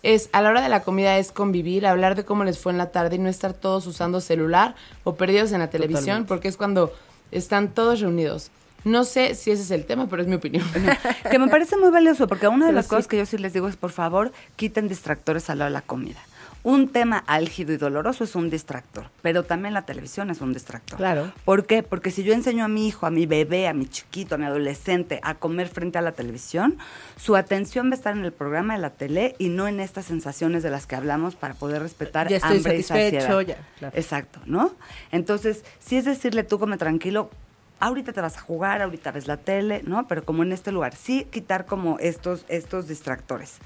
es 0.03 0.31
a 0.33 0.41
la 0.43 0.51
hora 0.51 0.63
de 0.63 0.69
la 0.69 0.83
comida 0.83 1.19
es 1.19 1.33
convivir, 1.33 1.87
hablar 1.87 2.15
de 2.15 2.25
cómo 2.25 2.45
les 2.45 2.59
fue 2.59 2.73
en 2.73 2.79
la 2.79 2.91
tarde 2.91 3.17
y 3.17 3.19
no 3.19 3.29
estar 3.29 3.53
todos 3.53 3.87
usando 3.87 4.21
celular 4.21 4.75
o 5.05 5.15
perdidos 5.15 5.53
en 5.53 5.59
la 5.61 5.71
televisión, 5.71 6.01
Totalmente. 6.03 6.29
porque 6.29 6.49
es 6.49 6.57
cuando 6.57 6.93
están 7.31 7.69
todos 7.69 8.01
reunidos. 8.01 8.51
No 8.83 9.05
sé 9.05 9.35
si 9.35 9.51
ese 9.51 9.63
es 9.63 9.71
el 9.73 9.85
tema, 9.85 10.09
pero 10.09 10.23
es 10.23 10.29
mi 10.29 10.37
opinión. 10.37 10.65
que 11.31 11.39
me 11.39 11.49
parece 11.49 11.77
muy 11.77 11.91
valioso, 11.91 12.27
porque 12.27 12.49
una 12.49 12.65
de 12.65 12.71
Pero 12.71 12.77
las 12.77 12.87
sí. 12.87 12.91
cosas 12.91 13.07
que 13.09 13.19
yo 13.19 13.27
sí 13.27 13.37
les 13.37 13.53
digo 13.53 13.69
es, 13.69 13.77
por 13.77 13.91
favor, 13.91 14.33
quiten 14.57 14.89
distractores 14.89 15.51
a 15.51 15.55
la 15.55 15.65
hora 15.65 15.71
de 15.71 15.75
la 15.75 15.83
comida. 15.83 16.19
Un 16.63 16.89
tema 16.89 17.25
álgido 17.27 17.73
y 17.73 17.79
doloroso 17.79 18.23
es 18.25 18.35
un 18.35 18.51
distractor, 18.51 19.07
pero 19.23 19.45
también 19.45 19.73
la 19.73 19.87
televisión 19.87 20.29
es 20.31 20.43
un 20.43 20.53
distractor. 20.53 20.99
Claro. 20.99 21.33
¿Por 21.47 21.65
qué? 21.65 21.83
Porque 21.83 22.11
si 22.11 22.23
yo 22.23 22.35
enseño 22.35 22.67
a 22.67 22.69
mi 22.69 22.87
hijo, 22.87 23.07
a 23.07 23.11
mi 23.11 23.25
bebé, 23.25 23.67
a 23.67 23.73
mi 23.73 23.87
chiquito, 23.87 24.35
a 24.35 24.39
mi 24.39 24.45
adolescente 24.45 25.21
a 25.23 25.37
comer 25.37 25.69
frente 25.69 25.97
a 25.97 26.03
la 26.03 26.13
televisión, 26.13 26.77
su 27.17 27.35
atención 27.35 27.87
va 27.89 27.93
a 27.93 27.95
estar 27.95 28.15
en 28.15 28.27
el 28.27 28.33
programa 28.33 28.75
de 28.75 28.81
la 28.81 28.91
tele 28.91 29.37
y 29.39 29.49
no 29.49 29.69
en 29.69 29.81
estas 29.81 30.05
sensaciones 30.05 30.63
de 30.63 30.69
las 30.69 30.87
que 30.87 30.97
hablamos 30.97 31.35
para 31.35 31.55
poder 31.55 31.81
respetar 31.81 32.29
Ya 32.29 32.37
estoy 32.37 32.59
hambre 32.59 32.77
y 32.77 32.83
satisfecho, 32.83 33.21
saciedad. 33.27 33.41
ya, 33.41 33.69
claro. 33.79 33.97
Exacto, 33.97 34.41
¿no? 34.45 34.75
Entonces, 35.13 35.65
si 35.79 35.97
es 35.97 36.05
decirle 36.05 36.45
tú 36.45 36.59
come 36.59 36.77
tranquilo, 36.77 37.31
ahorita 37.79 38.13
te 38.13 38.21
vas 38.21 38.37
a 38.37 38.41
jugar, 38.41 38.83
ahorita 38.83 39.13
ves 39.13 39.27
la 39.27 39.39
tele, 39.39 39.81
¿no? 39.87 40.07
Pero 40.07 40.25
como 40.27 40.43
en 40.43 40.53
este 40.53 40.73
lugar, 40.73 40.95
sí 40.95 41.27
quitar 41.31 41.65
como 41.65 41.99
estos, 42.01 42.45
estos 42.49 42.87
distractores. 42.87 43.57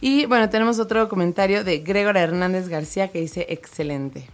Y 0.00 0.26
bueno, 0.26 0.48
tenemos 0.50 0.78
otro 0.78 1.08
comentario 1.08 1.64
de 1.64 1.78
Gregora 1.78 2.20
Hernández 2.20 2.68
García 2.68 3.08
que 3.08 3.20
dice, 3.20 3.46
excelente. 3.48 4.28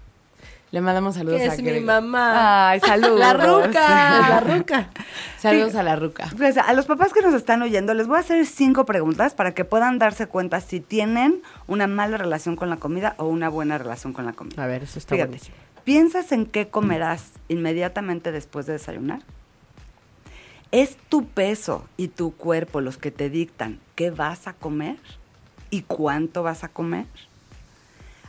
Le 0.72 0.80
mandamos 0.80 1.16
saludos 1.16 1.38
Que 1.38 1.50
a 1.50 1.52
es 1.52 1.58
mi 1.62 1.68
Gregor. 1.68 1.84
mamá. 2.02 2.70
Ay, 2.70 2.80
saludos. 2.80 3.20
La 3.20 3.34
ruca. 3.34 4.28
La 4.28 4.40
ruca. 4.40 4.88
Saludos 5.38 5.74
a 5.74 5.82
la 5.82 5.96
ruca. 5.96 6.30
Pues, 6.36 6.56
a 6.56 6.72
los 6.72 6.86
papás 6.86 7.12
que 7.12 7.20
nos 7.20 7.34
están 7.34 7.60
oyendo, 7.60 7.92
les 7.92 8.06
voy 8.06 8.16
a 8.16 8.20
hacer 8.20 8.46
cinco 8.46 8.86
preguntas 8.86 9.34
para 9.34 9.52
que 9.52 9.66
puedan 9.66 9.98
darse 9.98 10.26
cuenta 10.28 10.60
si 10.62 10.80
tienen 10.80 11.42
una 11.66 11.86
mala 11.86 12.16
relación 12.16 12.56
con 12.56 12.70
la 12.70 12.76
comida 12.78 13.14
o 13.18 13.26
una 13.26 13.50
buena 13.50 13.76
relación 13.76 14.14
con 14.14 14.24
la 14.24 14.32
comida. 14.32 14.64
A 14.64 14.66
ver, 14.66 14.84
eso 14.84 14.98
está 14.98 15.14
Fíjate, 15.14 15.28
buenísimo. 15.28 15.56
¿piensas 15.84 16.32
en 16.32 16.46
qué 16.46 16.68
comerás 16.68 17.32
inmediatamente 17.48 18.32
después 18.32 18.64
de 18.64 18.72
desayunar? 18.72 19.20
¿Es 20.70 20.96
tu 21.10 21.26
peso 21.26 21.86
y 21.98 22.08
tu 22.08 22.34
cuerpo 22.34 22.80
los 22.80 22.96
que 22.96 23.10
te 23.10 23.28
dictan 23.28 23.78
qué 23.94 24.10
vas 24.10 24.46
a 24.48 24.54
comer 24.54 24.96
y 25.72 25.80
cuánto 25.82 26.42
vas 26.42 26.64
a 26.64 26.68
comer? 26.68 27.06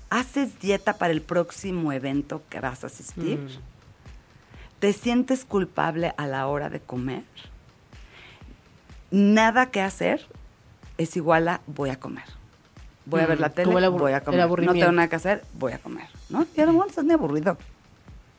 ¿Haces 0.09 0.59
dieta 0.61 0.93
para 0.97 1.11
el 1.11 1.21
próximo 1.21 1.91
evento 1.91 2.41
que 2.49 2.61
vas 2.61 2.85
a 2.85 2.87
asistir? 2.87 3.37
Mm. 3.37 4.79
¿Te 4.79 4.93
sientes 4.93 5.43
culpable 5.43 6.13
a 6.17 6.25
la 6.25 6.47
hora 6.47 6.69
de 6.69 6.79
comer? 6.79 7.23
Nada 9.11 9.67
que 9.71 9.81
hacer 9.81 10.25
es 10.97 11.17
igual 11.17 11.49
a 11.49 11.59
voy 11.67 11.89
a 11.89 11.99
comer. 11.99 12.23
Voy 13.05 13.19
a 13.19 13.25
ver 13.27 13.39
la 13.41 13.49
Mm, 13.49 13.53
tele, 13.53 13.65
voy 13.89 14.13
a 14.13 14.21
comer. 14.23 14.39
No 14.67 14.73
tengo 14.79 14.91
nada 14.93 15.09
que 15.09 15.15
hacer, 15.17 15.43
voy 15.59 15.73
a 15.73 15.79
comer. 15.79 16.07
¿no? 16.29 16.47
Y 16.55 16.61
a 16.61 16.65
lo 16.65 16.71
mejor 16.71 16.85
no 16.87 16.89
estás 16.91 17.05
ni 17.05 17.13
aburrido. 17.13 17.57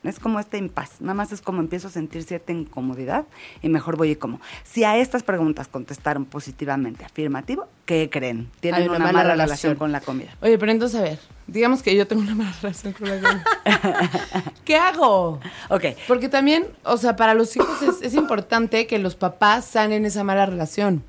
Es 0.04 0.20
como 0.20 0.38
este 0.38 0.58
impas. 0.58 1.00
Nada 1.00 1.14
más 1.14 1.32
es 1.32 1.40
como 1.40 1.60
empiezo 1.60 1.88
a 1.88 1.90
sentir 1.90 2.22
cierta 2.24 2.52
incomodidad 2.52 3.24
y 3.62 3.68
mejor 3.68 3.96
voy 3.96 4.10
y 4.10 4.16
como. 4.16 4.40
Si 4.62 4.84
a 4.84 4.96
estas 4.98 5.22
preguntas 5.22 5.66
contestaron 5.68 6.24
positivamente, 6.26 7.04
afirmativo, 7.04 7.66
¿qué 7.86 8.08
creen? 8.10 8.50
Tienen 8.60 8.82
Hay 8.82 8.88
una, 8.88 8.96
una 8.98 9.06
mala, 9.06 9.18
mala 9.18 9.32
relación 9.34 9.46
relación. 9.70 9.76
con 9.76 9.92
la 9.92 10.00
comida. 10.00 10.36
Oye, 10.42 10.58
pero 10.58 10.72
entonces, 10.72 11.00
a 11.00 11.02
ver, 11.04 11.18
digamos 11.46 11.82
que 11.82 11.96
yo 11.96 12.06
tengo 12.06 12.22
una 12.22 12.34
mala 12.34 12.52
relación 12.60 12.92
con 12.92 13.08
la 13.08 13.20
comida. 13.20 13.44
¿Qué 14.64 14.76
hago? 14.76 15.40
Ok, 15.70 15.84
Porque 16.06 16.28
también, 16.28 16.66
o 16.84 16.96
sea, 16.96 17.16
para 17.16 17.34
los 17.34 17.56
hijos 17.56 17.82
es, 17.82 18.02
es 18.02 18.14
importante 18.14 18.86
que 18.86 18.98
los 18.98 19.14
papás 19.16 19.64
sanen 19.64 20.04
esa 20.04 20.24
mala 20.24 20.46
relación. 20.46 21.02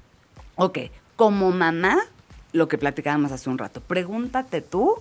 ok. 0.55 0.79
Como 1.15 1.51
mamá, 1.51 1.97
lo 2.51 2.67
que 2.67 2.77
platicábamos 2.77 3.31
hace 3.31 3.49
un 3.49 3.57
rato, 3.57 3.79
pregúntate 3.79 4.61
tú 4.61 4.95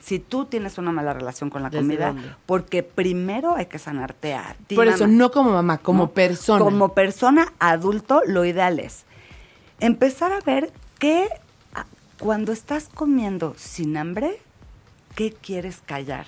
si 0.00 0.18
tú 0.18 0.44
tienes 0.44 0.78
una 0.78 0.92
mala 0.92 1.12
relación 1.12 1.50
con 1.50 1.62
la 1.62 1.70
¿Desde 1.70 1.82
comida, 1.82 2.14
porque 2.46 2.82
primero 2.82 3.56
hay 3.56 3.66
que 3.66 3.78
sanarte 3.78 4.34
a 4.34 4.56
ti. 4.66 4.74
Por 4.74 4.88
eso, 4.88 5.04
mamá. 5.04 5.16
no 5.16 5.30
como 5.30 5.50
mamá, 5.50 5.78
como 5.78 6.04
¿no? 6.04 6.10
persona. 6.10 6.64
Como 6.64 6.94
persona 6.94 7.52
adulto, 7.58 8.22
lo 8.26 8.44
ideal 8.44 8.78
es 8.78 9.04
empezar 9.80 10.32
a 10.32 10.40
ver 10.40 10.72
qué, 10.98 11.28
cuando 12.18 12.52
estás 12.52 12.88
comiendo 12.92 13.54
sin 13.56 13.96
hambre, 13.96 14.40
¿qué 15.14 15.32
quieres 15.32 15.80
callar? 15.84 16.26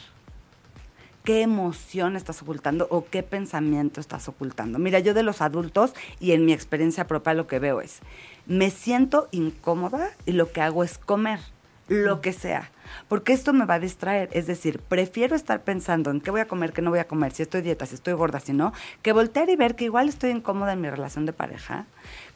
¿Qué 1.24 1.42
emoción 1.42 2.16
estás 2.16 2.40
ocultando 2.42 2.86
o 2.90 3.04
qué 3.04 3.22
pensamiento 3.22 4.00
estás 4.00 4.28
ocultando? 4.28 4.78
Mira, 4.78 5.00
yo 5.00 5.12
de 5.12 5.22
los 5.22 5.42
adultos 5.42 5.92
y 6.18 6.32
en 6.32 6.46
mi 6.46 6.52
experiencia 6.52 7.06
propia 7.06 7.34
lo 7.34 7.46
que 7.46 7.58
veo 7.58 7.80
es, 7.80 7.98
me 8.46 8.70
siento 8.70 9.28
incómoda 9.30 10.10
y 10.24 10.32
lo 10.32 10.50
que 10.50 10.62
hago 10.62 10.82
es 10.82 10.96
comer, 10.96 11.40
lo 11.88 12.20
que 12.20 12.32
sea, 12.32 12.70
porque 13.08 13.32
esto 13.32 13.52
me 13.52 13.64
va 13.64 13.74
a 13.74 13.80
distraer. 13.80 14.28
Es 14.32 14.46
decir, 14.46 14.80
prefiero 14.80 15.36
estar 15.36 15.62
pensando 15.62 16.10
en 16.10 16.20
qué 16.20 16.30
voy 16.30 16.40
a 16.40 16.46
comer, 16.46 16.72
qué 16.72 16.82
no 16.82 16.90
voy 16.90 16.98
a 17.00 17.06
comer, 17.06 17.32
si 17.32 17.42
estoy 17.42 17.62
dieta, 17.62 17.86
si 17.86 17.94
estoy 17.94 18.14
gorda, 18.14 18.40
si 18.40 18.52
no, 18.52 18.72
que 19.02 19.12
voltear 19.12 19.48
y 19.48 19.56
ver 19.56 19.76
que 19.76 19.84
igual 19.84 20.08
estoy 20.08 20.30
incómoda 20.30 20.72
en 20.72 20.80
mi 20.80 20.90
relación 20.90 21.26
de 21.26 21.32
pareja, 21.32 21.86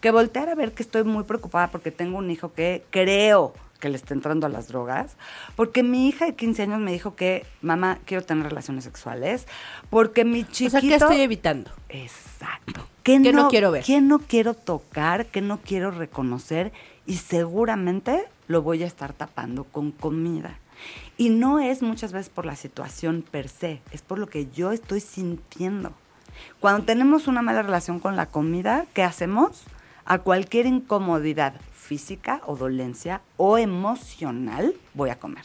que 0.01 0.11
voltear 0.11 0.49
a 0.49 0.55
ver 0.55 0.73
que 0.73 0.83
estoy 0.83 1.05
muy 1.05 1.25
preocupada 1.25 1.69
porque 1.71 1.91
tengo 1.91 2.19
un 2.19 2.31
hijo 2.31 2.53
que 2.53 2.85
creo 2.91 3.55
que 3.81 3.91
le 3.91 3.97
está 3.97 4.15
entrando 4.15 4.47
a 4.47 4.49
las 4.49 4.69
drogas, 4.69 5.17
porque 5.57 5.83
mi 5.83 6.09
hija 6.09 6.25
de 6.25 6.35
15 6.35 6.63
años 6.63 6.81
me 6.81 6.91
dijo 6.91 7.17
que, 7.17 7.45
mamá, 7.61 7.99
quiero 8.07 8.25
tener 8.25 8.47
relaciones 8.49 8.85
sexuales, 8.85 9.47
porque 9.91 10.25
mi 10.25 10.41
O 10.41 10.47
chiquito... 10.47 10.71
sea, 10.71 10.81
¿qué 10.81 10.95
estoy 10.95 11.21
evitando? 11.21 11.71
Exacto. 11.91 12.87
¿Qué, 13.03 13.21
¿Qué 13.21 13.33
no 13.35 13.49
quiero 13.49 13.71
ver? 13.71 13.85
¿Qué 13.85 14.01
no 14.01 14.21
quiero 14.21 14.55
tocar? 14.55 15.27
¿Qué 15.27 15.43
no 15.43 15.59
quiero 15.59 15.91
reconocer? 15.91 16.73
Y 17.05 17.17
seguramente 17.17 18.25
lo 18.49 18.63
voy 18.63 18.83
a 18.83 18.87
estar 18.87 19.13
tapando 19.13 19.65
con 19.65 19.91
comida. 19.91 20.59
Y 21.17 21.31
no 21.31 21.61
es 21.61 21.83
muchas 21.83 22.13
veces 22.13 22.31
por 22.31 22.47
la 22.47 22.57
situación 22.57 23.25
per 23.29 23.49
se, 23.49 23.81
es 23.93 24.03
por 24.03 24.19
lo 24.19 24.27
que 24.27 24.51
yo 24.51 24.73
estoy 24.73 25.01
sintiendo. 25.01 25.93
Cuando 26.61 26.85
tenemos 26.85 27.29
una 27.29 27.43
mala 27.43 27.63
relación 27.63 28.01
con 28.01 28.17
la 28.17 28.27
comida, 28.27 28.87
¿qué 28.93 29.03
hacemos? 29.03 29.65
a 30.05 30.19
cualquier 30.19 30.67
incomodidad 30.67 31.55
física 31.73 32.41
o 32.47 32.57
dolencia 32.57 33.21
o 33.37 33.59
emocional, 33.59 34.75
voy 34.95 35.11
a 35.11 35.19
comer. 35.19 35.45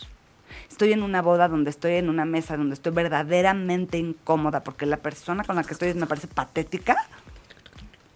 Estoy 0.69 0.93
en 0.93 1.03
una 1.03 1.21
boda 1.21 1.47
donde 1.47 1.69
estoy 1.69 1.93
en 1.93 2.09
una 2.09 2.25
mesa 2.25 2.57
donde 2.57 2.73
estoy 2.73 2.91
verdaderamente 2.91 3.97
incómoda 3.97 4.63
porque 4.63 4.85
la 4.85 4.97
persona 4.97 5.43
con 5.43 5.55
la 5.55 5.63
que 5.63 5.73
estoy 5.73 5.93
me 5.93 6.07
parece 6.07 6.27
patética, 6.27 6.97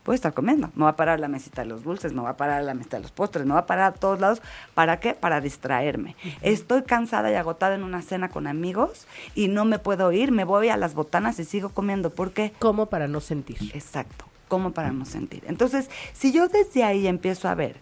voy 0.05 0.13
a 0.13 0.15
estar 0.15 0.33
comiendo. 0.33 0.69
Me 0.75 0.83
va 0.83 0.91
a 0.91 0.95
parar 0.95 1.19
la 1.19 1.27
mesita 1.27 1.61
de 1.61 1.67
los 1.67 1.83
dulces, 1.83 2.13
me 2.13 2.21
va 2.21 2.31
a 2.31 2.37
parar 2.37 2.63
la 2.63 2.73
mesita 2.73 2.97
de 2.97 3.03
los 3.03 3.11
postres, 3.11 3.45
me 3.45 3.53
va 3.53 3.61
a 3.61 3.65
parar 3.65 3.93
a 3.93 3.93
todos 3.93 4.19
lados. 4.19 4.41
¿Para 4.73 4.99
qué? 4.99 5.13
Para 5.13 5.41
distraerme. 5.41 6.15
Estoy 6.41 6.83
cansada 6.83 7.31
y 7.31 7.35
agotada 7.35 7.75
en 7.75 7.83
una 7.83 8.01
cena 8.01 8.29
con 8.29 8.47
amigos 8.47 9.07
y 9.35 9.47
no 9.47 9.65
me 9.65 9.79
puedo 9.79 10.11
ir, 10.11 10.31
me 10.31 10.43
voy 10.43 10.69
a 10.69 10.77
las 10.77 10.93
botanas 10.93 11.39
y 11.39 11.45
sigo 11.45 11.69
comiendo. 11.69 12.09
¿Por 12.09 12.31
qué? 12.31 12.53
Como 12.59 12.87
para 12.87 13.07
no 13.07 13.21
sentir. 13.21 13.57
Exacto, 13.73 14.25
como 14.47 14.71
para 14.71 14.91
no 14.91 15.05
sentir. 15.05 15.43
Entonces, 15.47 15.89
si 16.13 16.31
yo 16.31 16.47
desde 16.47 16.83
ahí 16.83 17.07
empiezo 17.07 17.47
a 17.47 17.55
ver, 17.55 17.77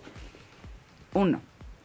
uno, 1.13 1.41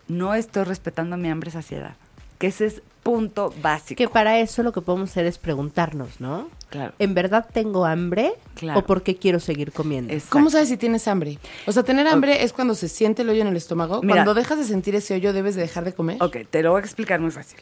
no 0.09 0.34
estoy 0.34 0.64
respetando 0.64 1.16
mi 1.16 1.28
hambre 1.28 1.51
y 1.51 1.53
saciedad, 1.53 1.97
que 2.39 2.49
ese 2.49 2.66
es 2.66 2.82
punto 3.03 3.55
básico. 3.62 3.97
Que 3.99 4.09
para 4.09 4.41
eso 4.41 4.64
lo 4.64 4.72
que 4.72 4.80
podemos 4.80 5.11
hacer 5.11 5.26
es 5.26 5.39
preguntarnos, 5.39 6.20
¿no? 6.20 6.49
Claro. 6.70 6.93
¿En 6.99 7.14
verdad 7.14 7.47
tengo 7.53 7.84
hambre 7.87 8.32
Claro. 8.55 8.80
o 8.80 8.84
por 8.84 9.03
qué 9.05 9.14
quiero 9.16 9.39
seguir 9.39 9.70
comiendo? 9.70 10.12
Exacto. 10.12 10.32
¿Cómo 10.32 10.51
sabes 10.51 10.68
si 10.68 10.76
tienes 10.76 11.07
hambre? 11.07 11.39
O 11.66 11.72
sea, 11.72 11.84
tener 11.84 12.09
hambre 12.09 12.43
es 12.43 12.53
cuando 12.53 12.74
se 12.74 12.89
siente 12.89 13.22
el 13.22 13.28
hoyo 13.30 13.43
en 13.43 13.47
el 13.49 13.57
estómago. 13.57 14.03
Mira. 14.03 14.14
Cuando 14.16 14.34
dejas 14.34 14.59
de 14.59 14.64
sentir 14.64 14.97
ese 14.97 15.14
hoyo, 15.14 15.32
debes 15.32 15.55
de 15.55 15.62
dejar 15.62 15.84
de 15.84 15.93
comer. 15.95 16.16
Ok, 16.20 16.39
te 16.51 16.62
lo 16.64 16.72
voy 16.72 16.80
a 16.80 16.84
explicar 16.84 17.20
muy 17.20 17.30
fácil. 17.30 17.61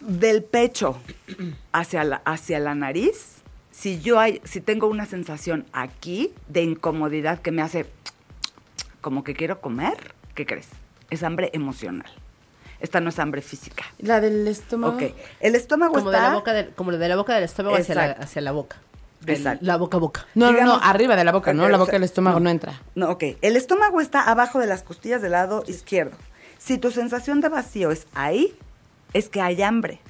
Del 0.00 0.42
pecho 0.44 0.98
hacia 1.72 2.04
la, 2.04 2.16
hacia 2.26 2.58
la 2.58 2.74
nariz, 2.74 3.36
si 3.70 4.00
yo 4.02 4.20
hay, 4.20 4.40
si 4.44 4.60
tengo 4.60 4.86
una 4.88 5.06
sensación 5.06 5.64
aquí 5.72 6.30
de 6.48 6.62
incomodidad 6.62 7.40
que 7.40 7.52
me 7.52 7.62
hace 7.62 7.86
como 9.00 9.24
que 9.24 9.34
quiero 9.34 9.60
comer, 9.62 10.14
¿qué 10.34 10.44
crees? 10.44 10.68
Es 11.08 11.22
hambre 11.22 11.50
emocional. 11.54 12.10
Esta 12.82 13.00
no 13.00 13.08
es 13.10 13.18
hambre 13.18 13.40
física. 13.42 13.84
La 14.00 14.20
del 14.20 14.46
estómago. 14.48 14.96
Ok, 14.96 15.14
el 15.40 15.54
estómago 15.54 15.94
Como 15.94 16.10
de 16.10 16.16
está... 16.16 16.28
la 16.30 16.34
boca 16.34 16.52
del, 16.52 16.68
como 16.74 16.92
de 16.92 17.08
la 17.08 17.16
boca 17.16 17.34
del 17.34 17.44
estómago 17.44 17.76
hacia 17.76 17.94
la, 17.94 18.04
hacia 18.12 18.42
la 18.42 18.52
boca. 18.52 18.76
Del- 19.20 19.36
Exacto. 19.36 19.64
La 19.64 19.76
boca 19.76 19.96
a 19.96 20.00
boca. 20.00 20.26
No, 20.34 20.46
no, 20.46 20.52
Digamos- 20.58 20.80
no, 20.80 20.84
arriba 20.84 21.14
de 21.16 21.22
la 21.24 21.30
boca, 21.32 21.54
¿no? 21.54 21.68
La 21.68 21.78
boca 21.78 21.92
del 21.92 22.02
estómago 22.02 22.40
no, 22.40 22.44
no. 22.44 22.50
entra. 22.50 22.82
No, 22.96 23.08
ok. 23.10 23.22
El 23.40 23.54
estómago 23.56 24.00
está 24.00 24.22
abajo 24.28 24.58
de 24.58 24.66
las 24.66 24.82
costillas 24.82 25.22
del 25.22 25.30
lado 25.32 25.62
izquierdo. 25.68 26.16
Si 26.58 26.76
tu 26.78 26.90
sensación 26.90 27.40
de 27.40 27.48
vacío 27.48 27.92
es 27.92 28.06
ahí, 28.14 28.52
es 29.12 29.28
que 29.28 29.40
hay 29.40 29.62
hambre. 29.62 30.00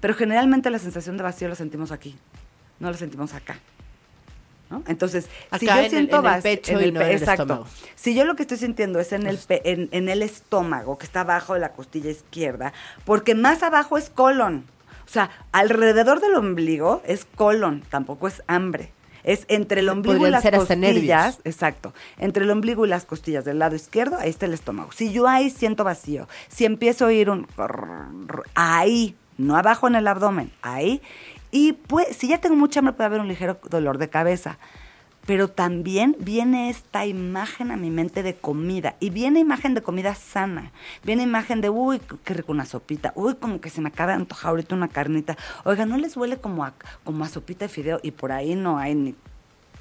Pero 0.00 0.14
generalmente 0.14 0.68
la 0.68 0.78
sensación 0.78 1.16
de 1.16 1.22
vacío 1.22 1.48
la 1.48 1.54
sentimos 1.54 1.90
aquí, 1.90 2.18
no 2.80 2.90
la 2.90 2.96
sentimos 2.98 3.32
acá. 3.32 3.58
¿No? 4.70 4.82
Entonces, 4.86 5.28
si 5.58 5.66
yo 5.66 5.72
en 5.72 5.78
el- 5.84 5.90
siento 5.90 6.18
en 6.20 6.24
el 6.24 6.30
vac- 6.30 6.42
pecho 6.42 6.80
y 6.80 6.92
no 6.92 7.00
en 7.00 7.08
el 7.08 7.12
exacto. 7.16 7.42
estómago. 7.42 7.66
Si 7.96 8.14
yo 8.14 8.24
lo 8.24 8.36
que 8.36 8.42
estoy 8.42 8.56
sintiendo 8.56 9.00
es 9.00 9.12
en 9.12 9.26
el, 9.26 9.36
pe- 9.38 9.62
en, 9.70 9.88
en 9.92 10.08
el 10.08 10.22
estómago, 10.22 10.96
que 10.96 11.04
está 11.04 11.20
abajo 11.22 11.54
de 11.54 11.60
la 11.60 11.72
costilla 11.72 12.10
izquierda, 12.10 12.72
porque 13.04 13.34
más 13.34 13.62
abajo 13.62 13.98
es 13.98 14.08
colon. 14.10 14.64
O 15.06 15.12
sea, 15.12 15.30
alrededor 15.50 16.20
del 16.20 16.34
ombligo 16.36 17.02
es 17.04 17.24
colon, 17.34 17.82
tampoco 17.90 18.28
es 18.28 18.42
hambre. 18.46 18.92
Es 19.22 19.44
entre 19.48 19.80
el 19.80 19.88
ombligo 19.90 20.26
y 20.26 20.30
las 20.30 20.40
ser 20.42 20.56
costillas. 20.56 21.40
Exacto. 21.44 21.92
Entre 22.16 22.44
el 22.44 22.50
ombligo 22.50 22.86
y 22.86 22.88
las 22.88 23.04
costillas 23.04 23.44
del 23.44 23.58
lado 23.58 23.76
izquierdo, 23.76 24.16
ahí 24.18 24.30
está 24.30 24.46
el 24.46 24.54
estómago. 24.54 24.92
Si 24.92 25.12
yo 25.12 25.26
ahí 25.28 25.50
siento 25.50 25.84
vacío, 25.84 26.26
si 26.48 26.64
empiezo 26.64 27.04
a 27.04 27.08
oír 27.08 27.28
un... 27.28 27.46
Ahí, 28.54 29.14
no 29.36 29.56
abajo 29.56 29.88
en 29.88 29.96
el 29.96 30.06
abdomen, 30.08 30.50
ahí. 30.62 31.02
Y 31.50 31.72
pues, 31.74 32.16
si 32.16 32.28
ya 32.28 32.38
tengo 32.38 32.56
mucha 32.56 32.80
hambre, 32.80 32.94
puede 32.94 33.06
haber 33.06 33.20
un 33.20 33.28
ligero 33.28 33.58
dolor 33.70 33.98
de 33.98 34.08
cabeza. 34.08 34.58
Pero 35.26 35.48
también 35.48 36.16
viene 36.18 36.70
esta 36.70 37.04
imagen 37.06 37.70
a 37.70 37.76
mi 37.76 37.90
mente 37.90 38.22
de 38.22 38.34
comida. 38.34 38.96
Y 39.00 39.10
viene 39.10 39.38
imagen 39.40 39.74
de 39.74 39.82
comida 39.82 40.14
sana. 40.14 40.72
Viene 41.04 41.22
imagen 41.22 41.60
de, 41.60 41.68
uy, 41.70 42.00
qué 42.24 42.34
rico 42.34 42.52
una 42.52 42.64
sopita. 42.64 43.12
Uy, 43.14 43.34
como 43.34 43.60
que 43.60 43.68
se 43.68 43.80
me 43.82 43.88
acaba 43.90 44.12
de 44.12 44.16
antojar 44.16 44.50
ahorita 44.50 44.74
una 44.74 44.88
carnita. 44.88 45.36
Oiga, 45.64 45.84
¿no 45.86 45.98
les 45.98 46.16
huele 46.16 46.38
como 46.38 46.64
a, 46.64 46.72
como 47.04 47.24
a 47.24 47.28
sopita 47.28 47.66
de 47.66 47.68
fideo? 47.68 48.00
Y 48.02 48.12
por 48.12 48.32
ahí 48.32 48.54
no 48.54 48.78
hay 48.78 48.94
ni 48.94 49.14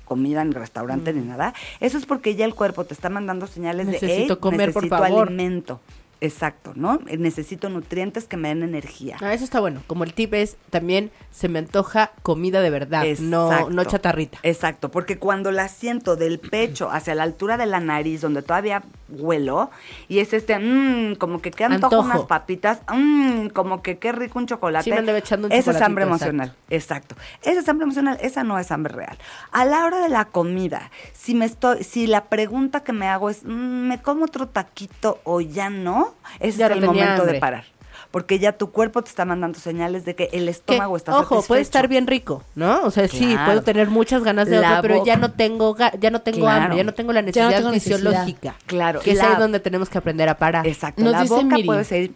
comida, 0.06 0.44
ni 0.44 0.52
restaurante, 0.52 1.14
Mm. 1.14 1.16
ni 1.16 1.22
nada. 1.28 1.54
Eso 1.80 1.98
es 1.98 2.06
porque 2.06 2.36
ya 2.36 2.44
el 2.46 2.54
cuerpo 2.56 2.84
te 2.84 2.94
está 2.94 3.10
mandando 3.10 3.48
señales 3.48 3.86
de, 3.86 3.94
Necesito 3.94 4.34
"Ey, 4.34 4.40
comer, 4.40 4.74
por 4.74 4.84
necesito 4.84 4.98
favor". 5.04 5.28
alimento. 5.30 5.80
Exacto, 6.22 6.74
¿no? 6.76 7.00
Necesito 7.18 7.70
nutrientes 7.70 8.26
que 8.26 8.36
me 8.36 8.50
den 8.50 8.62
energía. 8.64 9.16
Ah, 9.22 9.34
eso 9.34 9.46
está 9.46 9.62
bueno. 9.62 9.82
Como 9.88 10.04
el 10.04 10.14
tip 10.14 10.34
es, 10.34 10.58
también 10.70 11.12
se 11.32 11.48
me 11.48 11.60
antoja 11.60 12.12
comida 12.24 12.60
de 12.62 12.70
verdad, 12.70 13.06
no, 13.20 13.50
Exacto. 13.52 13.70
no 13.70 13.84
chatarrita. 13.86 14.38
Exacto, 14.44 14.92
porque 14.92 15.18
cuando 15.18 15.52
la 15.52 15.70
siento 15.70 16.18
del 16.18 16.40
pecho 16.40 16.92
hacia 16.92 17.16
la 17.16 17.24
altura 17.24 17.56
de 17.56 17.68
la 17.68 17.80
nariz, 17.80 18.20
donde 18.20 18.42
todavía 18.42 18.84
huelo, 19.08 19.72
y 20.10 20.20
es 20.20 20.34
este, 20.34 20.60
mmm, 20.60 21.16
como 21.16 21.42
que 21.42 21.52
qué 21.52 21.64
antojo, 21.64 21.86
Antojo. 21.96 22.06
unas 22.06 22.22
papitas, 22.28 22.80
mmm, 22.94 23.48
como 23.48 23.82
que 23.82 23.98
qué 23.98 24.12
rico 24.12 24.40
un 24.40 24.46
chocolate. 24.46 24.84
Sí, 24.84 24.92
me 24.92 24.98
andaba 24.98 25.18
echando 25.20 25.48
un 25.48 25.54
Esa 25.54 25.72
es 25.72 25.82
hambre 25.82 26.04
emocional. 26.04 26.54
Exacto. 26.70 27.16
Esa 27.44 27.62
es 27.62 27.70
hambre 27.70 27.86
emocional, 27.86 28.18
esa 28.22 28.44
no 28.44 28.60
es 28.60 28.72
hambre 28.72 28.94
real. 28.94 29.18
A 29.52 29.64
la 29.66 29.86
hora 29.86 30.00
de 30.02 30.10
la 30.10 30.26
comida, 30.26 30.92
si 31.14 31.34
me 31.34 31.46
estoy, 31.46 31.84
si 31.86 32.08
la 32.08 32.26
pregunta 32.26 32.82
que 32.84 32.92
me 32.92 33.08
hago 33.08 33.30
es, 33.30 33.44
"Mm, 33.46 33.88
¿me 33.88 34.02
como 34.02 34.26
otro 34.26 34.48
taquito 34.50 35.22
o 35.24 35.40
ya 35.42 35.70
no? 35.70 36.09
Ese 36.40 36.58
Ya 36.60 36.66
es 36.68 36.72
no 36.72 36.78
el 36.78 36.86
momento 36.86 37.22
hambre. 37.22 37.34
de 37.34 37.40
parar. 37.40 37.66
Porque 38.12 38.40
ya 38.40 38.54
tu 38.58 38.72
cuerpo 38.72 39.04
te 39.04 39.10
está 39.10 39.24
mandando 39.24 39.60
señales 39.60 40.04
de 40.04 40.16
que 40.16 40.30
el 40.34 40.46
Que, 40.46 40.50
estómago 40.52 40.98
está 40.98 41.16
ojo, 41.20 41.44
puede 41.44 41.62
estar 41.62 41.88
bien 41.88 42.08
rico, 42.08 42.44
¿no? 42.56 42.82
O 42.84 42.90
sea, 42.90 43.08
sí, 43.08 43.36
puedo 43.46 43.62
tener 43.62 43.88
muchas 43.90 44.24
ganas 44.24 44.50
de 44.50 44.60
La 44.60 44.80
otro, 44.80 44.82
pero 44.82 45.06
ya 45.06 45.16
no 45.16 45.32
tengo 45.32 45.78
ya 45.78 46.10
no 46.10 46.22
tengo 46.22 46.40
Claro. 46.40 46.62
hambre, 46.64 46.78
ya 46.78 46.84
no 46.84 46.94
tengo 46.96 47.14
la 47.14 47.20
Ya 47.20 47.22
no 47.22 47.28
necesidad 47.28 47.58
tengo 47.58 47.72
necesidad. 47.72 47.98
fisiológica. 47.98 48.56
Claro, 48.66 49.00
Que 49.02 49.12
es 49.12 49.20
ahí 49.22 49.36
donde 49.38 49.60
tenemos 49.60 49.90
que 49.90 50.00
aprender 50.00 50.28
a 50.28 50.38
parar. 50.40 50.66
Exacto. 50.66 51.04
Nos 51.04 51.12
la 51.12 51.22
dice 51.22 51.34
boca 51.36 51.56
Miri. 51.56 51.64
puede 51.68 51.84
ser, 51.84 52.10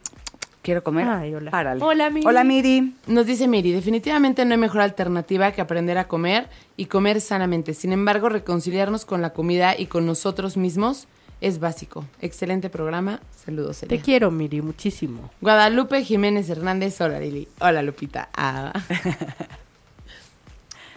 quiero 0.63 0.83
comer, 0.83 1.07
Ay, 1.07 1.35
hola. 1.35 1.51
párale. 1.51 1.83
Hola, 1.83 2.09
Miri. 2.09 2.25
Hola, 2.25 2.43
Miri. 2.43 2.95
Nos 3.05 3.27
dice 3.27 3.47
Miri, 3.47 3.71
definitivamente 3.73 4.45
no 4.45 4.53
hay 4.53 4.59
mejor 4.59 4.81
alternativa 4.81 5.51
que 5.51 5.61
aprender 5.61 5.99
a 5.99 6.07
comer 6.07 6.49
y 6.75 6.87
comer 6.87 7.21
sanamente. 7.21 7.75
Sin 7.75 7.93
embargo, 7.93 8.29
reconciliarnos 8.29 9.05
con 9.05 9.21
la 9.21 9.31
comida 9.33 9.77
y 9.77 9.85
con 9.85 10.07
nosotros 10.07 10.57
mismos 10.57 11.07
es 11.43 11.59
básico. 11.59 12.05
Excelente 12.21 12.69
programa. 12.69 13.19
Saludos, 13.45 13.81
Te 13.81 13.87
Celia. 13.87 14.01
quiero, 14.01 14.31
Miri, 14.31 14.61
muchísimo. 14.61 15.29
Guadalupe 15.41 16.01
Jiménez 16.03 16.49
Hernández. 16.49 16.99
Hola, 17.01 17.19
Lili. 17.19 17.47
Hola, 17.59 17.83
Lupita. 17.83 18.29
Ah. 18.33 18.71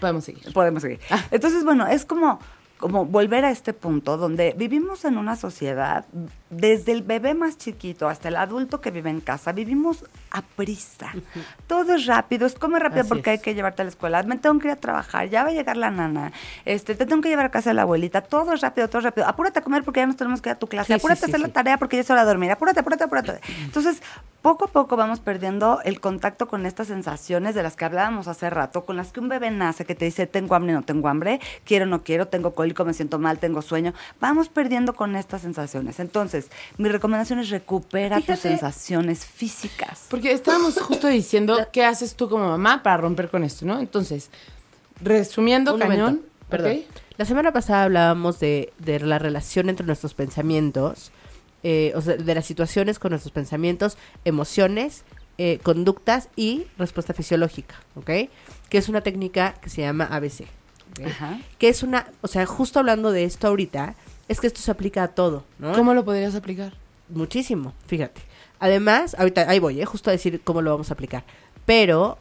Podemos 0.00 0.24
seguir. 0.24 0.52
Podemos 0.52 0.82
seguir. 0.82 1.00
Entonces, 1.32 1.64
bueno, 1.64 1.88
es 1.88 2.04
como, 2.04 2.38
como 2.78 3.06
volver 3.06 3.44
a 3.44 3.50
este 3.50 3.72
punto 3.72 4.16
donde 4.16 4.54
vivimos 4.56 5.04
en 5.04 5.18
una 5.18 5.34
sociedad, 5.34 6.06
desde 6.50 6.92
el 6.92 7.02
bebé 7.02 7.34
más 7.34 7.58
chiquito 7.58 8.08
hasta 8.08 8.28
el 8.28 8.36
adulto 8.36 8.80
que 8.80 8.90
vive 8.90 9.10
en 9.10 9.20
casa, 9.20 9.52
vivimos 9.52 10.04
a 10.30 10.42
prisa. 10.42 11.12
Todo 11.66 11.94
es 11.94 12.06
rápido, 12.06 12.46
es 12.46 12.54
come 12.54 12.78
rápido 12.78 13.00
Así 13.00 13.08
porque 13.08 13.32
es. 13.32 13.38
hay 13.38 13.42
que 13.42 13.54
llevarte 13.54 13.82
a 13.82 13.84
la 13.84 13.90
escuela, 13.90 14.22
me 14.22 14.38
tengo 14.38 14.58
que 14.58 14.68
ir 14.68 14.72
a 14.72 14.76
trabajar, 14.76 15.28
ya 15.28 15.42
va 15.42 15.50
a 15.50 15.52
llegar 15.52 15.76
la 15.76 15.90
nana, 15.90 16.32
este, 16.64 16.94
te 16.94 17.06
tengo 17.06 17.22
que 17.22 17.28
llevar 17.28 17.46
a 17.46 17.50
casa 17.50 17.70
de 17.70 17.74
la 17.74 17.82
abuelita, 17.82 18.20
todo 18.20 18.52
es 18.52 18.60
rápido, 18.60 18.88
todo 18.88 18.98
es 18.98 19.04
rápido. 19.04 19.26
Apúrate 19.26 19.58
a 19.58 19.62
comer 19.62 19.82
porque 19.82 20.00
ya 20.00 20.06
nos 20.06 20.16
tenemos 20.16 20.40
que 20.40 20.50
ir 20.50 20.54
a 20.54 20.58
tu 20.58 20.66
clase, 20.68 20.86
Sí, 20.86 20.92
apúrate 20.92 21.20
sí, 21.20 21.24
a 21.24 21.28
hacer 21.28 21.40
la 21.40 21.48
tarea 21.48 21.78
porque 21.78 21.96
ya 21.96 22.02
es 22.02 22.10
hora 22.10 22.20
de 22.22 22.28
dormir, 22.28 22.50
apúrate, 22.50 22.80
apúrate, 22.80 23.04
apúrate. 23.04 23.40
Entonces, 23.64 24.00
poco 24.42 24.66
a 24.66 24.68
poco 24.68 24.96
vamos 24.96 25.18
perdiendo 25.18 25.80
el 25.84 26.00
contacto 26.00 26.46
con 26.46 26.66
estas 26.66 26.86
sensaciones 26.86 27.56
de 27.56 27.64
las 27.64 27.74
que 27.74 27.84
hablábamos 27.84 28.28
hace 28.28 28.50
rato, 28.50 28.84
con 28.84 28.96
las 28.96 29.10
que 29.10 29.18
un 29.18 29.28
bebé 29.28 29.50
nace 29.50 29.84
que 29.84 29.96
te 29.96 30.04
dice, 30.04 30.26
tengo 30.28 30.54
hambre, 30.54 30.72
no 30.72 30.82
tengo 30.82 31.08
hambre, 31.08 31.40
quiero, 31.64 31.86
no 31.86 32.04
quiero, 32.04 32.28
tengo 32.28 32.54
cólico, 32.54 32.84
me 32.84 32.92
siento 32.94 33.18
mal, 33.18 33.38
tengo 33.40 33.62
sueño. 33.62 33.92
Vamos 34.20 34.48
perdiendo 34.48 34.94
con 34.94 35.16
estas 35.16 35.42
sensaciones. 35.42 35.98
Entonces, 35.98 36.35
mi 36.78 36.88
recomendación 36.88 37.38
es 37.38 37.50
recupera 37.50 38.20
tus 38.20 38.38
sensaciones 38.38 39.24
físicas. 39.24 40.06
Porque 40.08 40.32
estábamos 40.32 40.74
justo 40.80 41.08
diciendo 41.08 41.56
qué 41.72 41.84
haces 41.84 42.14
tú 42.14 42.28
como 42.28 42.48
mamá 42.48 42.82
para 42.82 42.98
romper 42.98 43.28
con 43.28 43.44
esto, 43.44 43.66
¿no? 43.66 43.78
Entonces, 43.78 44.30
resumiendo, 45.02 45.74
Un 45.74 45.80
cañón. 45.80 45.98
momento, 45.98 46.28
perdón. 46.48 46.80
La 47.18 47.24
semana 47.24 47.52
pasada 47.52 47.84
hablábamos 47.84 48.40
de, 48.40 48.72
de 48.78 49.00
la 49.00 49.18
relación 49.18 49.70
entre 49.70 49.86
nuestros 49.86 50.14
pensamientos, 50.14 51.12
eh, 51.62 51.92
o 51.94 52.00
sea, 52.02 52.16
de 52.16 52.34
las 52.34 52.44
situaciones 52.44 52.98
con 52.98 53.10
nuestros 53.10 53.32
pensamientos, 53.32 53.96
emociones, 54.24 55.04
eh, 55.38 55.58
conductas 55.62 56.28
y 56.36 56.66
respuesta 56.78 57.14
fisiológica, 57.14 57.74
¿ok? 57.94 58.10
Que 58.68 58.78
es 58.78 58.88
una 58.88 59.00
técnica 59.00 59.54
que 59.60 59.70
se 59.70 59.82
llama 59.82 60.04
ABC. 60.04 60.46
Ajá. 61.04 61.40
Que 61.58 61.68
es 61.68 61.82
una, 61.82 62.06
o 62.20 62.28
sea, 62.28 62.46
justo 62.46 62.78
hablando 62.78 63.12
de 63.12 63.24
esto 63.24 63.48
ahorita, 63.48 63.94
es 64.28 64.40
que 64.40 64.46
esto 64.46 64.60
se 64.60 64.70
aplica 64.70 65.02
a 65.02 65.08
todo, 65.08 65.44
¿no? 65.58 65.72
¿Cómo 65.72 65.94
lo 65.94 66.04
podrías 66.04 66.34
aplicar? 66.34 66.74
Muchísimo, 67.08 67.72
fíjate. 67.86 68.20
Además, 68.58 69.14
ahorita 69.18 69.48
ahí 69.48 69.58
voy, 69.58 69.80
¿eh? 69.80 69.84
justo 69.84 70.10
a 70.10 70.12
decir 70.12 70.40
cómo 70.42 70.62
lo 70.62 70.70
vamos 70.70 70.90
a 70.90 70.94
aplicar. 70.94 71.24
Pero 71.64 72.18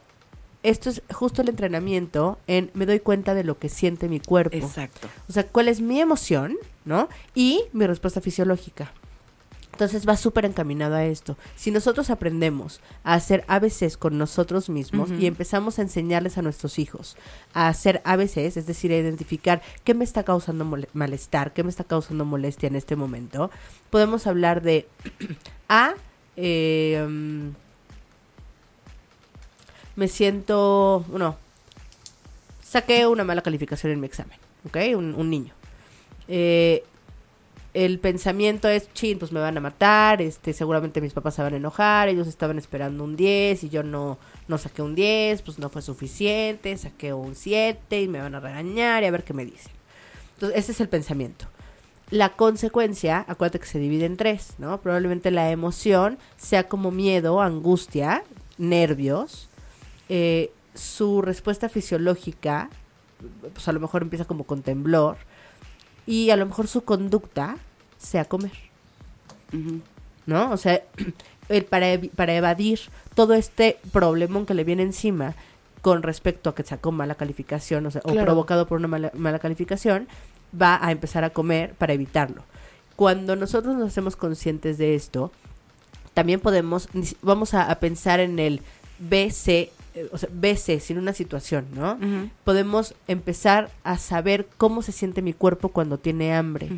esto 0.62 0.90
es 0.90 1.02
justo 1.12 1.42
el 1.42 1.48
entrenamiento 1.48 2.38
en 2.46 2.70
me 2.74 2.86
doy 2.86 3.00
cuenta 3.00 3.34
de 3.34 3.44
lo 3.44 3.58
que 3.58 3.68
siente 3.68 4.08
mi 4.08 4.20
cuerpo. 4.20 4.56
Exacto. 4.56 5.08
O 5.28 5.32
sea, 5.32 5.46
cuál 5.46 5.68
es 5.68 5.80
mi 5.80 6.00
emoción, 6.00 6.56
¿no? 6.84 7.08
Y 7.34 7.64
mi 7.72 7.86
respuesta 7.86 8.20
fisiológica. 8.20 8.92
Entonces 9.76 10.08
va 10.08 10.16
súper 10.16 10.46
encaminado 10.46 10.94
a 10.94 11.04
esto. 11.04 11.36
Si 11.54 11.70
nosotros 11.70 12.08
aprendemos 12.08 12.80
a 13.04 13.12
hacer 13.12 13.44
ABCs 13.46 13.98
con 13.98 14.16
nosotros 14.16 14.70
mismos 14.70 15.10
y 15.10 15.26
empezamos 15.26 15.78
a 15.78 15.82
enseñarles 15.82 16.38
a 16.38 16.42
nuestros 16.42 16.78
hijos 16.78 17.14
a 17.52 17.68
hacer 17.68 18.00
ABCs, 18.06 18.56
es 18.56 18.66
decir, 18.66 18.90
a 18.90 18.96
identificar 18.96 19.60
qué 19.84 19.92
me 19.92 20.04
está 20.04 20.22
causando 20.22 20.66
malestar, 20.94 21.52
qué 21.52 21.62
me 21.62 21.68
está 21.68 21.84
causando 21.84 22.24
molestia 22.24 22.68
en 22.68 22.76
este 22.76 22.96
momento, 22.96 23.50
podemos 23.90 24.26
hablar 24.26 24.62
de 24.62 24.88
A, 25.68 25.92
eh, 26.36 27.06
mm, 27.06 27.48
me 29.96 30.08
siento, 30.08 31.04
no, 31.12 31.36
saqué 32.62 33.06
una 33.06 33.24
mala 33.24 33.42
calificación 33.42 33.92
en 33.92 34.00
mi 34.00 34.06
examen, 34.06 34.38
¿ok? 34.66 34.78
Un, 34.96 35.14
un 35.14 35.28
niño. 35.28 35.52
Eh, 36.28 36.82
el 37.76 37.98
pensamiento 37.98 38.68
es, 38.68 38.90
chin, 38.94 39.18
pues 39.18 39.32
me 39.32 39.40
van 39.40 39.58
a 39.58 39.60
matar, 39.60 40.22
este, 40.22 40.54
seguramente 40.54 41.02
mis 41.02 41.12
papás 41.12 41.34
se 41.34 41.42
van 41.42 41.52
a 41.52 41.58
enojar, 41.58 42.08
ellos 42.08 42.26
estaban 42.26 42.56
esperando 42.56 43.04
un 43.04 43.16
10 43.16 43.64
y 43.64 43.68
yo 43.68 43.82
no, 43.82 44.18
no 44.48 44.56
saqué 44.56 44.80
un 44.80 44.94
10, 44.94 45.42
pues 45.42 45.58
no 45.58 45.68
fue 45.68 45.82
suficiente, 45.82 46.74
saqué 46.78 47.12
un 47.12 47.34
7 47.34 48.00
y 48.00 48.08
me 48.08 48.18
van 48.18 48.34
a 48.34 48.40
regañar 48.40 49.02
y 49.02 49.06
a 49.06 49.10
ver 49.10 49.24
qué 49.24 49.34
me 49.34 49.44
dicen. 49.44 49.72
Entonces, 50.32 50.58
ese 50.58 50.72
es 50.72 50.80
el 50.80 50.88
pensamiento. 50.88 51.48
La 52.08 52.30
consecuencia, 52.30 53.26
acuérdate 53.28 53.58
que 53.58 53.66
se 53.66 53.78
divide 53.78 54.06
en 54.06 54.16
tres, 54.16 54.54
¿no? 54.56 54.80
Probablemente 54.80 55.30
la 55.30 55.50
emoción 55.50 56.16
sea 56.38 56.68
como 56.68 56.90
miedo, 56.90 57.42
angustia, 57.42 58.24
nervios, 58.56 59.50
eh, 60.08 60.50
su 60.72 61.20
respuesta 61.20 61.68
fisiológica, 61.68 62.70
pues 63.52 63.68
a 63.68 63.72
lo 63.72 63.80
mejor 63.80 64.00
empieza 64.00 64.24
como 64.24 64.44
con 64.44 64.62
temblor, 64.62 65.18
y 66.06 66.30
a 66.30 66.36
lo 66.36 66.46
mejor 66.46 66.68
su 66.68 66.84
conducta 66.84 67.58
sea 67.98 68.24
comer. 68.24 68.52
¿no? 70.26 70.50
O 70.50 70.56
sea, 70.56 70.82
el 71.48 71.64
para, 71.64 71.86
para 72.14 72.34
evadir 72.34 72.80
todo 73.14 73.34
este 73.34 73.78
problemón 73.92 74.46
que 74.46 74.54
le 74.54 74.64
viene 74.64 74.82
encima 74.82 75.34
con 75.82 76.02
respecto 76.02 76.50
a 76.50 76.54
que 76.54 76.64
sacó 76.64 76.90
mala 76.90 77.14
calificación, 77.14 77.86
o 77.86 77.90
sea, 77.90 78.02
o 78.04 78.12
provocado 78.12 78.66
por 78.66 78.78
una 78.78 78.88
mala, 78.88 79.12
mala 79.14 79.38
calificación, 79.38 80.08
va 80.60 80.84
a 80.84 80.90
empezar 80.90 81.22
a 81.22 81.30
comer 81.30 81.74
para 81.74 81.92
evitarlo. 81.92 82.42
Cuando 82.96 83.36
nosotros 83.36 83.76
nos 83.76 83.88
hacemos 83.88 84.16
conscientes 84.16 84.78
de 84.78 84.94
esto, 84.94 85.30
también 86.14 86.40
podemos, 86.40 86.88
vamos 87.22 87.54
a, 87.54 87.70
a 87.70 87.78
pensar 87.78 88.20
en 88.20 88.38
el 88.38 88.62
eh, 89.10 89.70
o 90.12 90.18
sea, 90.18 90.28
BC, 90.32 90.80
sin 90.80 90.98
una 90.98 91.12
situación, 91.12 91.66
¿no? 91.74 91.98
Podemos 92.44 92.94
empezar 93.08 93.70
a 93.84 93.98
saber 93.98 94.46
cómo 94.58 94.82
se 94.82 94.92
siente 94.92 95.22
mi 95.22 95.32
cuerpo 95.32 95.70
cuando 95.70 95.98
tiene 95.98 96.34
hambre. 96.34 96.68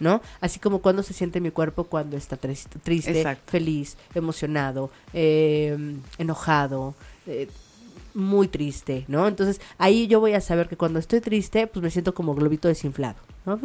¿no? 0.00 0.20
Así 0.40 0.58
como 0.58 0.80
cuando 0.80 1.02
se 1.02 1.12
siente 1.14 1.40
mi 1.40 1.50
cuerpo 1.50 1.84
cuando 1.84 2.16
está 2.16 2.36
tris- 2.36 2.66
triste, 2.82 3.12
feliz, 3.46 3.96
emocionado, 4.14 4.90
eh, 5.12 5.76
enojado, 6.18 6.94
eh, 7.26 7.48
muy 8.14 8.48
triste, 8.48 9.04
¿no? 9.08 9.28
Entonces 9.28 9.60
ahí 9.76 10.06
yo 10.06 10.20
voy 10.20 10.32
a 10.32 10.40
saber 10.40 10.68
que 10.68 10.76
cuando 10.78 10.98
estoy 10.98 11.20
triste, 11.20 11.66
pues 11.66 11.82
me 11.82 11.90
siento 11.90 12.14
como 12.14 12.34
globito 12.34 12.66
desinflado, 12.66 13.16
¿no? 13.44 13.58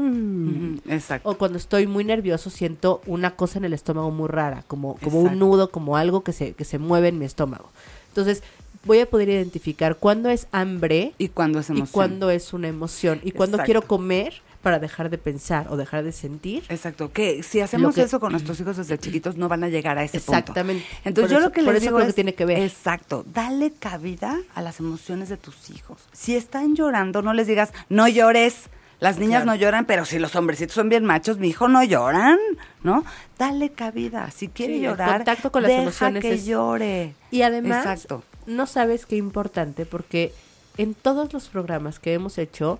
Exacto. 0.89 1.29
O 1.29 1.35
cuando 1.37 1.57
estoy 1.57 1.87
muy 1.87 2.03
nervioso 2.03 2.49
siento 2.49 3.01
una 3.05 3.35
cosa 3.37 3.59
en 3.59 3.65
el 3.65 3.71
estómago 3.73 4.11
muy 4.11 4.27
rara, 4.27 4.63
como, 4.67 4.95
como 4.97 5.21
un 5.21 5.39
nudo, 5.39 5.71
como 5.71 5.95
algo 5.95 6.23
que 6.25 6.33
se, 6.33 6.51
que 6.53 6.65
se 6.65 6.79
mueve 6.79 7.07
en 7.07 7.17
mi 7.19 7.23
estómago. 7.25 7.69
Entonces, 8.09 8.43
voy 8.83 8.99
a 8.99 9.05
poder 9.09 9.29
identificar 9.29 9.95
cuándo 9.97 10.29
es 10.29 10.47
hambre 10.51 11.13
Y 11.17 11.29
cuando 11.29 11.59
es 11.59 11.69
y 11.69 11.73
emoción. 11.73 11.87
cuándo 11.91 12.29
es 12.29 12.53
una 12.53 12.67
emoción 12.67 13.19
y 13.23 13.31
cuándo 13.31 13.57
Exacto. 13.57 13.65
quiero 13.65 13.81
comer 13.83 14.41
para 14.61 14.77
dejar 14.77 15.09
de 15.09 15.17
pensar 15.17 15.67
o 15.71 15.77
dejar 15.77 16.03
de 16.03 16.11
sentir. 16.11 16.63
Exacto, 16.69 17.11
que 17.11 17.41
si 17.41 17.61
hacemos 17.61 17.95
que- 17.95 18.03
eso 18.03 18.19
con 18.19 18.31
nuestros 18.31 18.59
hijos 18.59 18.77
desde 18.77 18.97
chiquitos 18.99 19.35
no 19.35 19.47
van 19.49 19.63
a 19.63 19.69
llegar 19.69 19.97
a 19.97 20.03
ese 20.03 20.17
Exactamente. 20.17 20.83
punto. 20.85 20.99
Entonces 21.09 21.29
Por 21.29 21.31
yo 21.31 21.37
eso- 21.39 21.47
lo 21.47 21.51
que 21.51 21.63
por 21.63 21.73
les 21.73 21.81
eso 21.81 21.89
digo 21.89 21.97
creo 21.97 22.05
que 22.05 22.09
es, 22.09 22.15
tiene 22.15 22.33
que 22.35 22.45
ver. 22.45 22.59
Exacto, 22.59 23.25
dale 23.33 23.71
cabida 23.71 24.37
a 24.53 24.61
las 24.61 24.79
emociones 24.79 25.29
de 25.29 25.37
tus 25.37 25.71
hijos. 25.71 25.97
Si 26.11 26.35
están 26.35 26.75
llorando, 26.75 27.21
no 27.23 27.33
les 27.33 27.47
digas, 27.47 27.73
no 27.89 28.07
llores. 28.07 28.69
Las 28.99 29.17
niñas 29.17 29.41
Claro. 29.41 29.45
no 29.53 29.55
lloran, 29.55 29.85
pero 29.85 30.05
si 30.05 30.19
los 30.19 30.35
hombrecitos 30.35 30.75
son 30.75 30.87
bien 30.89 31.05
machos, 31.05 31.39
mi 31.39 31.47
hijo 31.47 31.67
no 31.67 31.83
lloran, 31.83 32.37
¿no? 32.83 33.03
Dale 33.39 33.71
cabida. 33.71 34.29
Si 34.29 34.47
quiere 34.47 34.73
Sí, 34.73 34.85
el 34.85 34.91
llorar, 34.91 35.15
contacto 35.17 35.51
con 35.51 35.63
las 35.63 35.69
deja 35.69 35.81
emociones 35.81 36.21
que 36.21 36.33
es- 36.33 36.45
llore. 36.45 37.15
Y 37.31 37.41
además, 37.41 37.79
Exacto. 37.83 38.23
No 38.45 38.67
sabes 38.67 39.05
qué 39.05 39.15
importante 39.15 39.85
porque 39.85 40.33
en 40.77 40.93
todos 40.93 41.33
los 41.33 41.49
programas 41.49 41.99
que 41.99 42.13
hemos 42.13 42.37
hecho, 42.37 42.79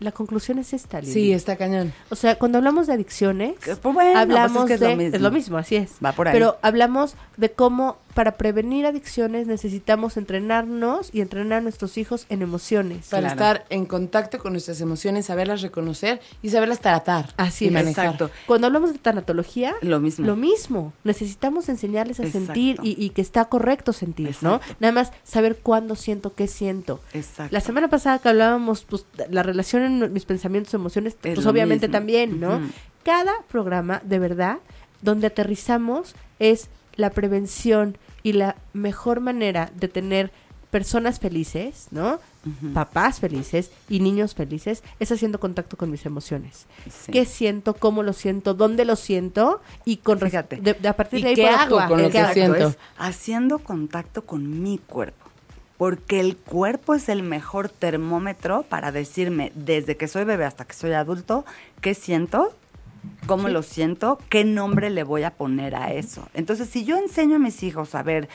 la 0.00 0.12
conclusión 0.12 0.58
es 0.58 0.72
esta, 0.72 1.00
Lili. 1.00 1.12
Sí, 1.12 1.32
está 1.32 1.56
cañón. 1.56 1.92
O 2.10 2.16
sea, 2.16 2.38
cuando 2.38 2.58
hablamos 2.58 2.86
de 2.86 2.94
adicciones, 2.94 3.54
pues, 3.64 3.94
bueno, 3.94 4.18
hablamos 4.18 4.62
pues 4.62 4.72
es 4.72 4.80
que 4.80 5.04
es 5.04 5.12
de... 5.12 5.18
lo 5.18 5.30
mismo. 5.30 5.30
mismo, 5.30 5.58
así 5.58 5.76
es. 5.76 5.92
Va 6.04 6.12
por 6.12 6.28
ahí. 6.28 6.32
Pero 6.32 6.58
hablamos 6.62 7.14
de 7.36 7.52
cómo 7.52 7.98
para 8.14 8.36
prevenir 8.36 8.86
adicciones 8.86 9.46
necesitamos 9.46 10.16
entrenarnos 10.16 11.10
y 11.12 11.20
entrenar 11.20 11.58
a 11.58 11.60
nuestros 11.62 11.96
hijos 11.98 12.26
en 12.28 12.42
emociones. 12.42 13.08
Para 13.08 13.22
Claro. 13.32 13.34
estar 13.58 13.66
en 13.70 13.86
contacto 13.86 14.38
con 14.38 14.52
nuestras 14.52 14.80
emociones, 14.80 15.26
saberlas 15.26 15.62
reconocer 15.62 16.20
y 16.42 16.50
saberlas 16.50 16.80
tratar. 16.80 17.30
Así 17.36 17.64
y 17.64 17.68
es. 17.68 17.74
manejar. 17.74 18.04
Exacto. 18.06 18.30
Cuando 18.46 18.66
hablamos 18.66 18.92
de 18.92 18.98
tanatología, 18.98 19.74
Lo 19.82 20.00
mismo. 20.00 20.26
Lo 20.26 20.36
mismo. 20.36 20.92
Necesitamos 21.04 21.68
enseñarles 21.68 22.20
a 22.20 22.24
Exacto. 22.24 22.46
sentir 22.46 22.78
y, 22.82 23.02
y 23.02 23.10
que 23.10 23.22
está 23.22 23.46
correcto 23.46 23.92
sentir, 23.92 24.36
¿no? 24.42 24.60
Nada 24.80 24.92
más 24.92 25.12
saber 25.24 25.56
cuándo 25.62 25.96
siento, 25.96 26.34
qué 26.34 26.48
siento. 26.48 27.00
Exacto. 27.14 27.52
La 27.52 27.60
semana 27.60 27.88
pasada 27.88 28.18
que 28.18 28.28
hablábamos, 28.28 28.84
pues, 28.84 29.06
la 29.30 29.42
relación 29.42 29.82
en 29.82 30.12
mis 30.12 30.24
pensamientos, 30.24 30.74
emociones, 30.74 31.16
Es 31.22 31.34
pues 31.34 31.46
obviamente 31.46 31.88
mismo. 31.88 31.98
también, 31.98 32.40
¿no? 32.40 32.60
Cada 33.04 33.32
programa, 33.48 34.00
de 34.04 34.18
verdad, 34.18 34.58
donde 35.00 35.26
aterrizamos 35.26 36.14
es 36.38 36.68
la 36.96 37.10
prevención 37.10 37.96
y 38.22 38.32
la 38.34 38.56
mejor 38.72 39.20
manera 39.20 39.70
de 39.74 39.88
tener 39.88 40.32
personas 40.70 41.20
felices, 41.20 41.88
¿no? 41.90 42.18
Papás 42.74 43.20
felices 43.20 43.70
y 43.88 44.00
niños 44.00 44.34
felices, 44.34 44.82
es 44.98 45.12
haciendo 45.12 45.38
contacto 45.38 45.76
con 45.76 45.90
mis 45.90 46.06
emociones. 46.06 46.66
Sí. 46.90 47.12
¿Qué 47.12 47.24
siento? 47.24 47.74
¿Cómo 47.74 48.02
lo 48.02 48.12
siento? 48.12 48.54
¿Dónde 48.54 48.84
lo 48.84 48.96
siento? 48.96 49.60
Y 49.84 49.98
con 49.98 50.18
Fíjate. 50.18 50.56
de, 50.56 50.74
de 50.74 50.88
a 50.88 50.96
partir 50.96 51.20
¿Y 51.20 51.22
de 51.22 51.28
ahí 51.28 51.34
qué 51.36 51.48
hago 51.48 51.78
actuar. 51.78 51.88
con 51.88 52.02
lo 52.02 52.08
¿Qué 52.08 52.12
que 52.14 52.18
hago? 52.20 52.32
siento? 52.34 52.68
es 52.68 52.78
haciendo 52.98 53.58
contacto 53.60 54.24
con 54.26 54.62
mi 54.62 54.78
cuerpo. 54.78 55.28
Porque 55.76 56.20
el 56.20 56.36
cuerpo 56.36 56.94
es 56.94 57.08
el 57.08 57.22
mejor 57.22 57.68
termómetro 57.68 58.62
para 58.64 58.90
decirme, 58.92 59.52
desde 59.54 59.96
que 59.96 60.08
soy 60.08 60.24
bebé 60.24 60.44
hasta 60.44 60.64
que 60.64 60.74
soy 60.74 60.92
adulto, 60.92 61.44
qué 61.80 61.94
siento, 61.94 62.54
cómo 63.26 63.48
lo 63.48 63.62
siento, 63.62 64.18
qué 64.28 64.44
nombre 64.44 64.90
le 64.90 65.04
voy 65.04 65.22
a 65.22 65.32
poner 65.32 65.74
a 65.74 65.92
eso. 65.92 66.28
Entonces, 66.34 66.68
si 66.68 66.84
yo 66.84 66.96
enseño 66.96 67.36
a 67.36 67.38
mis 67.38 67.62
hijos 67.62 67.94
a 67.94 68.02
ver 68.02 68.28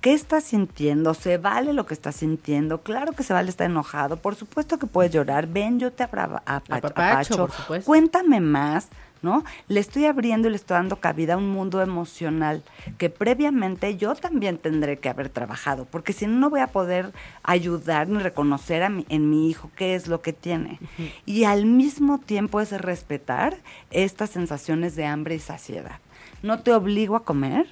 qué 0.00 0.14
está 0.14 0.40
sintiendo, 0.40 1.14
se 1.14 1.38
vale 1.38 1.72
lo 1.72 1.86
que 1.86 1.94
está 1.94 2.12
sintiendo, 2.12 2.82
claro 2.82 3.12
que 3.12 3.22
se 3.22 3.32
vale 3.32 3.50
estar 3.50 3.68
enojado, 3.68 4.16
por 4.16 4.34
supuesto 4.34 4.78
que 4.78 4.86
puedes 4.86 5.12
llorar, 5.12 5.46
ven, 5.46 5.78
yo 5.78 5.92
te 5.92 6.02
Apapacho, 6.02 6.74
apapacho, 6.74 7.36
por 7.36 7.52
supuesto. 7.52 7.86
cuéntame 7.86 8.40
más, 8.40 8.88
¿no? 9.22 9.44
Le 9.68 9.80
estoy 9.80 10.06
abriendo 10.06 10.48
y 10.48 10.50
le 10.50 10.56
estoy 10.56 10.76
dando 10.76 10.96
cabida 10.96 11.34
a 11.34 11.36
un 11.36 11.50
mundo 11.50 11.80
emocional 11.82 12.62
que 12.98 13.10
previamente 13.10 13.96
yo 13.96 14.14
también 14.14 14.58
tendré 14.58 14.98
que 14.98 15.08
haber 15.08 15.28
trabajado, 15.28 15.84
porque 15.84 16.12
si 16.12 16.26
no, 16.26 16.38
no 16.40 16.50
voy 16.50 16.60
a 16.60 16.68
poder 16.68 17.12
ayudar 17.42 18.08
ni 18.08 18.18
reconocer 18.18 18.82
a 18.82 18.88
mi- 18.88 19.06
en 19.08 19.28
mi 19.30 19.48
hijo 19.50 19.70
qué 19.76 19.94
es 19.94 20.06
lo 20.08 20.22
que 20.22 20.32
tiene. 20.32 20.78
Y 21.26 21.44
al 21.44 21.66
mismo 21.66 22.18
tiempo 22.18 22.60
es 22.60 22.72
respetar 22.72 23.56
estas 23.90 24.30
sensaciones 24.30 24.96
de 24.96 25.04
hambre 25.06 25.34
y 25.34 25.38
saciedad. 25.38 25.98
No 26.42 26.60
te 26.60 26.72
obligo 26.72 27.16
a 27.16 27.24
comer, 27.24 27.66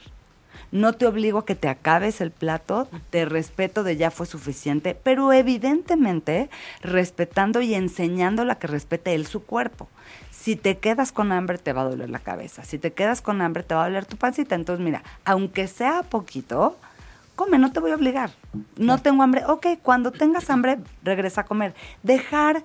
no 0.70 0.92
te 0.92 1.06
obligo 1.06 1.40
a 1.40 1.46
que 1.46 1.54
te 1.54 1.68
acabes 1.68 2.20
el 2.20 2.30
plato, 2.30 2.88
te 3.10 3.24
respeto 3.24 3.84
de 3.84 3.96
ya 3.96 4.10
fue 4.10 4.26
suficiente, 4.26 4.94
pero 4.94 5.32
evidentemente 5.32 6.50
respetando 6.82 7.60
y 7.60 7.74
enseñándole 7.74 8.52
a 8.52 8.58
que 8.58 8.66
respete 8.66 9.14
él 9.14 9.26
su 9.26 9.42
cuerpo. 9.42 9.88
Si 10.30 10.56
te 10.56 10.78
quedas 10.78 11.12
con 11.12 11.32
hambre 11.32 11.58
te 11.58 11.72
va 11.72 11.82
a 11.82 11.90
doler 11.90 12.10
la 12.10 12.18
cabeza, 12.18 12.64
si 12.64 12.78
te 12.78 12.92
quedas 12.92 13.22
con 13.22 13.40
hambre 13.40 13.62
te 13.62 13.74
va 13.74 13.84
a 13.84 13.88
doler 13.88 14.06
tu 14.06 14.16
pancita. 14.16 14.54
Entonces 14.54 14.84
mira, 14.84 15.02
aunque 15.24 15.66
sea 15.66 16.02
poquito, 16.02 16.78
come, 17.34 17.58
no 17.58 17.72
te 17.72 17.80
voy 17.80 17.90
a 17.90 17.96
obligar. 17.96 18.30
No 18.76 18.98
tengo 18.98 19.22
hambre, 19.22 19.44
ok, 19.46 19.66
cuando 19.82 20.10
tengas 20.10 20.50
hambre 20.50 20.78
regresa 21.02 21.42
a 21.42 21.44
comer. 21.44 21.74
Dejar 22.02 22.62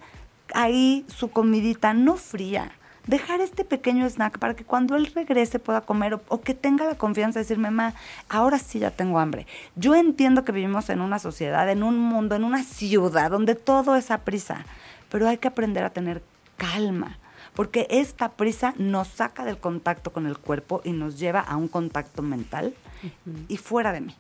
ahí 0.53 1.05
su 1.07 1.31
comidita 1.31 1.93
no 1.93 2.15
fría 2.15 2.71
dejar 3.07 3.41
este 3.41 3.65
pequeño 3.65 4.09
snack 4.09 4.39
para 4.39 4.55
que 4.55 4.63
cuando 4.63 4.95
él 4.95 5.11
regrese 5.13 5.59
pueda 5.59 5.81
comer 5.81 6.15
o, 6.15 6.21
o, 6.29 6.41
que 6.41 6.53
tenga 6.53 6.85
la 6.85 6.95
confianza 6.95 7.39
de 7.39 7.43
decir, 7.43 7.57
mamá, 7.57 7.93
ahora 8.29 8.59
sí 8.59 8.79
ya 8.79 8.91
tengo 8.91 9.19
hambre. 9.19 9.47
Yo 9.75 9.95
entiendo 9.95 10.45
que 10.45 10.51
vivimos 10.51 10.89
en 10.89 11.01
una 11.01 11.19
sociedad, 11.19 11.69
en 11.69 11.83
un 11.83 11.97
mundo, 11.97 12.35
en 12.35 12.43
una 12.43 12.63
ciudad 12.63 13.31
donde 13.31 13.55
todo 13.55 13.95
es 13.95 14.11
a 14.11 14.19
prisa, 14.19 14.65
pero 15.09 15.27
hay 15.27 15.37
que 15.37 15.47
aprender 15.47 15.83
a 15.83 15.89
tener 15.89 16.23
calma. 16.57 17.17
Porque 17.53 17.85
esta 17.91 18.29
prisa 18.29 18.73
nos 18.77 19.09
saca 19.09 19.45
del 19.45 19.57
contacto 19.57 20.11
con 20.11 20.25
el 20.25 20.39
cuerpo 20.39 20.81
y 20.83 20.91
nos 20.91 21.19
lleva 21.19 21.39
a 21.39 21.55
un 21.55 21.67
contacto 21.67 22.23
mental 22.23 22.73
uh 23.03 23.07
-huh. 23.29 23.45
y 23.47 23.57
fuera 23.57 23.91
de 23.91 24.01
mí. 24.01 24.15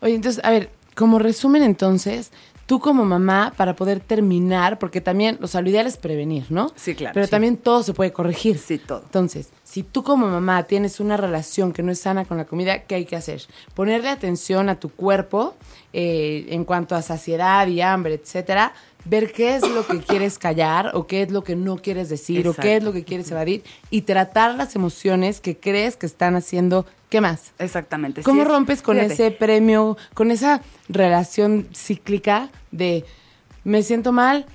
Oye, 0.00 0.14
entonces, 0.14 0.44
a 0.44 0.50
ver, 0.50 0.70
como 0.94 1.18
resumen 1.18 1.64
entonces, 1.64 2.30
tú 2.66 2.80
como 2.80 3.04
mamá, 3.04 3.52
para 3.56 3.74
poder 3.76 4.00
terminar, 4.00 4.78
porque 4.78 5.00
también, 5.00 5.38
o 5.40 5.46
sea, 5.46 5.62
lo 5.62 5.70
ideal 5.70 5.86
es 5.86 5.96
prevenir, 5.96 6.46
¿no? 6.50 6.72
Sí, 6.74 6.94
claro. 6.94 7.14
Pero 7.14 7.26
sí. 7.26 7.30
también 7.30 7.56
todo 7.56 7.82
se 7.82 7.94
puede 7.94 8.12
corregir. 8.12 8.58
Sí, 8.58 8.78
todo. 8.78 9.02
Entonces, 9.04 9.50
si 9.62 9.82
tú 9.82 10.02
como 10.02 10.26
mamá 10.26 10.64
tienes 10.64 11.00
una 11.00 11.16
relación 11.16 11.72
que 11.72 11.82
no 11.82 11.92
es 11.92 12.00
sana 12.00 12.24
con 12.24 12.36
la 12.36 12.44
comida, 12.44 12.82
¿qué 12.82 12.96
hay 12.96 13.04
que 13.04 13.16
hacer? 13.16 13.42
Ponerle 13.74 14.08
atención 14.08 14.68
a 14.68 14.80
tu 14.80 14.88
cuerpo 14.90 15.54
eh, 15.92 16.46
en 16.50 16.64
cuanto 16.64 16.94
a 16.94 17.02
saciedad 17.02 17.66
y 17.66 17.80
hambre, 17.80 18.14
etcétera, 18.14 18.72
ver 19.04 19.32
qué 19.32 19.56
es 19.56 19.68
lo 19.68 19.86
que 19.86 20.00
quieres 20.00 20.38
callar 20.38 20.90
o 20.94 21.06
qué 21.06 21.22
es 21.22 21.30
lo 21.30 21.44
que 21.44 21.56
no 21.56 21.76
quieres 21.76 22.08
decir 22.08 22.46
o 22.48 22.54
qué 22.54 22.76
es 22.76 22.82
lo 22.82 22.92
que 22.92 23.04
quieres 23.04 23.30
evadir 23.30 23.62
y 23.90 24.02
tratar 24.02 24.54
las 24.54 24.74
emociones 24.74 25.40
que 25.40 25.56
crees 25.56 25.96
que 25.96 26.06
están 26.06 26.36
haciendo. 26.36 26.86
¿Qué 27.08 27.20
más? 27.20 27.52
Exactamente. 27.58 28.22
¿Cómo 28.22 28.42
sí 28.42 28.48
rompes 28.48 28.82
con 28.82 28.96
fíjate, 28.96 29.14
ese 29.14 29.30
premio, 29.30 29.96
con 30.14 30.30
esa 30.30 30.60
relación 30.88 31.68
cíclica 31.72 32.50
de 32.72 33.04
me 33.62 33.82
siento 33.82 34.12
mal 34.12 34.46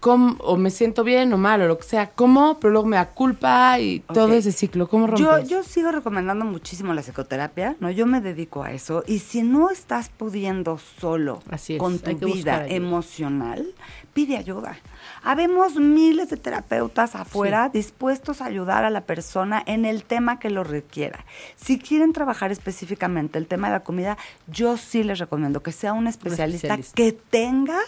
cómo- 0.00 0.36
o 0.40 0.56
me 0.56 0.70
siento 0.70 1.04
bien 1.04 1.32
o 1.32 1.38
mal 1.38 1.60
o 1.62 1.68
lo 1.68 1.78
que 1.78 1.84
sea? 1.84 2.10
¿Cómo? 2.10 2.58
Pero 2.60 2.72
luego 2.72 2.86
me 2.88 2.96
da 2.96 3.10
culpa 3.10 3.78
y 3.80 4.00
todo 4.00 4.32
ese 4.32 4.52
ciclo. 4.52 4.88
¿Cómo 4.88 5.06
rompes? 5.06 5.48
Yo, 5.48 5.56
yo 5.58 5.62
sigo 5.62 5.90
recomendando 5.92 6.44
muchísimo 6.44 6.94
la 6.94 7.02
psicoterapia, 7.02 7.76
¿no? 7.80 7.90
Yo 7.90 8.06
me 8.06 8.20
dedico 8.20 8.62
a 8.62 8.72
eso. 8.72 9.02
Y 9.06 9.18
si 9.20 9.42
no 9.42 9.70
estás 9.70 10.08
pudiendo 10.08 10.78
solo 10.78 11.40
Así 11.50 11.76
con 11.78 11.98
tu 11.98 12.16
vida 12.16 12.66
emocional, 12.68 13.66
pide 14.12 14.36
ayuda. 14.36 14.76
Habemos 15.22 15.74
miles 15.76 16.30
de 16.30 16.36
terapeutas 16.36 17.14
afuera 17.16 17.68
dispuestos 17.68 18.40
a 18.40 18.46
ayudar 18.46 18.84
a 18.84 18.90
la 18.90 19.00
persona 19.02 19.62
en 19.66 19.84
el 19.84 20.04
tema 20.04 20.38
que 20.38 20.50
lo 20.50 20.62
requiera. 20.64 21.24
Si 21.56 21.78
quieren 21.78 22.12
trabajar 22.12 22.52
específicamente 22.52 23.38
el 23.38 23.46
tema 23.46 23.68
de 23.68 23.74
la 23.74 23.80
comida, 23.82 24.16
yo 24.46 24.76
sí 24.76 25.02
les 25.02 25.18
recomiendo 25.18 25.62
que 25.62 25.72
sea 25.72 25.92
un 25.92 26.06
especialista, 26.06 26.68
especialista. 26.74 26.94
que 26.94 27.12
tenga 27.12 27.78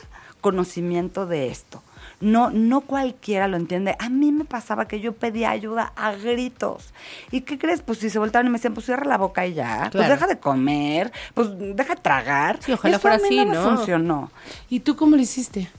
conocimiento 0.41 1.27
de 1.27 1.49
esto. 1.49 1.83
No, 2.21 2.51
no 2.51 2.81
cualquiera 2.81 3.47
lo 3.47 3.57
entiende. 3.57 3.95
A 4.01 4.09
mí 4.09 4.33
me 4.33 4.45
pasaba 4.45 4.89
que 4.89 5.01
yo 5.01 5.13
pedía 5.13 5.51
ayuda 5.51 5.93
a 5.95 6.13
gritos. 6.13 6.93
¿Y 7.31 7.43
qué 7.43 7.59
crees? 7.59 7.81
Pues 7.83 7.99
si 7.99 8.11
se 8.11 8.19
voltaban 8.19 8.47
y 8.47 8.51
me 8.51 8.59
decían, 8.59 8.75
pues 8.75 8.87
cierra 8.87 9.05
la 9.05 9.19
boca 9.19 9.47
y 9.47 9.55
ya. 9.55 9.89
Pues 9.93 10.09
deja 10.09 10.27
de 10.27 10.39
comer, 10.39 11.13
pues 11.35 11.49
deja 11.57 11.95
de 11.95 12.01
tragar. 12.01 12.59
Sí, 12.61 12.73
ojalá 12.73 12.97
Eso 12.97 13.03
fuera 13.03 13.17
a 13.17 13.21
mí 13.21 13.27
así, 13.27 13.37
no 13.37 13.45
me 13.47 13.55
¿no? 13.55 13.63
funcionó. 13.77 14.31
¿Y 14.69 14.81
tú 14.81 14.97
cómo 14.97 15.15
lo 15.15 15.23
hiciste? 15.23 15.71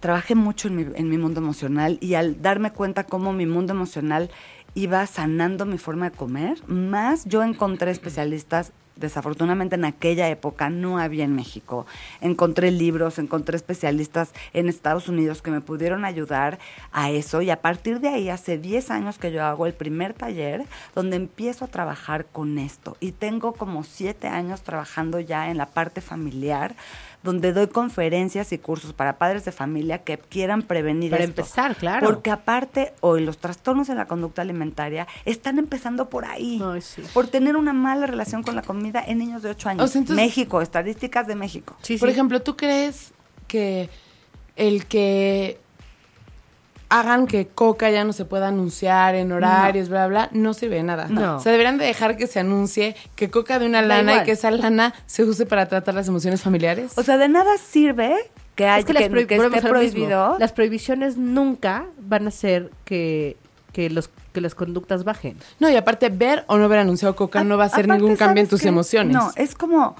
Trabajé 0.00 0.34
mucho 0.34 0.68
en 0.68 0.76
mi, 0.76 0.86
en 0.94 1.08
mi 1.08 1.16
mundo 1.16 1.40
emocional 1.40 1.96
y 2.02 2.14
al 2.14 2.42
darme 2.42 2.70
cuenta 2.72 3.04
cómo 3.04 3.32
mi 3.32 3.46
mundo 3.46 3.72
emocional 3.72 4.30
iba 4.74 5.06
sanando 5.06 5.64
mi 5.64 5.78
forma 5.78 6.10
de 6.10 6.16
comer, 6.16 6.58
más 6.68 7.24
yo 7.24 7.42
encontré 7.42 7.90
especialistas 7.90 8.72
desafortunadamente 8.96 9.76
en 9.76 9.84
aquella 9.84 10.28
época 10.28 10.70
no 10.70 10.98
había 10.98 11.24
en 11.24 11.34
México. 11.34 11.86
Encontré 12.20 12.70
libros, 12.70 13.18
encontré 13.18 13.56
especialistas 13.56 14.32
en 14.52 14.68
Estados 14.68 15.08
Unidos 15.08 15.42
que 15.42 15.50
me 15.50 15.60
pudieron 15.60 16.04
ayudar 16.04 16.58
a 16.92 17.10
eso 17.10 17.42
y 17.42 17.50
a 17.50 17.60
partir 17.60 18.00
de 18.00 18.08
ahí 18.08 18.28
hace 18.28 18.58
10 18.58 18.90
años 18.90 19.18
que 19.18 19.32
yo 19.32 19.44
hago 19.44 19.66
el 19.66 19.74
primer 19.74 20.14
taller 20.14 20.64
donde 20.94 21.16
empiezo 21.16 21.64
a 21.64 21.68
trabajar 21.68 22.26
con 22.26 22.58
esto 22.58 22.96
y 23.00 23.12
tengo 23.12 23.52
como 23.52 23.84
7 23.84 24.26
años 24.28 24.62
trabajando 24.62 25.20
ya 25.20 25.50
en 25.50 25.58
la 25.58 25.66
parte 25.66 26.00
familiar 26.00 26.74
donde 27.26 27.52
doy 27.52 27.66
conferencias 27.66 28.52
y 28.52 28.58
cursos 28.58 28.94
para 28.94 29.18
padres 29.18 29.44
de 29.44 29.52
familia 29.52 29.98
que 30.04 30.16
quieran 30.16 30.62
prevenir 30.62 31.10
Para 31.10 31.24
esto. 31.24 31.42
empezar, 31.42 31.76
claro. 31.76 32.06
Porque 32.06 32.30
aparte, 32.30 32.94
hoy 33.00 33.22
los 33.24 33.36
trastornos 33.36 33.90
en 33.90 33.98
la 33.98 34.06
conducta 34.06 34.40
alimentaria 34.40 35.06
están 35.26 35.58
empezando 35.58 36.08
por 36.08 36.24
ahí. 36.24 36.58
Ay, 36.64 36.80
sí. 36.80 37.02
Por 37.12 37.26
tener 37.26 37.56
una 37.56 37.74
mala 37.74 38.06
relación 38.06 38.42
con 38.42 38.54
la 38.56 38.62
comida 38.62 39.04
en 39.06 39.18
niños 39.18 39.42
de 39.42 39.50
8 39.50 39.68
años. 39.68 39.84
O 39.84 39.88
sea, 39.88 39.98
entonces- 40.00 40.24
México, 40.24 40.62
estadísticas 40.62 41.26
de 41.26 41.34
México. 41.34 41.76
Sí, 41.82 41.98
Por 41.98 42.08
sí. 42.08 42.12
ejemplo, 42.14 42.40
¿tú 42.40 42.56
crees 42.56 43.12
que 43.46 43.90
el 44.56 44.86
que 44.86 45.58
hagan 46.88 47.26
que 47.26 47.48
Coca 47.48 47.90
ya 47.90 48.04
no 48.04 48.12
se 48.12 48.24
pueda 48.24 48.48
anunciar 48.48 49.14
en 49.14 49.32
horarios, 49.32 49.88
bla, 49.88 50.06
bla, 50.06 50.28
no 50.32 50.54
sirve 50.54 50.76
de 50.76 50.82
nada? 50.84 51.06
No. 51.08 51.36
O 51.36 51.40
sea, 51.40 51.52
deberían 51.52 51.78
de 51.78 51.84
dejar 51.86 52.16
que 52.16 52.26
se 52.26 52.38
anuncie 52.40 52.94
que 53.16 53.30
Coca 53.30 53.58
de 53.58 53.66
una 53.66 53.82
Da 53.82 53.88
lana 53.88 54.12
igual. 54.12 54.22
y 54.22 54.26
que 54.26 54.32
esa 54.32 54.50
lana 54.50 54.94
se 55.06 55.24
use 55.24 55.46
para 55.46 55.66
tratar 55.66 55.94
las 55.94 56.08
emociones 56.08 56.42
familiares. 56.42 56.92
O 56.96 57.02
sea, 57.02 57.18
de 57.18 57.28
nada 57.28 57.58
sirve 57.58 58.14
que, 58.54 58.66
haya, 58.66 58.78
es 58.78 58.84
que, 58.84 58.92
que, 58.94 59.36
las 59.36 59.50
que 59.50 59.56
esté 59.58 59.68
prohibido. 59.68 60.36
Las 60.38 60.52
prohibiciones 60.52 61.16
nunca 61.16 61.86
van 61.98 62.26
a 62.26 62.28
hacer 62.28 62.70
que, 62.84 63.36
que, 63.72 63.90
los, 63.90 64.08
que 64.32 64.40
las 64.40 64.54
conductas 64.54 65.04
bajen. 65.04 65.36
no, 65.58 65.68
y 65.68 65.76
aparte, 65.76 66.08
ver 66.08 66.44
o 66.46 66.56
no 66.56 66.68
ver 66.68 66.78
anunciado 66.78 67.16
Coca 67.16 67.42
no 67.44 67.58
va 67.58 67.64
a 67.64 67.66
hacer 67.66 67.88
ningún 67.88 68.16
cambio 68.16 68.40
en 68.42 68.46
¿sabes 68.48 68.60
tus 68.60 68.64
emociones. 68.66 69.12
No, 69.14 69.30
es 69.36 69.54
como 69.54 69.96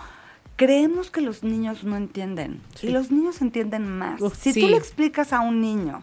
creemos 0.57 1.11
que 1.11 1.21
los 1.21 1.43
niños 1.43 1.85
no 1.85 1.97
entienden 1.97 2.63
Sí. 2.77 2.87
y 2.87 2.91
los 2.91 3.11
niños 3.11 3.43
entienden 3.43 3.87
más. 3.91 4.21
Uf, 4.23 4.37
si 4.39 4.53
sí. 4.55 4.61
tú 4.63 4.69
le 4.69 4.77
explicas 4.77 5.33
a 5.35 5.41
un 5.41 5.61
niño 5.61 6.03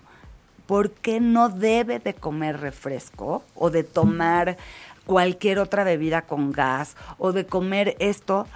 por 0.66 0.92
qué 0.92 1.20
no 1.20 1.50
debe 1.50 2.00
de 2.00 2.14
comer 2.14 2.60
refresco 2.60 3.44
o 3.56 3.70
de 3.70 3.84
tomar 3.84 4.58
cualquier 5.06 5.60
otra 5.60 5.84
bebida 5.84 6.24
con 6.24 6.52
gas 6.52 6.96
o 7.18 7.32
de 7.34 7.46
comer 7.46 7.96
esto, 8.00 8.48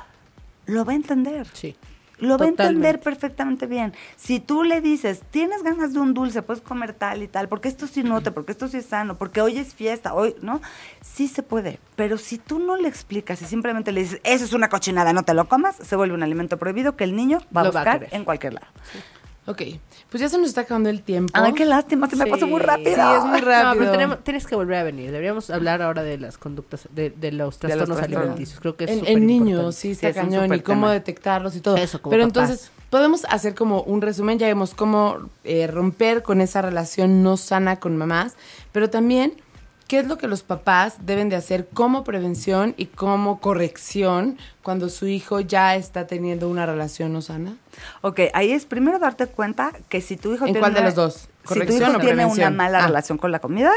lo 0.66 0.86
va 0.86 0.93
a 0.93 0.95
entender. 0.95 1.47
Sí. 1.53 1.76
Lo 2.20 2.38
va 2.38 2.45
a 2.45 2.47
entender 2.47 2.99
perfectamente 2.99 3.68
bien. 3.68 3.93
Si 4.16 4.39
tú 4.39 4.64
le 4.64 4.82
dices, 4.82 5.22
tienes 5.30 5.62
ganas 5.62 5.93
de 5.93 5.99
un 5.99 6.16
dulce, 6.16 6.41
puedes 6.41 6.64
comer 6.64 6.93
tal 6.93 7.22
y 7.22 7.28
tal, 7.28 7.47
porque 7.47 7.68
esto 7.68 7.86
sí 7.86 8.01
nutre, 8.01 8.32
porque 8.32 8.53
esto 8.53 8.68
sí 8.68 8.78
es 8.78 8.88
sano, 8.88 9.20
porque 9.20 9.39
hoy 9.39 9.60
es 9.60 9.76
fiesta, 9.76 10.16
hoy, 10.16 10.36
¿no? 10.41 10.60
Sí 11.01 11.28
se 11.28 11.43
puede. 11.43 11.80
Pero 11.95 12.18
si 12.18 12.39
tú 12.39 12.58
no 12.58 12.76
le 12.76 12.88
explicas 12.88 13.41
y 13.43 13.45
simplemente 13.45 13.91
le 13.91 14.01
dices, 14.01 14.22
eso 14.24 14.45
es 14.45 14.53
una 14.53 14.68
cochinada, 14.70 15.14
no 15.14 15.24
te 15.24 15.36
lo 15.36 15.47
comas, 15.47 15.76
se 15.76 15.95
vuelve 15.95 16.16
un 16.16 16.24
alimento 16.24 16.58
prohibido 16.58 16.95
que 16.95 17.03
el 17.03 17.16
niño 17.16 17.38
va 17.55 17.62
a 17.62 17.64
Lo 17.66 17.72
va 17.72 17.82
a 17.82 17.84
buscar 17.84 18.08
en 18.12 18.26
cualquier 18.26 18.55
lado. 18.55 18.68
Ok, 19.48 19.62
pues 20.10 20.20
ya 20.22 20.28
se 20.28 20.38
nos 20.38 20.50
está 20.50 20.62
acabando 20.62 20.89
el 20.89 21.02
tiempo. 21.02 21.32
Ay, 21.34 21.54
qué 21.54 21.64
lástima, 21.66 22.10
se 22.10 22.18
me 22.18 22.28
pasó 22.28 22.45
muy 22.48 22.60
rápido. 22.60 22.95
sí, 22.95 23.02
es 23.18 23.24
muy 23.26 23.39
rápido. 23.39 23.74
No, 23.74 23.80
pero 23.80 23.91
tenemos- 23.91 24.24
tienes 24.24 24.45
que 24.45 24.56
volver 24.56 24.78
a 24.78 24.84
venir. 24.84 25.08
Deberíamos 25.12 25.50
hablar 25.50 25.82
ahora 25.82 26.04
de 26.04 26.18
las 26.18 26.38
conductas, 26.38 26.88
de, 26.93 27.10
de 27.12 27.32
los 27.32 27.58
De 27.60 27.70
los 27.70 27.78
trastornos 27.78 28.00
alimenticios. 28.00 28.60
Creo 28.60 28.76
que 28.76 28.84
es 28.84 28.91
en, 28.91 29.00
súper 29.00 29.14
en 29.14 29.26
niños, 29.26 29.45
importante. 29.52 29.78
sí, 29.78 29.91
está 29.91 30.14
cañón, 30.14 30.54
y 30.54 30.60
cómo 30.60 30.82
tema. 30.82 30.93
detectarlos 30.93 31.56
y 31.56 31.62
todo. 31.62 31.78
Eso, 31.78 32.02
como 32.02 32.12
Pero 32.12 32.28
papás. 32.28 32.43
entonces, 32.50 32.72
podemos 32.89 33.26
hacer 33.30 33.56
como 33.56 33.82
un 33.84 34.02
resumen, 34.02 34.38
ya 34.38 34.48
vemos 34.48 34.74
cómo 34.74 35.30
eh, 35.45 35.68
romper 35.68 36.24
con 36.24 36.41
esa 36.41 36.62
relación 36.62 37.24
no 37.24 37.38
sana 37.38 37.80
con 37.80 37.95
mamás, 37.95 38.36
pero 38.74 38.89
también 38.89 39.34
qué 39.88 40.00
es 40.00 40.08
lo 40.08 40.18
que 40.18 40.28
los 40.28 40.44
papás 40.44 41.06
deben 41.06 41.30
de 41.30 41.36
hacer 41.38 41.68
como 41.74 42.04
prevención 42.04 42.74
y 42.78 42.88
como 42.88 43.40
corrección 43.40 44.38
cuando 44.64 44.90
su 44.90 45.08
hijo 45.08 45.40
ya 45.40 45.76
está 45.76 46.08
teniendo 46.08 46.50
una 46.50 46.66
relación 46.66 47.14
no 47.14 47.22
sana. 47.22 47.56
Ok, 48.02 48.20
ahí 48.34 48.52
es 48.52 48.66
primero 48.66 49.00
darte 49.00 49.28
cuenta 49.28 49.72
que 49.90 50.02
si 50.02 50.18
tu 50.18 50.34
hijo 50.34 50.46
¿En 50.46 50.54
tiene 50.54 50.60
cuál 50.60 50.74
de 50.74 50.82
los 50.82 50.96
dos? 50.96 51.14
Si 51.16 51.28
tu 51.28 51.48
¿Corrección 51.54 51.82
hijo 51.84 51.92
o 51.98 52.00
tiene 52.02 52.16
prevención? 52.16 52.48
una 52.50 52.58
mala 52.64 52.84
Ah. 52.84 52.88
relación 52.88 53.18
con 53.18 53.32
la 53.32 53.40
comida, 53.40 53.72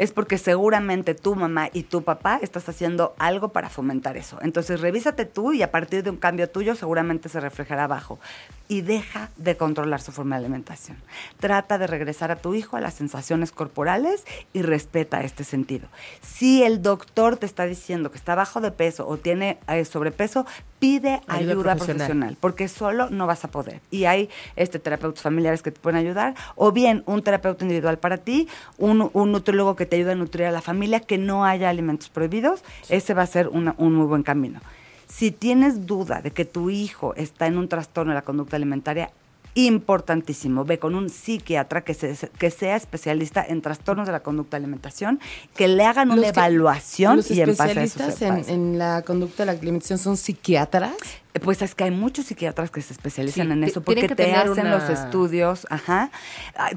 es 0.00 0.12
porque 0.12 0.38
seguramente 0.38 1.14
tu 1.14 1.34
mamá 1.34 1.68
y 1.74 1.82
tu 1.82 2.02
papá 2.02 2.40
estás 2.40 2.66
haciendo 2.70 3.14
algo 3.18 3.50
para 3.50 3.68
fomentar 3.68 4.16
eso. 4.16 4.38
Entonces, 4.40 4.80
revísate 4.80 5.26
tú 5.26 5.52
y 5.52 5.60
a 5.60 5.70
partir 5.70 6.02
de 6.02 6.08
un 6.08 6.16
cambio 6.16 6.48
tuyo 6.48 6.74
seguramente 6.74 7.28
se 7.28 7.38
reflejará 7.38 7.84
abajo. 7.84 8.18
Y 8.66 8.80
deja 8.80 9.28
de 9.36 9.58
controlar 9.58 10.00
su 10.00 10.10
forma 10.10 10.36
de 10.36 10.46
alimentación. 10.46 10.96
Trata 11.38 11.76
de 11.76 11.86
regresar 11.86 12.30
a 12.30 12.36
tu 12.36 12.54
hijo 12.54 12.78
a 12.78 12.80
las 12.80 12.94
sensaciones 12.94 13.52
corporales 13.52 14.24
y 14.54 14.62
respeta 14.62 15.22
este 15.22 15.44
sentido. 15.44 15.88
Si 16.22 16.62
el 16.62 16.80
doctor 16.80 17.36
te 17.36 17.44
está 17.44 17.66
diciendo 17.66 18.10
que 18.10 18.16
está 18.16 18.34
bajo 18.34 18.62
de 18.62 18.70
peso 18.70 19.06
o 19.06 19.18
tiene 19.18 19.58
eh, 19.68 19.84
sobrepeso, 19.84 20.46
pide 20.80 21.20
Ayuda 21.28 21.52
ayuda, 21.52 21.62
profesional. 21.62 21.96
profesional 21.98 22.36
porque 22.40 22.66
solo 22.66 23.08
no 23.10 23.26
vas 23.28 23.44
a 23.44 23.48
poder. 23.52 23.80
Y 23.92 24.06
hay 24.06 24.28
este 24.56 24.78
terapeutas 24.80 25.22
familiares 25.22 25.62
que 25.62 25.70
te 25.70 25.78
pueden 25.78 25.98
ayudar, 25.98 26.34
o 26.56 26.72
bien 26.72 27.04
un 27.06 27.22
terapeuta 27.22 27.64
individual 27.64 27.98
para 27.98 28.16
ti, 28.18 28.48
un, 28.78 29.10
un 29.12 29.30
nutriólogo 29.30 29.76
que 29.76 29.86
te 29.86 29.96
ayude 29.96 30.12
a 30.12 30.14
nutrir 30.16 30.46
a 30.46 30.50
la 30.50 30.62
familia, 30.62 30.98
que 30.98 31.18
no 31.18 31.44
haya 31.44 31.68
alimentos 31.70 32.08
prohibidos, 32.08 32.64
ese 32.88 33.14
va 33.14 33.22
a 33.22 33.26
ser 33.26 33.46
una- 33.48 33.74
un 33.78 33.94
muy 33.94 34.06
buen 34.06 34.22
camino. 34.24 34.60
Si 35.06 35.30
tienes 35.30 35.86
duda 35.86 36.22
de 36.22 36.30
que 36.30 36.44
tu 36.44 36.70
hijo 36.70 37.14
está 37.14 37.46
en 37.46 37.58
un 37.58 37.68
trastorno 37.68 38.12
de 38.12 38.14
la 38.16 38.22
conducta 38.22 38.56
alimentaria, 38.56 39.10
importantísimo, 39.54 40.64
ve 40.64 40.78
con 40.78 40.94
un 40.94 41.08
psiquiatra 41.10 41.82
que, 41.82 41.94
se- 41.94 42.28
que 42.38 42.50
sea 42.50 42.76
especialista 42.76 43.44
en 43.46 43.62
trastornos 43.62 44.06
de 44.06 44.12
la 44.12 44.20
conducta 44.20 44.56
de 44.56 44.64
alimentación, 44.64 45.20
que 45.56 45.68
le 45.68 45.84
hagan 45.84 46.08
una 46.10 46.16
Los 46.16 46.24
que- 46.32 46.40
evaluación 46.40 47.16
Los 47.16 47.30
y 47.30 47.40
en 47.40 47.56
base 47.56 47.62
a 47.62 47.82
eso 47.82 48.02
especialistas 48.02 48.44
se 48.46 48.52
en, 48.52 48.78
la 48.78 49.02
conducta 49.02 49.42
de 49.42 49.46
la 49.46 49.52
alimentación 49.58 49.98
son 49.98 50.16
psiquiatras. 50.16 50.92
Eh, 51.34 51.38
Pues 51.40 51.62
es 51.62 51.74
que 51.76 51.84
hay 51.84 51.90
muchos 51.92 52.26
psiquiatras 52.26 52.70
que 52.70 52.82
se 52.82 52.92
especializan 52.92 53.46
Sí, 53.48 53.52
en 53.52 53.64
eso 53.64 53.82
porque 53.82 54.08
que 54.08 54.14
te 54.16 54.34
hacen 54.34 54.66
una- 54.66 54.78
los 54.78 54.88
estudios, 54.90 55.66
ajá. 55.70 56.10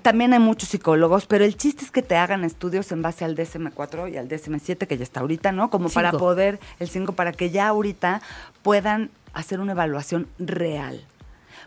También 0.04 0.34
hay 0.34 0.40
muchos 0.40 0.70
psicólogos, 0.70 1.26
pero 1.26 1.44
el 1.46 1.58
chiste 1.58 1.84
es 1.86 1.92
que 1.92 2.02
te 2.04 2.16
hagan 2.16 2.44
estudios 2.44 2.92
en 2.92 3.02
base 3.02 3.26
al 3.26 3.36
DSM-4 3.36 4.12
y 4.14 4.18
al 4.18 4.28
DSM-7 4.28 4.86
que 4.88 4.98
ya 4.98 5.04
está 5.04 5.22
ahorita, 5.22 5.52
¿no? 5.52 5.70
Como 5.70 5.90
para 5.90 6.12
poder, 6.12 6.60
el 6.80 6.90
5, 6.90 7.14
para 7.14 7.32
que 7.32 7.50
ya 7.50 7.68
ahorita 7.68 8.22
puedan 8.62 9.10
hacer 9.34 9.60
una 9.60 9.72
evaluación 9.72 10.28
real. 10.38 11.04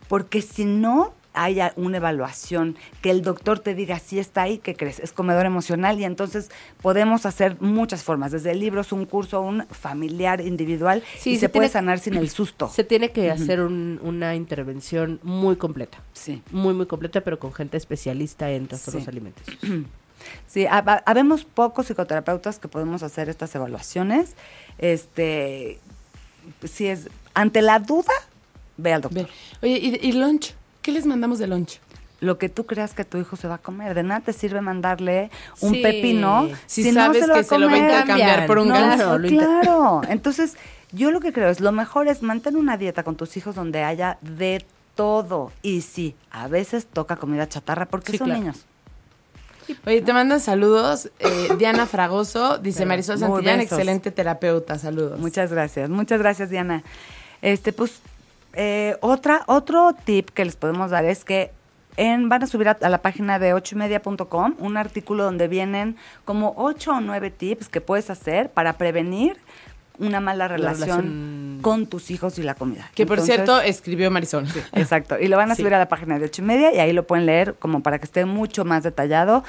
Porque 0.09 0.43
si 0.43 0.65
no 0.65 1.13
haya 1.39 1.75
una 1.77 1.99
evaluación 1.99 2.77
que 3.03 3.11
el 3.11 3.21
doctor 3.21 3.59
te 3.59 3.75
diga 3.75 3.99
si 3.99 4.19
está 4.19 4.41
ahí, 4.43 4.57
¿qué 4.57 4.75
crees? 4.75 5.01
Es 5.01 5.13
comedor 5.13 5.45
emocional 5.45 6.01
y 6.01 6.05
entonces 6.05 6.51
podemos 6.81 7.27
hacer 7.27 7.61
muchas 7.61 8.03
formas, 8.05 8.33
desde 8.33 8.55
libros, 8.55 8.91
un 8.91 9.05
curso, 9.05 9.43
un 9.43 9.67
familiar, 9.71 10.41
individual, 10.41 11.03
Sí, 11.19 11.33
y 11.33 11.35
se 11.35 11.41
se, 11.41 11.49
puede 11.51 11.69
sanar 11.69 11.99
sin 11.99 12.15
el 12.15 12.31
susto. 12.31 12.71
Se 12.71 12.85
tiene 12.85 13.11
que 13.11 13.31
hacer 13.31 13.61
un- 13.61 14.01
una 14.03 14.35
intervención 14.35 15.21
muy 15.23 15.57
completa. 15.57 15.99
Sí. 16.15 16.43
Muy, 16.53 16.73
muy 16.73 16.87
completa, 16.87 17.21
pero 17.21 17.39
con 17.39 17.53
gente 17.53 17.77
especialista 17.77 18.51
en 18.51 18.67
trastornos 18.67 19.05
Sí. 19.05 19.11
alimenticios. 19.11 19.59
Sí, 20.49 20.63
hab- 20.65 21.03
habemos 21.05 21.45
pocos 21.45 21.87
psicoterapeutas 21.87 22.59
que 22.59 22.67
podemos 22.67 23.03
hacer 23.05 23.29
estas 23.29 23.55
evaluaciones. 23.55 24.35
Este, 24.79 25.79
si 26.65 26.87
es 26.87 27.09
ante 27.35 27.61
la 27.63 27.79
duda, 27.79 28.13
ve 28.77 28.93
al 28.93 29.01
doctor. 29.03 29.25
Ve. 29.25 29.29
Oye, 29.63 29.79
¿y, 30.03 30.09
y 30.09 30.13
lunch? 30.13 30.55
¿Qué 30.83 30.93
les 30.93 31.07
mandamos 31.07 31.39
de 31.39 31.47
lunch? 31.47 31.81
Lo 32.21 32.39
que 32.39 32.49
tú 32.49 32.65
creas 32.65 32.95
que 32.95 33.05
tu 33.05 33.19
hijo 33.19 33.37
se 33.37 33.47
va 33.47 33.57
a 33.57 33.59
comer, 33.59 33.95
de 33.95 34.03
nada 34.03 34.21
te 34.21 34.33
sirve 34.33 34.61
mandarle 34.63 35.31
un 35.61 35.75
Sí. 35.75 35.83
pepino 35.83 36.49
Si 36.67 36.91
sabes 36.93 37.27
que 37.27 37.45
se 37.45 37.59
lo 37.59 37.67
va 37.69 37.75
a 37.75 37.79
intercambiar 37.79 38.47
por 38.47 38.59
un 38.59 38.69
No, 38.69 38.75
ganso. 38.75 39.19
Claro. 39.29 40.01
Entonces, 40.09 40.57
yo 40.93 41.11
lo 41.11 41.21
que 41.21 41.33
creo 41.35 41.51
es 41.51 41.61
lo 41.61 41.73
mejor 41.73 42.09
es 42.09 42.23
mantener 42.23 42.59
una 42.59 42.79
dieta 42.79 43.03
con 43.03 43.17
tus 43.17 43.37
hijos 43.37 43.55
donde 43.55 43.83
haya 43.85 44.17
de 44.23 44.65
todo. 44.95 45.53
Y 45.63 45.83
sí, 45.83 46.15
a 46.31 46.49
veces 46.49 46.87
toca 46.87 47.17
comida 47.17 47.47
chatarra 47.49 47.85
porque 47.85 48.13
Sí, 48.13 48.19
son 48.19 48.27
claro. 48.29 48.41
niños. 48.41 48.65
Oye, 49.85 50.01
te 50.01 50.13
mandan 50.15 50.41
saludos. 50.41 51.11
eh, 51.19 51.49
Diana 51.59 51.87
Fragoso 51.87 52.57
dice. 52.57 52.87
Marisol 52.87 53.19
Santillán, 53.19 53.61
excelente 53.61 54.11
terapeuta. 54.11 54.79
Saludos. 54.79 55.19
Muchas 55.21 55.51
gracias, 55.53 55.91
muchas 55.91 56.19
gracias 56.21 56.49
Diana. 56.49 56.83
Este, 57.43 57.73
pues, 57.75 58.01
eh, 58.57 58.97
otra, 59.01 59.43
otro 59.47 59.95
tip 60.05 60.31
que 60.31 60.45
les 60.45 60.57
podemos 60.57 60.91
dar 60.91 61.05
es 61.05 61.25
que 61.25 61.53
en, 61.97 62.29
van 62.29 62.43
a 62.43 62.47
subir 62.47 62.69
a, 62.69 62.77
la 62.89 63.03
página 63.03 63.39
de 63.39 63.55
ochoymedia.com 63.55 64.55
un 64.59 64.77
artículo 64.77 65.25
donde 65.25 65.49
vienen 65.49 65.97
como 66.25 66.55
ocho 66.57 66.93
o 66.93 67.01
nueve 67.01 67.31
tips 67.31 67.69
que 67.69 67.81
puedes 67.81 68.11
hacer 68.11 68.51
para 68.51 68.75
prevenir 68.75 69.37
una 69.99 70.21
mala 70.21 70.49
relación, 70.49 70.89
relación- 70.89 71.47
con 71.63 71.87
tus 71.87 72.11
hijos 72.11 72.39
y 72.39 72.43
la 72.43 72.55
comida. 72.55 72.91
Que 72.95 73.07
por 73.07 73.21
cierto, 73.21 73.61
escribió 73.61 74.11
Marisol. 74.11 74.47
Exacto, 74.73 75.19
y 75.19 75.29
lo 75.29 75.37
van 75.39 75.51
a 75.51 75.55
Sí. 75.55 75.63
subir 75.63 75.73
a 75.75 75.79
la 75.79 75.89
página 75.89 76.19
de 76.19 76.27
ocho 76.27 76.43
y 76.43 76.45
media 76.45 76.73
y 76.75 76.79
ahí 76.79 76.93
lo 76.93 77.07
pueden 77.07 77.25
leer 77.27 77.55
como 77.59 77.83
para 77.83 77.99
que 77.99 78.05
esté 78.05 78.25
mucho 78.27 78.65
más 78.65 78.83
detallado. 78.83 79.43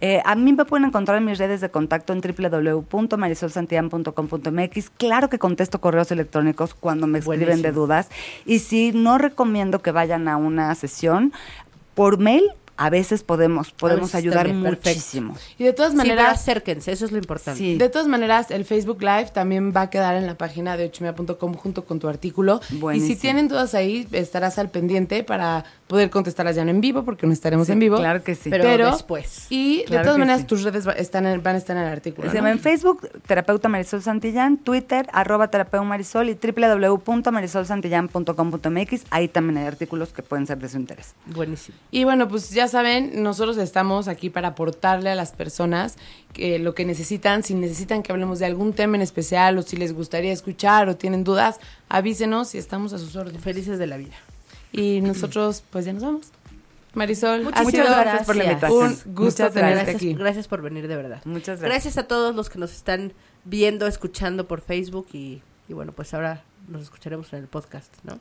Eh, 0.00 0.20
a 0.24 0.34
mí 0.34 0.52
me 0.52 0.64
pueden 0.64 0.86
encontrar 0.86 1.18
en 1.18 1.24
mis 1.24 1.38
redes 1.38 1.60
de 1.60 1.70
contacto 1.70 2.12
en 2.12 2.20
www.marisolsantillan.com.mx. 2.20 4.90
Claro 4.96 5.28
que 5.30 5.38
contesto 5.38 5.80
correos 5.80 6.10
electrónicos 6.10 6.74
cuando 6.74 7.06
me 7.06 7.20
escriben 7.20 7.62
de 7.62 7.70
dudas 7.72 8.08
y 8.44 8.58
si 8.58 8.90
no 8.92 9.18
recomiendo 9.18 9.80
que 9.82 9.92
vayan 9.92 10.26
a 10.28 10.36
una 10.36 10.74
sesión 10.74 11.32
por 11.94 12.18
mail. 12.18 12.42
A 12.84 12.90
veces 12.90 13.22
podemos 13.22 13.70
podemos 13.70 14.06
veces 14.12 14.14
ayudar 14.16 14.46
también, 14.48 14.74
muchísimo. 14.74 15.36
Y 15.58 15.62
de 15.64 15.72
todas 15.72 15.92
Sí, 15.92 15.96
maneras, 15.98 16.40
acérquense, 16.40 16.90
eso 16.90 17.04
es 17.04 17.12
lo 17.12 17.18
importante. 17.18 17.58
Sí. 17.58 17.76
De 17.76 17.88
todas 17.88 18.08
maneras, 18.08 18.50
el 18.50 18.64
Facebook 18.64 19.00
Live 19.02 19.26
también 19.32 19.72
va 19.74 19.82
a 19.82 19.90
quedar 19.90 20.16
en 20.16 20.26
la 20.26 20.36
página 20.36 20.76
de 20.76 20.86
ochomedia.com 20.86 21.54
junto 21.54 21.84
con 21.84 22.00
tu 22.00 22.08
artículo. 22.08 22.60
Buenísimo. 22.70 23.12
Y 23.12 23.14
si 23.14 23.20
tienen 23.20 23.46
dudas 23.48 23.74
ahí, 23.74 24.08
estarás 24.12 24.58
al 24.58 24.70
pendiente 24.70 25.22
para 25.22 25.64
poder 25.86 26.10
contestarlas 26.10 26.56
ya 26.56 26.64
no 26.64 26.70
en 26.70 26.80
vivo, 26.80 27.04
porque 27.04 27.26
no 27.26 27.32
estaremos 27.32 27.66
Sí, 27.66 27.72
en 27.74 27.78
vivo. 27.78 27.98
claro 27.98 28.24
que 28.24 28.34
sí. 28.34 28.50
Pero 28.50 28.90
después. 28.90 29.46
Y 29.50 29.84
Claro 29.84 30.00
de 30.00 30.04
todas 30.06 30.18
maneras, 30.18 30.40
sí. 30.40 30.46
tus 30.46 30.62
redes 30.64 30.88
va- 30.88 30.92
están 30.92 31.26
en- 31.26 31.42
van 31.42 31.54
a 31.54 31.58
estar 31.58 31.76
en 31.76 31.82
el 31.84 31.88
artículo. 31.90 32.30
Se 32.30 32.40
¿no? 32.40 32.48
en 32.48 32.58
Facebook, 32.58 33.08
terapeuta 33.26 33.68
Marisol 33.68 34.02
Santillán, 34.02 34.56
Twitter, 34.56 35.06
arroba 35.12 35.48
terapeuta 35.48 35.84
Marisol 35.84 36.30
y 36.30 36.34
www.marisolsantillán.com.mx. 36.34 39.04
Ahí 39.10 39.28
también 39.28 39.58
hay 39.58 39.66
artículos 39.66 40.12
que 40.12 40.22
pueden 40.22 40.46
ser 40.46 40.58
de 40.58 40.68
su 40.68 40.76
interés. 40.78 41.14
Buenísimo. 41.26 41.76
Y 41.90 42.04
bueno, 42.04 42.28
pues 42.28 42.50
ya 42.50 42.68
saben, 42.72 43.22
nosotros 43.22 43.56
estamos 43.58 44.08
aquí 44.08 44.28
para 44.30 44.48
aportarle 44.48 45.10
a 45.10 45.14
las 45.14 45.32
personas 45.32 45.96
que 46.32 46.58
lo 46.58 46.74
que 46.74 46.84
necesitan, 46.84 47.42
si 47.42 47.54
necesitan 47.54 48.02
que 48.02 48.12
hablemos 48.12 48.38
de 48.38 48.46
algún 48.46 48.72
tema 48.72 48.96
en 48.96 49.02
especial 49.02 49.56
o 49.58 49.62
si 49.62 49.76
les 49.76 49.92
gustaría 49.92 50.32
escuchar 50.32 50.88
o 50.88 50.96
tienen 50.96 51.24
dudas, 51.24 51.60
avísenos 51.88 52.54
y 52.54 52.58
estamos 52.58 52.92
a 52.92 52.98
sus 52.98 53.14
órdenes. 53.16 53.42
Felices 53.42 53.78
de 53.78 53.86
la 53.86 53.96
vida. 53.96 54.14
Y 54.72 55.00
nosotros 55.02 55.62
pues 55.70 55.84
ya 55.84 55.92
nos 55.92 56.02
vamos. 56.02 56.26
Marisol, 56.94 57.44
Muchas 57.44 57.66
ha 57.66 57.70
sido 57.70 57.84
gracias 57.84 58.26
por 58.26 58.36
la 58.36 58.44
invitación. 58.44 58.78
un 58.82 58.90
gusto 58.90 59.12
Muchas 59.14 59.36
tenerte 59.36 59.54
gracias. 59.54 59.74
Gracias, 59.74 59.96
aquí. 59.96 60.14
gracias 60.14 60.48
por 60.48 60.62
venir 60.62 60.88
de 60.88 60.96
verdad. 60.96 61.22
Muchas 61.24 61.60
gracias. 61.60 61.70
Gracias 61.70 61.98
a 61.98 62.06
todos 62.08 62.34
los 62.34 62.50
que 62.50 62.58
nos 62.58 62.72
están 62.72 63.12
viendo, 63.44 63.86
escuchando 63.86 64.46
por 64.46 64.60
Facebook 64.60 65.06
y, 65.12 65.42
y 65.68 65.72
bueno, 65.72 65.92
pues 65.92 66.12
ahora 66.12 66.42
nos 66.68 66.82
escucharemos 66.82 67.32
en 67.32 67.40
el 67.40 67.46
podcast, 67.48 67.94
¿no? 68.04 68.18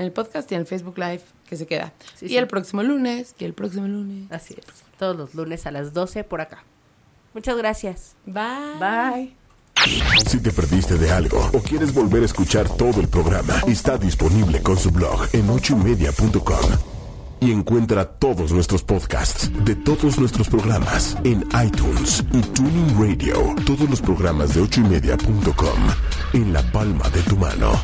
En 0.00 0.06
el 0.06 0.12
podcast 0.12 0.50
y 0.50 0.54
en 0.54 0.62
el 0.62 0.66
Facebook 0.66 0.96
Live 0.96 1.20
que 1.46 1.58
se 1.58 1.66
queda. 1.66 1.92
Sí, 2.16 2.24
y 2.24 2.28
sí. 2.30 2.36
el 2.38 2.46
próximo 2.46 2.82
lunes, 2.82 3.34
y 3.38 3.44
el 3.44 3.52
próximo 3.52 3.86
lunes. 3.86 4.32
Así 4.32 4.54
es. 4.54 4.64
Todos 4.98 5.14
los 5.14 5.34
lunes 5.34 5.66
a 5.66 5.70
las 5.70 5.92
12 5.92 6.24
por 6.24 6.40
acá. 6.40 6.64
Muchas 7.34 7.54
gracias. 7.58 8.16
Bye. 8.24 8.78
Bye. 8.80 9.36
Si 10.26 10.40
te 10.40 10.52
perdiste 10.52 10.94
de 10.96 11.10
algo 11.12 11.50
o 11.52 11.58
quieres 11.58 11.92
volver 11.92 12.22
a 12.22 12.24
escuchar 12.24 12.66
todo 12.78 12.98
el 12.98 13.08
programa, 13.08 13.60
está 13.66 13.98
disponible 13.98 14.62
con 14.62 14.78
su 14.78 14.90
blog 14.90 15.28
en 15.34 15.50
ochoymedia.com. 15.50 16.70
Y 17.42 17.52
encuentra 17.52 18.06
todos 18.06 18.52
nuestros 18.52 18.82
podcasts 18.82 19.50
de 19.66 19.74
todos 19.74 20.18
nuestros 20.18 20.48
programas 20.48 21.14
en 21.24 21.46
iTunes 21.62 22.24
y 22.32 22.40
Tuning 22.40 22.98
Radio. 22.98 23.54
Todos 23.66 23.90
los 23.90 24.00
programas 24.00 24.54
de 24.54 24.62
ochoymedia.com 24.62 25.78
en 26.32 26.54
la 26.54 26.62
palma 26.72 27.06
de 27.10 27.20
tu 27.20 27.36
mano. 27.36 27.78